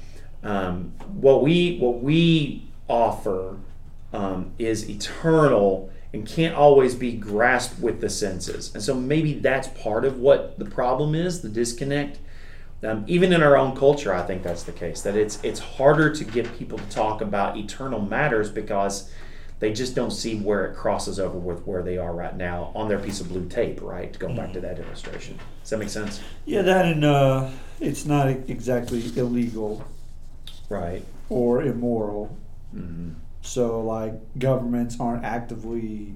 um, 0.43 0.93
what 1.13 1.43
we 1.43 1.79
what 1.79 2.03
we 2.03 2.69
offer 2.89 3.57
um, 4.13 4.53
is 4.59 4.89
eternal 4.89 5.91
and 6.13 6.27
can't 6.27 6.55
always 6.55 6.95
be 6.95 7.13
grasped 7.13 7.81
with 7.81 8.01
the 8.01 8.11
senses. 8.11 8.73
And 8.75 8.83
so 8.83 8.95
maybe 8.95 9.35
that's 9.35 9.69
part 9.69 10.05
of 10.05 10.19
what 10.19 10.59
the 10.59 10.67
problem 10.67 11.15
is, 11.15 11.41
the 11.41 11.49
disconnect. 11.49 12.19
Um, 12.85 13.05
even 13.07 13.33
in 13.33 13.43
our 13.43 13.57
own 13.57 13.77
culture, 13.77 14.13
I 14.13 14.23
think 14.23 14.43
that's 14.43 14.65
the 14.65 14.73
case. 14.73 15.03
That 15.03 15.17
it's 15.17 15.39
it's 15.45 15.61
harder 15.61 16.13
to 16.15 16.25
get 16.25 16.53
people 16.59 16.79
to 16.79 16.89
talk 16.91 17.21
about 17.21 17.57
eternal 17.57 18.01
matters 18.01 18.51
because 18.51 19.11
they 19.61 19.73
just 19.73 19.95
don't 19.95 20.11
see 20.11 20.35
where 20.41 20.67
it 20.67 20.75
crosses 20.77 21.21
over 21.21 21.39
with 21.39 21.65
where 21.65 21.83
they 21.85 21.97
are 21.97 22.13
right 22.13 22.37
now 22.37 22.73
on 22.75 22.89
their 22.89 22.99
piece 22.99 23.21
of 23.21 23.29
blue 23.29 23.49
tape. 23.49 23.81
Right? 23.81 24.13
To 24.13 24.19
go 24.19 24.35
back 24.35 24.53
to 24.55 24.61
that 24.61 24.81
illustration. 24.81 25.39
Does 25.63 25.71
that 25.71 25.79
make 25.79 25.91
sense? 25.91 26.21
Yeah, 26.45 26.63
that 26.63 26.87
and 26.87 27.05
uh, 27.05 27.49
it's 27.81 28.05
not 28.05 28.27
exactly 28.29 29.01
illegal 29.17 29.85
Right. 30.69 31.05
or 31.29 31.63
immoral. 31.63 32.37
hmm 32.73 33.11
So 33.43 33.83
like 33.83 34.15
governments 34.39 34.97
aren't 34.99 35.25
actively 35.25 36.15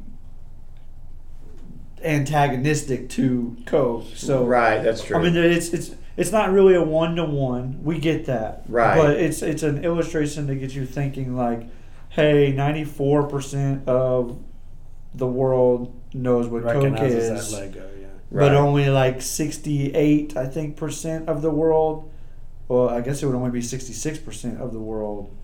antagonistic 2.03 3.09
to 3.11 3.57
Coke. 3.67 4.05
So 4.15 4.45
right, 4.45 4.83
that's 4.83 5.03
true. 5.03 5.17
I 5.17 5.23
mean, 5.23 5.37
it's 5.37 5.71
it's 5.71 5.95
it's 6.17 6.33
not 6.33 6.53
really 6.53 6.75
a 6.75 6.83
one 6.83 7.17
to 7.17 7.25
one. 7.25 7.83
We 7.83 7.99
get 7.99 8.27
that, 8.27 8.63
right? 8.69 8.97
But 8.97 9.17
it's 9.17 9.43
it's 9.43 9.65
an 9.65 9.85
illustration 9.85 10.47
to 10.47 10.55
get 10.55 10.75
you 10.75 10.87
thinking 10.87 11.37
like, 11.37 11.65
hey, 12.11 12.53
ninety 12.53 12.85
four 12.85 13.25
percent 13.25 13.89
of 13.89 14.39
the 15.15 15.27
world 15.27 16.01
knows 16.15 16.47
what 16.47 16.63
Coke 16.63 17.01
is. 17.01 17.53
Logo, 17.53 17.91
yeah. 18.01 18.07
But 18.31 18.55
only 18.55 18.89
like 18.89 19.21
sixty 19.21 19.93
eight, 19.95 20.37
I 20.37 20.47
think, 20.47 20.77
percent 20.77 21.29
of 21.29 21.43
the 21.43 21.51
world. 21.51 22.11
Well, 22.69 22.89
I 22.89 23.01
guess 23.01 23.23
it 23.23 23.27
would 23.27 23.35
only 23.35 23.51
be 23.51 23.63
sixty 23.63 23.93
six 23.93 24.19
percent 24.19 24.61
of 24.61 24.73
the 24.73 24.81
world. 24.81 25.37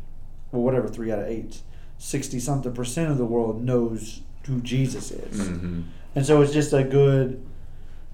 Well, 0.52 0.62
whatever, 0.62 0.88
three 0.88 1.10
out 1.10 1.18
of 1.18 1.26
eight. 1.26 1.60
Sixty 2.04 2.40
something 2.40 2.72
percent 2.72 3.12
of 3.12 3.16
the 3.16 3.24
world 3.24 3.62
knows 3.62 4.22
who 4.46 4.60
Jesus 4.60 5.12
is. 5.12 5.38
Mm-hmm. 5.38 5.82
And 6.16 6.26
so 6.26 6.42
it's 6.42 6.52
just 6.52 6.72
a 6.72 6.82
good, 6.82 7.40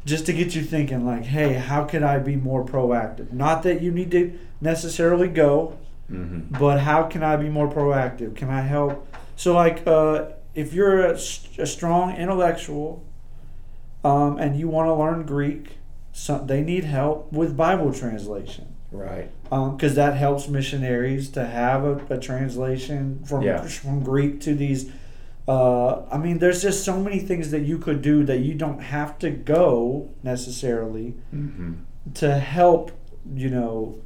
just 0.04 0.26
to 0.26 0.34
get 0.34 0.54
you 0.54 0.62
thinking, 0.62 1.06
like, 1.06 1.24
hey, 1.24 1.54
how 1.54 1.84
could 1.84 2.02
I 2.02 2.18
be 2.18 2.36
more 2.36 2.62
proactive? 2.66 3.32
Not 3.32 3.62
that 3.62 3.80
you 3.80 3.90
need 3.90 4.10
to 4.10 4.38
necessarily 4.60 5.28
go, 5.28 5.78
mm-hmm. 6.12 6.58
but 6.58 6.80
how 6.80 7.04
can 7.04 7.22
I 7.22 7.36
be 7.36 7.48
more 7.48 7.66
proactive? 7.66 8.36
Can 8.36 8.50
I 8.50 8.60
help? 8.60 9.08
So, 9.36 9.54
like, 9.54 9.86
uh, 9.86 10.32
if 10.54 10.74
you're 10.74 11.06
a, 11.06 11.12
a 11.14 11.66
strong 11.66 12.14
intellectual 12.14 13.02
um, 14.04 14.36
and 14.36 14.54
you 14.60 14.68
want 14.68 14.88
to 14.88 14.94
learn 14.94 15.24
Greek, 15.24 15.78
some, 16.12 16.46
they 16.46 16.60
need 16.60 16.84
help 16.84 17.32
with 17.32 17.56
Bible 17.56 17.94
translation. 17.94 18.74
Right. 18.90 19.30
Because 19.44 19.90
um, 19.90 19.94
that 19.96 20.16
helps 20.16 20.48
missionaries 20.48 21.28
to 21.30 21.44
have 21.44 21.84
a, 21.84 22.14
a 22.14 22.18
translation 22.18 23.22
from, 23.24 23.42
yeah. 23.42 23.62
from 23.62 24.02
Greek 24.02 24.40
to 24.42 24.54
these 24.54 24.90
uh, 25.48 26.04
I 26.12 26.18
mean, 26.18 26.38
there's 26.38 26.60
just 26.60 26.84
so 26.84 27.00
many 27.00 27.18
things 27.20 27.50
that 27.52 27.60
you 27.60 27.78
could 27.78 28.02
do 28.02 28.22
that 28.24 28.40
you 28.40 28.52
don't 28.52 28.80
have 28.80 29.18
to 29.20 29.30
go 29.30 30.10
necessarily 30.22 31.14
mm-hmm. 31.34 31.72
to 32.14 32.38
help, 32.38 32.92
you 33.34 33.48
know, 33.48 33.98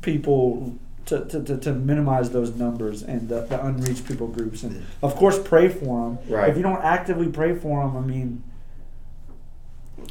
people 0.00 0.78
to, 1.06 1.24
to, 1.24 1.42
to, 1.42 1.56
to, 1.58 1.72
minimize 1.72 2.30
those 2.30 2.54
numbers 2.54 3.02
and 3.02 3.28
the, 3.28 3.40
the 3.46 3.64
unreached 3.64 4.06
people 4.06 4.28
groups. 4.28 4.62
And 4.62 4.86
of 5.02 5.16
course, 5.16 5.40
pray 5.42 5.68
for 5.68 6.04
them. 6.08 6.18
Right. 6.32 6.50
If 6.50 6.56
you 6.56 6.62
don't 6.62 6.84
actively 6.84 7.28
pray 7.28 7.56
for 7.56 7.82
them, 7.82 7.96
I 7.96 8.00
mean, 8.00 8.44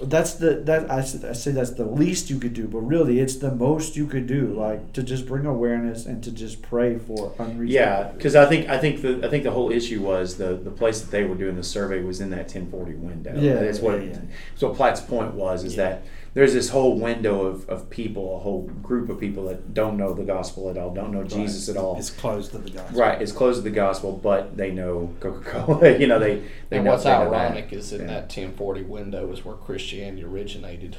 that's 0.02 0.36
the 0.36 0.56
that 0.66 0.92
I, 0.92 1.00
I 1.00 1.02
say 1.02 1.52
that's 1.52 1.72
the 1.72 1.86
least 1.86 2.30
you 2.30 2.40
could 2.40 2.54
do, 2.54 2.68
but 2.68 2.80
really 2.80 3.20
it's 3.20 3.38
the 3.38 3.52
most 3.52 3.96
you 3.96 4.06
could 4.06 4.28
do, 4.28 4.48
like 4.48 4.94
to 4.94 5.04
just 5.04 5.28
bring 5.28 5.46
awareness 5.46 6.06
and 6.06 6.24
to 6.24 6.32
just 6.32 6.62
pray 6.62 6.98
for 6.98 7.34
unreached. 7.40 7.74
Yeah, 7.74 8.12
because 8.16 8.36
I 8.36 8.46
think 8.46 8.70
I 8.70 8.78
think 8.78 9.02
the 9.02 9.26
I 9.26 9.30
think 9.30 9.44
the 9.44 9.52
whole 9.52 9.72
issue 9.72 10.02
was 10.02 10.38
the 10.38 10.56
the 10.56 10.72
place 10.72 11.02
that 11.02 11.12
they 11.12 11.24
were 11.24 11.36
doing 11.36 11.56
the 11.56 11.64
survey 11.64 12.02
was 12.02 12.22
in 12.22 12.30
that 12.32 12.46
1040 12.54 12.94
window. 12.96 13.36
Yeah, 13.40 13.56
that's 13.56 13.80
what. 13.80 14.04
Yeah, 14.04 14.10
yeah. 14.10 14.20
So 14.56 14.74
Platt's 14.74 15.02
point 15.02 15.34
was 15.34 15.64
is 15.64 15.76
yeah. 15.76 15.90
that 15.90 16.04
there's 16.38 16.54
this 16.54 16.70
whole 16.70 17.00
window 17.00 17.48
of, 17.48 17.68
of 17.68 17.90
people, 17.90 18.36
a 18.36 18.40
whole 18.40 18.62
group 18.84 19.10
of 19.10 19.20
people 19.20 19.46
that 19.46 19.74
don't 19.74 19.98
know 19.98 20.14
the 20.14 20.24
gospel 20.24 20.70
at 20.70 20.78
all, 20.78 20.94
don't 20.94 21.12
know 21.12 21.24
Jesus 21.24 21.68
right. 21.68 21.76
at 21.76 21.84
all. 21.84 21.98
It's 21.98 22.12
closed 22.12 22.52
to 22.52 22.60
the 22.60 22.70
gospel. 22.70 23.00
Right, 23.00 23.20
it's 23.20 23.32
closed 23.32 23.58
to 23.58 23.64
the 23.64 23.76
gospel, 23.76 24.12
but 24.12 24.56
they 24.56 24.70
know 24.70 25.16
Coca 25.20 25.50
Cola. 25.50 25.98
you 25.98 26.06
know, 26.06 26.20
they. 26.20 26.44
they 26.70 26.78
and 26.78 26.86
know, 26.86 26.92
what's 26.92 27.08
ironic 27.08 27.72
that. 27.72 27.76
is 27.76 27.92
in 27.92 28.02
yeah. 28.02 28.08
that 28.08 28.22
1040 28.26 28.84
window 28.84 29.32
is 29.32 29.44
where 29.44 29.56
Christianity 29.56 30.24
originated. 30.24 30.98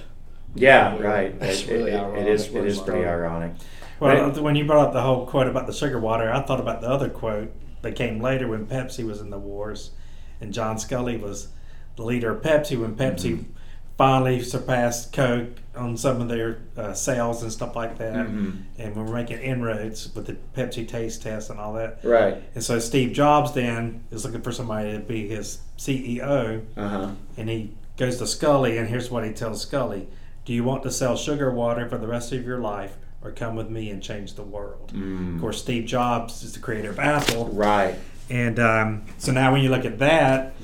Yeah, 0.56 0.94
really, 0.94 1.04
right. 1.04 1.38
That's 1.38 1.62
it, 1.62 1.72
really 1.72 1.92
it, 1.92 2.00
ironic. 2.00 2.20
It 2.20 2.28
is. 2.32 2.52
It 2.52 2.64
is 2.64 2.80
pretty 2.80 3.06
ironic. 3.06 3.52
Well, 4.00 4.30
right. 4.30 4.42
when 4.42 4.56
you 4.56 4.66
brought 4.66 4.88
up 4.88 4.92
the 4.92 5.02
whole 5.02 5.24
quote 5.24 5.46
about 5.46 5.68
the 5.68 5.72
sugar 5.72 6.00
water, 6.00 6.32
I 6.32 6.42
thought 6.42 6.58
about 6.58 6.80
the 6.80 6.88
other 6.88 7.08
quote 7.08 7.52
that 7.82 7.94
came 7.94 8.20
later 8.20 8.48
when 8.48 8.66
Pepsi 8.66 9.06
was 9.06 9.20
in 9.20 9.30
the 9.30 9.38
wars, 9.38 9.92
and 10.40 10.52
John 10.52 10.78
Sculley 10.78 11.16
was 11.16 11.46
the 11.94 12.02
leader 12.02 12.32
of 12.32 12.42
Pepsi 12.42 12.76
when 12.76 12.96
Pepsi. 12.96 13.36
Mm-hmm 13.36 13.52
finally 13.98 14.40
surpassed 14.40 15.12
Coke 15.12 15.60
on 15.74 15.96
some 15.96 16.20
of 16.20 16.28
their 16.28 16.60
uh, 16.76 16.94
sales 16.94 17.42
and 17.42 17.52
stuff 17.52 17.74
like 17.74 17.98
that. 17.98 18.14
Mm-hmm. 18.14 18.50
And 18.78 18.96
we 18.96 19.02
are 19.02 19.12
making 19.12 19.40
inroads 19.40 20.14
with 20.14 20.26
the 20.26 20.36
Pepsi 20.56 20.86
taste 20.86 21.22
test 21.22 21.50
and 21.50 21.58
all 21.58 21.74
that. 21.74 21.98
Right. 22.04 22.40
And 22.54 22.62
so 22.62 22.78
Steve 22.78 23.12
Jobs 23.12 23.52
then 23.52 24.04
is 24.12 24.24
looking 24.24 24.40
for 24.40 24.52
somebody 24.52 24.92
to 24.92 25.00
be 25.00 25.28
his 25.28 25.58
CEO. 25.76 26.64
Uh-huh. 26.76 27.10
And 27.36 27.48
he 27.48 27.74
goes 27.96 28.18
to 28.18 28.24
Sculley, 28.24 28.78
and 28.78 28.88
here's 28.88 29.10
what 29.10 29.24
he 29.24 29.32
tells 29.32 29.66
Sculley 29.66 30.06
Do 30.44 30.52
you 30.52 30.62
want 30.62 30.84
to 30.84 30.92
sell 30.92 31.16
sugar 31.16 31.50
water 31.50 31.88
for 31.88 31.98
the 31.98 32.06
rest 32.06 32.32
of 32.32 32.46
your 32.46 32.58
life? 32.58 32.96
Or 33.20 33.32
come 33.32 33.56
with 33.56 33.68
me 33.68 33.90
and 33.90 34.00
change 34.00 34.34
the 34.34 34.44
world. 34.44 34.92
Mm. 34.94 35.34
Of 35.34 35.40
course, 35.40 35.60
Steve 35.60 35.86
Jobs 35.86 36.44
is 36.44 36.52
the 36.52 36.60
creator 36.60 36.90
of 36.90 37.00
Apple. 37.00 37.48
Right. 37.48 37.96
And 38.30 38.60
um, 38.60 39.06
so 39.18 39.32
now, 39.32 39.50
when 39.50 39.60
you 39.60 39.70
look 39.70 39.84
at 39.84 39.98
that, 39.98 40.54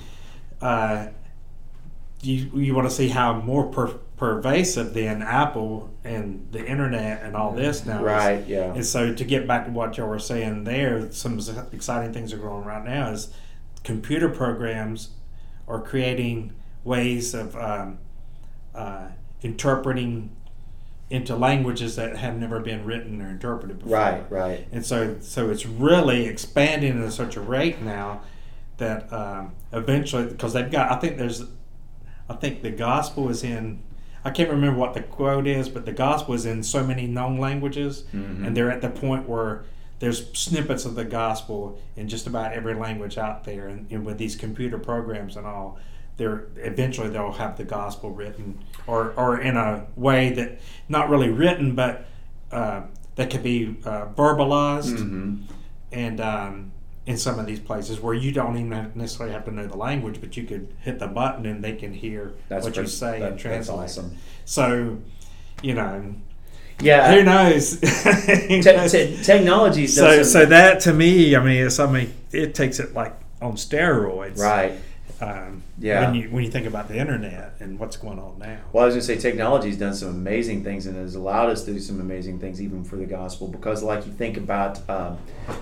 uh, 0.62 1.08
you 2.24 2.60
you 2.60 2.74
want 2.74 2.88
to 2.88 2.94
see 2.94 3.08
how 3.08 3.40
more 3.40 3.66
per, 3.66 3.88
pervasive 4.16 4.94
than 4.94 5.22
Apple 5.22 5.90
and 6.04 6.46
the 6.52 6.64
internet 6.64 7.22
and 7.22 7.36
all 7.36 7.52
this 7.52 7.84
now. 7.84 8.02
Right. 8.02 8.40
Is. 8.40 8.48
Yeah. 8.48 8.74
And 8.74 8.86
so 8.86 9.14
to 9.14 9.24
get 9.24 9.46
back 9.46 9.66
to 9.66 9.72
what 9.72 9.96
y'all 9.96 10.08
were 10.08 10.18
saying 10.18 10.64
there, 10.64 11.10
some 11.12 11.38
exciting 11.72 12.12
things 12.12 12.32
are 12.32 12.38
going 12.38 12.64
right 12.64 12.84
now 12.84 13.10
is 13.10 13.32
computer 13.82 14.28
programs 14.28 15.10
are 15.66 15.80
creating 15.80 16.52
ways 16.84 17.34
of 17.34 17.56
um, 17.56 17.98
uh, 18.74 19.08
interpreting 19.42 20.34
into 21.10 21.36
languages 21.36 21.96
that 21.96 22.16
have 22.16 22.36
never 22.36 22.60
been 22.60 22.84
written 22.84 23.20
or 23.20 23.28
interpreted 23.28 23.78
before. 23.78 23.92
Right, 23.92 24.30
right. 24.30 24.68
And 24.72 24.84
so, 24.84 25.18
so 25.20 25.50
it's 25.50 25.66
really 25.66 26.26
expanding 26.26 27.02
at 27.02 27.12
such 27.12 27.36
a 27.36 27.40
rate 27.40 27.80
now 27.82 28.22
that 28.78 29.12
um, 29.12 29.52
eventually, 29.72 30.26
because 30.26 30.54
they've 30.54 30.70
got, 30.70 30.90
I 30.90 30.96
think 30.96 31.18
there's 31.18 31.44
I 32.28 32.34
think 32.34 32.62
the 32.62 32.70
gospel 32.70 33.28
is 33.28 33.42
in. 33.42 33.82
I 34.24 34.30
can't 34.30 34.48
remember 34.48 34.78
what 34.78 34.94
the 34.94 35.02
quote 35.02 35.46
is, 35.46 35.68
but 35.68 35.84
the 35.84 35.92
gospel 35.92 36.34
is 36.34 36.46
in 36.46 36.62
so 36.62 36.82
many 36.82 37.06
known 37.06 37.38
languages, 37.38 38.04
mm-hmm. 38.14 38.44
and 38.44 38.56
they're 38.56 38.70
at 38.70 38.80
the 38.80 38.88
point 38.88 39.28
where 39.28 39.64
there's 39.98 40.32
snippets 40.32 40.84
of 40.84 40.94
the 40.94 41.04
gospel 41.04 41.78
in 41.96 42.08
just 42.08 42.26
about 42.26 42.52
every 42.52 42.74
language 42.74 43.18
out 43.18 43.44
there, 43.44 43.68
and, 43.68 43.90
and 43.90 44.04
with 44.04 44.18
these 44.18 44.34
computer 44.34 44.78
programs 44.78 45.36
and 45.36 45.46
all, 45.46 45.78
they're 46.16 46.46
eventually 46.56 47.08
they'll 47.08 47.32
have 47.32 47.56
the 47.56 47.64
gospel 47.64 48.10
written 48.10 48.58
or 48.86 49.12
or 49.16 49.40
in 49.40 49.56
a 49.56 49.86
way 49.96 50.30
that 50.30 50.60
not 50.88 51.10
really 51.10 51.28
written, 51.28 51.74
but 51.74 52.06
uh, 52.50 52.82
that 53.16 53.30
could 53.30 53.42
be 53.42 53.76
uh, 53.84 54.06
verbalized, 54.14 54.98
mm-hmm. 54.98 55.42
and 55.92 56.20
um, 56.20 56.72
in 57.06 57.18
some 57.18 57.38
of 57.38 57.46
these 57.46 57.60
places 57.60 58.00
where 58.00 58.14
you 58.14 58.32
don't 58.32 58.56
even 58.56 58.92
necessarily 58.94 59.34
have 59.34 59.44
to 59.44 59.50
know 59.50 59.66
the 59.66 59.76
language, 59.76 60.20
but 60.20 60.36
you 60.36 60.44
could 60.44 60.68
hit 60.80 60.98
the 60.98 61.06
button 61.06 61.44
and 61.44 61.62
they 61.62 61.74
can 61.74 61.92
hear 61.92 62.32
that's 62.48 62.64
what 62.64 62.76
you 62.76 62.86
say 62.86 63.20
that, 63.20 63.32
and 63.32 63.40
translate. 63.40 63.78
That's 63.78 63.98
awesome. 63.98 64.16
So, 64.46 64.98
you 65.62 65.74
know, 65.74 66.14
yeah, 66.80 67.14
who 67.14 67.22
knows? 67.22 67.78
te- 67.78 68.62
te- 68.62 69.22
technology. 69.22 69.86
So, 69.86 70.22
so 70.22 70.46
that 70.46 70.80
to 70.80 70.92
me, 70.92 71.36
I 71.36 71.42
mean, 71.42 71.66
it's 71.66 71.78
I 71.78 71.90
mean, 71.90 72.12
it 72.32 72.54
takes 72.54 72.80
it 72.80 72.94
like 72.94 73.14
on 73.40 73.52
steroids, 73.54 74.38
right? 74.38 74.72
Um, 75.20 75.62
yeah. 75.78 76.06
When 76.06 76.14
you 76.14 76.28
when 76.30 76.44
you 76.44 76.50
think 76.50 76.66
about 76.66 76.88
the 76.88 76.96
internet 76.96 77.54
and 77.60 77.78
what's 77.78 77.96
going 77.96 78.18
on 78.18 78.38
now. 78.38 78.58
Well, 78.72 78.84
I 78.84 78.86
was 78.86 78.94
going 78.94 79.06
to 79.06 79.06
say 79.06 79.16
technology's 79.18 79.76
done 79.76 79.94
some 79.94 80.08
amazing 80.10 80.62
things 80.64 80.86
and 80.86 80.96
has 80.96 81.14
allowed 81.14 81.50
us 81.50 81.64
to 81.64 81.72
do 81.72 81.80
some 81.80 82.00
amazing 82.00 82.38
things 82.38 82.60
even 82.62 82.84
for 82.84 82.96
the 82.96 83.06
gospel 83.06 83.48
because, 83.48 83.82
like 83.82 84.06
you 84.06 84.12
think 84.12 84.36
about 84.36 84.88
um, 84.88 85.18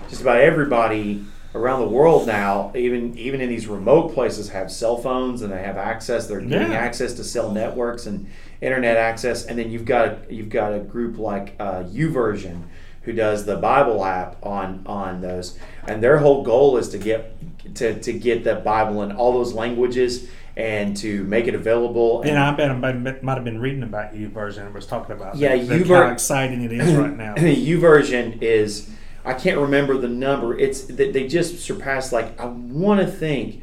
just 0.09 0.21
about 0.21 0.37
everybody 0.37 1.23
around 1.55 1.79
the 1.81 1.87
world 1.87 2.25
now, 2.27 2.71
even 2.75 3.17
even 3.17 3.41
in 3.41 3.49
these 3.49 3.67
remote 3.67 4.13
places, 4.13 4.49
have 4.49 4.71
cell 4.71 4.97
phones 4.97 5.41
and 5.41 5.51
they 5.51 5.61
have 5.61 5.77
access. 5.77 6.27
They're 6.27 6.41
getting 6.41 6.71
Yeah. 6.71 6.77
access 6.77 7.13
to 7.13 7.23
cell 7.23 7.51
networks 7.51 8.05
and 8.05 8.27
internet 8.61 8.97
access. 8.97 9.45
And 9.45 9.57
then 9.59 9.71
you've 9.71 9.85
got 9.85 10.31
you've 10.31 10.49
got 10.49 10.73
a 10.73 10.79
group 10.79 11.17
like 11.17 11.55
uh, 11.59 11.83
YouVersion 11.83 12.63
who 13.03 13.11
does 13.11 13.45
the 13.45 13.57
Bible 13.57 14.05
app 14.05 14.37
on 14.45 14.81
on 14.85 15.21
those, 15.21 15.57
and 15.87 16.01
their 16.01 16.17
whole 16.19 16.41
goal 16.43 16.77
is 16.77 16.87
to 16.89 16.97
get 16.97 17.32
to, 17.75 17.99
to 18.01 18.13
get 18.13 18.43
the 18.43 18.55
Bible 18.55 19.01
in 19.03 19.11
all 19.11 19.33
those 19.33 19.53
languages 19.53 20.29
and 20.55 20.95
to 20.97 21.23
make 21.23 21.47
it 21.47 21.55
available. 21.55 22.21
And 22.21 22.37
I 22.37 22.53
bet 22.55 22.69
I 22.69 22.75
might 22.75 23.35
have 23.35 23.43
been 23.43 23.59
reading 23.59 23.83
about 23.83 24.13
YouVersion 24.13 24.65
and 24.65 24.73
was 24.73 24.85
talking 24.85 25.15
about 25.15 25.35
Yeah, 25.35 25.55
that, 25.55 25.67
that 25.67 25.81
YouVer- 25.81 26.05
how 26.07 26.11
exciting 26.11 26.63
it 26.63 26.71
is 26.71 26.93
right 26.93 27.15
now. 27.15 27.35
U 27.37 27.79
version 27.79 28.37
is 28.41 28.89
I 29.25 29.33
can't 29.33 29.57
remember 29.59 29.97
the 29.97 30.07
number. 30.09 30.57
It's 30.57 30.81
they 30.83 31.11
they 31.11 31.27
just 31.27 31.59
surpassed 31.63 32.11
like 32.13 32.39
I 32.39 32.45
want 32.45 32.99
to 33.01 33.07
think. 33.07 33.61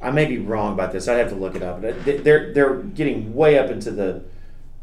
I 0.00 0.12
may 0.12 0.26
be 0.26 0.38
wrong 0.38 0.74
about 0.74 0.92
this. 0.92 1.08
I'd 1.08 1.16
have 1.18 1.30
to 1.30 1.34
look 1.34 1.56
it 1.56 1.62
up. 1.62 1.82
But 1.82 2.04
they're 2.04 2.52
they're 2.52 2.74
getting 2.76 3.34
way 3.34 3.58
up 3.58 3.70
into 3.70 3.90
the 3.90 4.22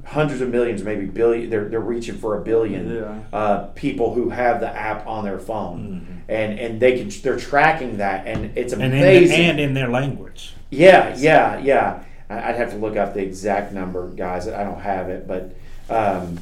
hundreds 0.06 0.40
of 0.42 0.50
millions, 0.50 0.84
maybe 0.84 1.06
billion. 1.06 1.50
They're 1.50 1.68
they're 1.68 1.80
reaching 1.80 2.16
for 2.18 2.38
a 2.40 2.42
billion 2.44 2.96
Yeah. 2.96 3.20
uh, 3.34 3.58
people 3.76 4.14
who 4.14 4.30
have 4.30 4.60
the 4.60 4.70
app 4.70 5.06
on 5.08 5.26
their 5.26 5.40
phone, 5.40 5.80
Mm-hmm. 5.80 6.20
and 6.32 6.60
and 6.60 6.80
they 6.80 6.98
can 6.98 7.10
they're 7.24 7.38
tracking 7.40 7.98
that, 7.98 8.28
and 8.28 8.58
it's 8.58 8.74
and 8.74 8.82
in, 8.84 8.94
amazing. 8.94 9.40
and 9.46 9.60
in 9.60 9.74
their 9.74 9.90
language. 9.90 10.54
Yeah, 10.70 11.16
yeah, 11.18 11.58
yeah. 11.60 12.04
I- 12.30 12.50
I'd 12.50 12.56
have 12.56 12.72
to 12.72 12.78
look 12.78 12.98
up 12.98 13.14
the 13.14 13.22
exact 13.22 13.72
number, 13.74 14.08
guys. 14.10 14.48
I 14.48 14.64
don't 14.64 14.80
have 14.82 15.10
it, 15.10 15.28
but 15.28 15.56
um, 15.90 16.40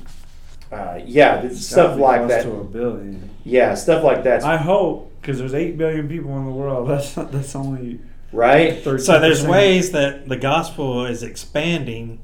uh, 0.72 1.00
yeah, 1.06 1.42
it's 1.42 1.66
stuff 1.66 1.98
like 2.00 2.28
that. 2.28 2.44
To 2.44 2.52
a 2.52 2.64
billion. 2.64 3.30
Yeah, 3.46 3.74
stuff 3.76 4.04
like 4.04 4.24
that. 4.24 4.44
I 4.44 4.58
hope 4.58 5.12
because 5.22 5.40
there's 5.40 5.54
eight 5.54 5.78
billion 5.78 6.08
people 6.08 6.38
in 6.38 6.46
the 6.46 6.52
world. 6.52 6.88
That's 6.94 7.14
that's 7.14 7.56
only 7.56 8.00
Right. 8.32 8.84
So 8.84 9.20
there's 9.20 9.46
ways 9.46 9.92
that 9.92 10.28
the 10.28 10.36
gospel 10.38 11.06
is 11.06 11.22
expanding 11.22 12.20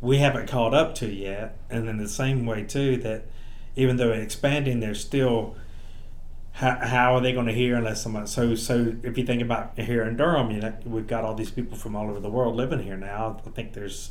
we 0.00 0.18
haven't 0.18 0.48
caught 0.48 0.74
up 0.74 0.94
to 0.96 1.06
yet, 1.06 1.56
and 1.68 1.88
in 1.88 1.98
the 1.98 2.08
same 2.08 2.46
way 2.46 2.64
too 2.64 2.96
that 2.98 3.24
even 3.76 3.96
though 3.96 4.10
expanding, 4.10 4.80
there's 4.80 5.00
still 5.00 5.56
how, 6.52 6.78
how 6.82 7.14
are 7.14 7.20
they 7.20 7.32
going 7.32 7.46
to 7.46 7.52
hear 7.52 7.76
unless 7.76 8.02
someone 8.02 8.26
so 8.26 8.54
so 8.54 8.94
if 9.02 9.16
you 9.16 9.24
think 9.24 9.40
about 9.40 9.78
here 9.78 10.02
in 10.02 10.16
Durham, 10.16 10.50
you 10.50 10.60
know 10.60 10.74
we've 10.84 11.06
got 11.06 11.24
all 11.24 11.34
these 11.34 11.50
people 11.50 11.76
from 11.76 11.94
all 11.94 12.10
over 12.10 12.20
the 12.20 12.30
world 12.30 12.56
living 12.56 12.80
here 12.80 12.96
now. 12.96 13.40
I 13.46 13.50
think 13.50 13.72
there's 13.72 14.10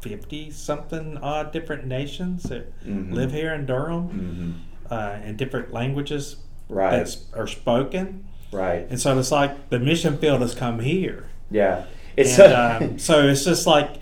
fifty 0.00 0.50
something 0.50 1.16
odd 1.18 1.52
different 1.52 1.86
nations 1.86 2.44
that 2.44 2.78
mm-hmm. 2.84 3.12
live 3.12 3.32
here 3.32 3.52
in 3.52 3.66
Durham, 3.66 4.08
mm-hmm. 4.08 4.92
uh, 4.92 5.26
in 5.26 5.36
different 5.36 5.72
languages 5.72 6.36
right. 6.68 7.04
that 7.04 7.16
are 7.34 7.46
spoken. 7.46 8.26
Right. 8.52 8.86
And 8.88 9.00
so 9.00 9.18
it's 9.18 9.32
like 9.32 9.70
the 9.70 9.78
mission 9.78 10.18
field 10.18 10.40
has 10.40 10.54
come 10.54 10.80
here. 10.80 11.28
Yeah. 11.50 11.84
It's 12.16 12.38
and, 12.38 12.52
um, 12.92 12.98
so 12.98 13.28
it's 13.28 13.44
just 13.44 13.66
like 13.66 14.00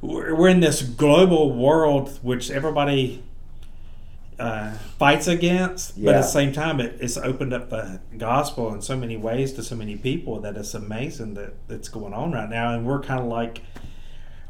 we're 0.00 0.48
in 0.48 0.60
this 0.60 0.82
global 0.82 1.52
world 1.52 2.18
which 2.22 2.50
everybody 2.50 3.22
uh, 4.38 4.72
fights 4.98 5.26
against, 5.26 5.96
yeah. 5.96 6.06
but 6.06 6.14
at 6.14 6.20
the 6.20 6.28
same 6.28 6.52
time, 6.52 6.80
it, 6.80 6.96
it's 7.00 7.16
opened 7.16 7.52
up 7.52 7.70
the 7.70 8.00
gospel 8.16 8.72
in 8.72 8.80
so 8.80 8.96
many 8.96 9.16
ways 9.16 9.52
to 9.54 9.62
so 9.62 9.74
many 9.74 9.96
people 9.96 10.40
that 10.40 10.56
it's 10.56 10.74
amazing 10.74 11.34
that 11.34 11.54
it's 11.68 11.88
going 11.88 12.14
on 12.14 12.32
right 12.32 12.48
now, 12.48 12.72
and 12.72 12.86
we're 12.86 13.00
kind 13.00 13.20
of 13.20 13.26
like, 13.26 13.62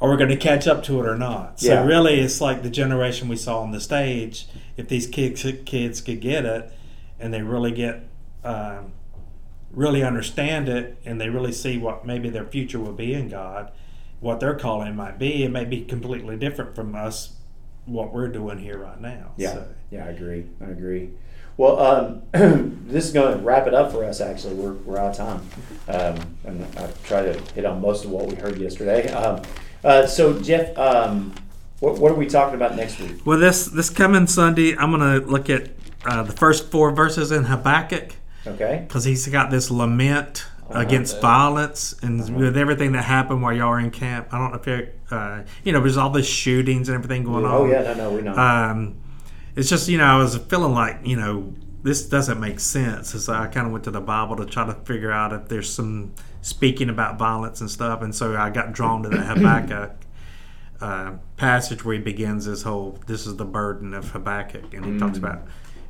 are 0.00 0.10
we 0.10 0.16
going 0.16 0.28
to 0.28 0.36
catch 0.36 0.68
up 0.68 0.82
to 0.84 1.00
it 1.00 1.06
or 1.06 1.16
not? 1.16 1.60
So 1.60 1.72
yeah. 1.72 1.86
really, 1.86 2.20
it's 2.20 2.40
like 2.40 2.62
the 2.62 2.70
generation 2.70 3.28
we 3.28 3.36
saw 3.36 3.60
on 3.60 3.70
the 3.70 3.80
stage. 3.80 4.46
If 4.76 4.88
these 4.88 5.06
kids 5.06 5.44
kids 5.64 6.00
could 6.00 6.20
get 6.20 6.44
it, 6.44 6.72
and 7.18 7.32
they 7.32 7.42
really 7.42 7.72
get. 7.72 8.04
Um, 8.44 8.92
really 9.70 10.02
understand 10.02 10.68
it 10.68 10.96
and 11.04 11.20
they 11.20 11.28
really 11.28 11.52
see 11.52 11.76
what 11.76 12.06
maybe 12.06 12.30
their 12.30 12.44
future 12.44 12.78
will 12.78 12.92
be 12.92 13.12
in 13.12 13.28
God, 13.28 13.70
what 14.20 14.40
their 14.40 14.54
calling 14.54 14.96
might 14.96 15.18
be, 15.18 15.44
it 15.44 15.50
may 15.50 15.64
be 15.64 15.84
completely 15.84 16.36
different 16.36 16.74
from 16.74 16.94
us 16.94 17.34
what 17.84 18.12
we're 18.12 18.28
doing 18.28 18.58
here 18.58 18.78
right 18.78 19.00
now. 19.00 19.32
Yeah, 19.36 19.52
so. 19.54 19.68
yeah, 19.90 20.04
I 20.04 20.08
agree. 20.08 20.46
I 20.60 20.66
agree. 20.66 21.10
Well, 21.56 21.78
um, 21.80 22.22
this 22.86 23.06
is 23.06 23.12
going 23.12 23.36
to 23.36 23.44
wrap 23.44 23.66
it 23.66 23.74
up 23.74 23.90
for 23.90 24.04
us. 24.04 24.20
Actually, 24.20 24.54
we're, 24.54 24.74
we're 24.74 24.98
out 24.98 25.10
of 25.10 25.16
time, 25.16 25.40
um, 25.88 26.36
and 26.44 26.64
I 26.78 26.90
tried 27.04 27.32
to 27.32 27.54
hit 27.54 27.64
on 27.64 27.80
most 27.80 28.04
of 28.04 28.10
what 28.10 28.26
we 28.26 28.36
heard 28.36 28.58
yesterday. 28.58 29.10
Um, 29.12 29.42
uh, 29.82 30.06
so, 30.06 30.40
Jeff, 30.40 30.76
um, 30.78 31.34
what, 31.80 31.98
what 31.98 32.12
are 32.12 32.16
we 32.16 32.26
talking 32.26 32.54
about 32.54 32.76
next 32.76 33.00
week? 33.00 33.24
Well, 33.24 33.38
this 33.38 33.66
this 33.66 33.90
coming 33.90 34.26
Sunday, 34.26 34.76
I'm 34.76 34.90
going 34.92 35.20
to 35.20 35.26
look 35.26 35.50
at 35.50 35.70
uh, 36.04 36.22
the 36.22 36.32
first 36.32 36.70
four 36.70 36.92
verses 36.92 37.32
in 37.32 37.44
Habakkuk. 37.44 38.14
Okay. 38.46 38.84
Because 38.86 39.04
he's 39.04 39.26
got 39.28 39.50
this 39.50 39.70
lament 39.70 40.46
against 40.70 41.20
violence 41.20 41.94
and 42.02 42.20
uh-huh. 42.20 42.32
with 42.32 42.56
everything 42.56 42.92
that 42.92 43.04
happened 43.04 43.42
while 43.42 43.52
y'all 43.52 43.70
were 43.70 43.80
in 43.80 43.90
camp. 43.90 44.28
I 44.32 44.38
don't 44.38 44.52
know 44.52 44.72
if 44.72 44.88
uh, 45.10 45.42
you 45.64 45.72
know, 45.72 45.80
there's 45.80 45.96
all 45.96 46.10
the 46.10 46.22
shootings 46.22 46.88
and 46.88 46.96
everything 46.96 47.24
going 47.24 47.44
yeah. 47.44 47.50
on. 47.50 47.54
Oh 47.54 47.64
yeah, 47.66 47.82
no, 47.82 47.94
no, 47.94 48.10
we 48.12 48.22
know. 48.22 48.34
Um, 48.34 48.96
it's 49.56 49.68
just 49.68 49.88
you 49.88 49.98
know, 49.98 50.04
I 50.04 50.16
was 50.16 50.36
feeling 50.36 50.72
like 50.72 51.00
you 51.04 51.16
know 51.16 51.54
this 51.82 52.06
doesn't 52.08 52.38
make 52.38 52.60
sense. 52.60 53.10
So 53.10 53.32
I 53.32 53.46
kind 53.46 53.66
of 53.66 53.72
went 53.72 53.84
to 53.84 53.90
the 53.90 54.00
Bible 54.00 54.36
to 54.36 54.46
try 54.46 54.66
to 54.66 54.74
figure 54.74 55.12
out 55.12 55.32
if 55.32 55.48
there's 55.48 55.72
some 55.72 56.14
speaking 56.42 56.90
about 56.90 57.18
violence 57.18 57.60
and 57.60 57.70
stuff, 57.70 58.02
and 58.02 58.14
so 58.14 58.36
I 58.36 58.50
got 58.50 58.72
drawn 58.72 59.02
to 59.04 59.08
the 59.08 59.20
Habakkuk. 59.22 59.92
Uh, 60.80 61.16
passage 61.36 61.84
where 61.84 61.96
he 61.96 62.00
begins 62.00 62.46
this 62.46 62.62
whole 62.62 63.00
this 63.08 63.26
is 63.26 63.34
the 63.34 63.44
burden 63.44 63.92
of 63.92 64.12
Habakkuk 64.12 64.72
and 64.74 64.84
he 64.84 64.92
mm. 64.92 64.98
talks 65.00 65.18
about 65.18 65.42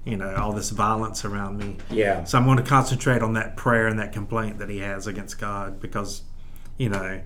you 0.09 0.17
know 0.17 0.35
all 0.37 0.53
this 0.53 0.71
violence 0.71 1.25
around 1.25 1.59
me. 1.59 1.77
Yeah. 1.91 2.25
So 2.25 2.39
I'm 2.39 2.47
going 2.47 2.57
to 2.57 2.63
concentrate 2.63 3.23
on 3.23 3.35
that 3.35 3.57
prayer 3.57 3.87
and 3.87 3.99
that 3.99 4.13
complaint 4.13 4.59
that 4.59 4.71
he 4.71 4.79
has 4.79 5.07
against 5.07 5.39
God 5.39 5.81
because, 5.81 6.23
you 6.79 6.89
know, 6.89 7.21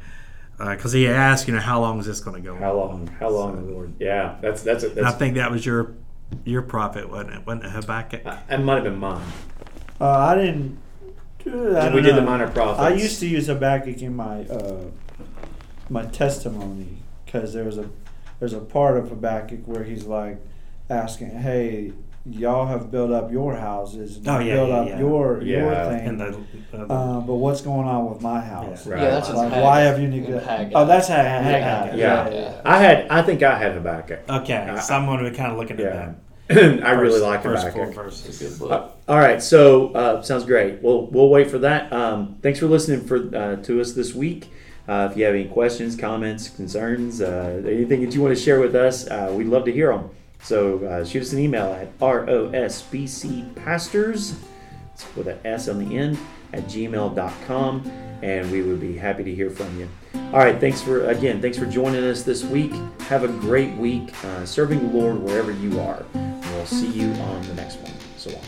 because 0.58 0.92
uh, 0.92 0.98
he 0.98 1.06
asked, 1.06 1.46
you 1.46 1.54
know, 1.54 1.60
how 1.60 1.80
long 1.80 2.00
is 2.00 2.06
this 2.06 2.20
going 2.20 2.42
to 2.42 2.42
go? 2.42 2.56
How 2.56 2.74
long? 2.74 3.06
How 3.06 3.28
long, 3.28 3.66
so, 3.68 3.72
Lord? 3.72 3.94
Yeah, 4.00 4.36
that's 4.40 4.62
that's. 4.62 4.82
A, 4.82 4.88
that's 4.88 5.06
I 5.06 5.12
think 5.12 5.36
that 5.36 5.50
was 5.50 5.64
your 5.64 5.94
your 6.44 6.62
prophet, 6.62 7.08
wasn't 7.08 7.34
it? 7.34 7.46
Wasn't 7.46 7.64
it 7.64 7.70
Habakkuk? 7.70 8.26
Uh, 8.26 8.38
it 8.50 8.58
might 8.58 8.76
have 8.76 8.84
been 8.84 8.98
mine. 8.98 9.24
Uh, 10.00 10.10
I 10.10 10.34
didn't. 10.34 10.78
I 11.46 11.92
we 11.94 12.02
did 12.02 12.16
the 12.16 12.22
minor 12.22 12.48
prophets. 12.48 12.80
I 12.80 12.94
used 12.94 13.20
to 13.20 13.28
use 13.28 13.46
Habakkuk 13.46 14.02
in 14.02 14.16
my 14.16 14.42
uh, 14.46 14.84
my 15.88 16.04
testimony 16.06 16.98
because 17.24 17.52
there 17.52 17.64
was 17.64 17.78
a 17.78 17.88
there's 18.40 18.52
a 18.52 18.60
part 18.60 18.96
of 18.96 19.08
Habakkuk 19.08 19.66
where 19.66 19.84
he's 19.84 20.04
like 20.04 20.38
asking, 20.88 21.30
"Hey, 21.30 21.92
y'all 22.24 22.66
have 22.66 22.90
built 22.90 23.10
up 23.10 23.32
your 23.32 23.56
houses 23.56 24.16
and 24.16 24.28
oh, 24.28 24.38
yeah, 24.38 24.54
built 24.54 24.68
yeah, 24.68 24.76
up 24.76 24.88
yeah. 24.88 24.98
your 24.98 25.42
your 25.42 25.74
thing. 25.74 26.18
The, 26.18 26.36
uh, 26.74 26.84
uh, 26.84 27.20
but 27.20 27.34
what's 27.34 27.60
going 27.60 27.88
on 27.88 28.10
with 28.10 28.22
my 28.22 28.40
house? 28.40 28.86
Yeah, 28.86 28.94
right. 28.94 29.00
that's 29.00 29.30
like, 29.30 29.52
why 29.52 29.80
have 29.80 30.00
you 30.00 30.08
neglected? 30.08 30.72
Oh, 30.74 30.86
that's 30.86 31.08
how 31.08 31.16
Haggai. 31.16 31.96
Yeah. 31.96 32.30
yeah. 32.30 32.60
I 32.64 32.78
had. 32.78 33.08
I 33.08 33.22
think 33.22 33.42
I 33.42 33.58
had 33.58 33.72
Habakkuk. 33.72 34.20
Okay, 34.28 34.54
I, 34.54 34.78
so 34.78 34.94
I'm 34.94 35.06
going 35.06 35.24
to 35.24 35.30
be 35.30 35.36
kind 35.36 35.52
of 35.52 35.58
looking 35.58 35.80
at 35.80 35.92
that. 35.92 36.14
I 36.84 36.90
really 36.92 37.20
like 37.20 37.42
first 37.42 37.66
Habakkuk. 37.66 37.94
Verses. 37.94 38.62
Uh, 38.62 38.90
all 39.08 39.18
right, 39.18 39.42
so 39.42 39.92
uh, 39.92 40.22
sounds 40.22 40.44
great. 40.44 40.82
We'll 40.82 41.06
we'll 41.06 41.28
wait 41.28 41.50
for 41.50 41.58
that. 41.58 41.92
Um, 41.92 42.38
thanks 42.42 42.58
for 42.58 42.66
listening 42.66 43.04
for 43.04 43.16
uh, 43.36 43.56
to 43.56 43.80
us 43.80 43.92
this 43.92 44.14
week. 44.14 44.50
Uh, 44.88 45.08
if 45.10 45.16
you 45.16 45.24
have 45.24 45.34
any 45.34 45.46
questions, 45.46 45.94
comments, 45.94 46.48
concerns, 46.48 47.20
uh, 47.20 47.62
anything 47.64 48.04
that 48.04 48.14
you 48.14 48.20
want 48.20 48.36
to 48.36 48.42
share 48.42 48.58
with 48.58 48.74
us, 48.74 49.06
uh, 49.08 49.32
we'd 49.32 49.46
love 49.46 49.64
to 49.64 49.72
hear 49.72 49.92
them. 49.92 50.10
So 50.42 50.84
uh, 50.84 51.04
shoot 51.04 51.22
us 51.22 51.32
an 51.32 51.38
email 51.38 51.72
at 51.72 51.96
rosbcpastors 51.98 54.34
with 55.16 55.28
an 55.28 55.38
S 55.44 55.68
on 55.68 55.78
the 55.78 55.96
end 55.96 56.18
at 56.52 56.64
gmail.com 56.64 57.92
and 58.22 58.50
we 58.50 58.62
would 58.62 58.80
be 58.80 58.96
happy 58.96 59.24
to 59.24 59.34
hear 59.34 59.50
from 59.50 59.78
you. 59.78 59.88
All 60.32 60.38
right, 60.38 60.58
thanks 60.58 60.80
for 60.80 61.04
again, 61.06 61.42
thanks 61.42 61.58
for 61.58 61.66
joining 61.66 62.02
us 62.04 62.22
this 62.22 62.44
week. 62.44 62.72
Have 63.02 63.24
a 63.24 63.28
great 63.28 63.76
week 63.76 64.14
uh, 64.24 64.46
serving 64.46 64.78
the 64.78 64.98
Lord 64.98 65.20
wherever 65.20 65.52
you 65.52 65.78
are. 65.80 66.04
We'll 66.14 66.66
see 66.66 66.88
you 66.88 67.12
on 67.12 67.42
the 67.48 67.54
next 67.54 67.78
one. 67.78 67.92
So 68.16 68.30
long. 68.30 68.42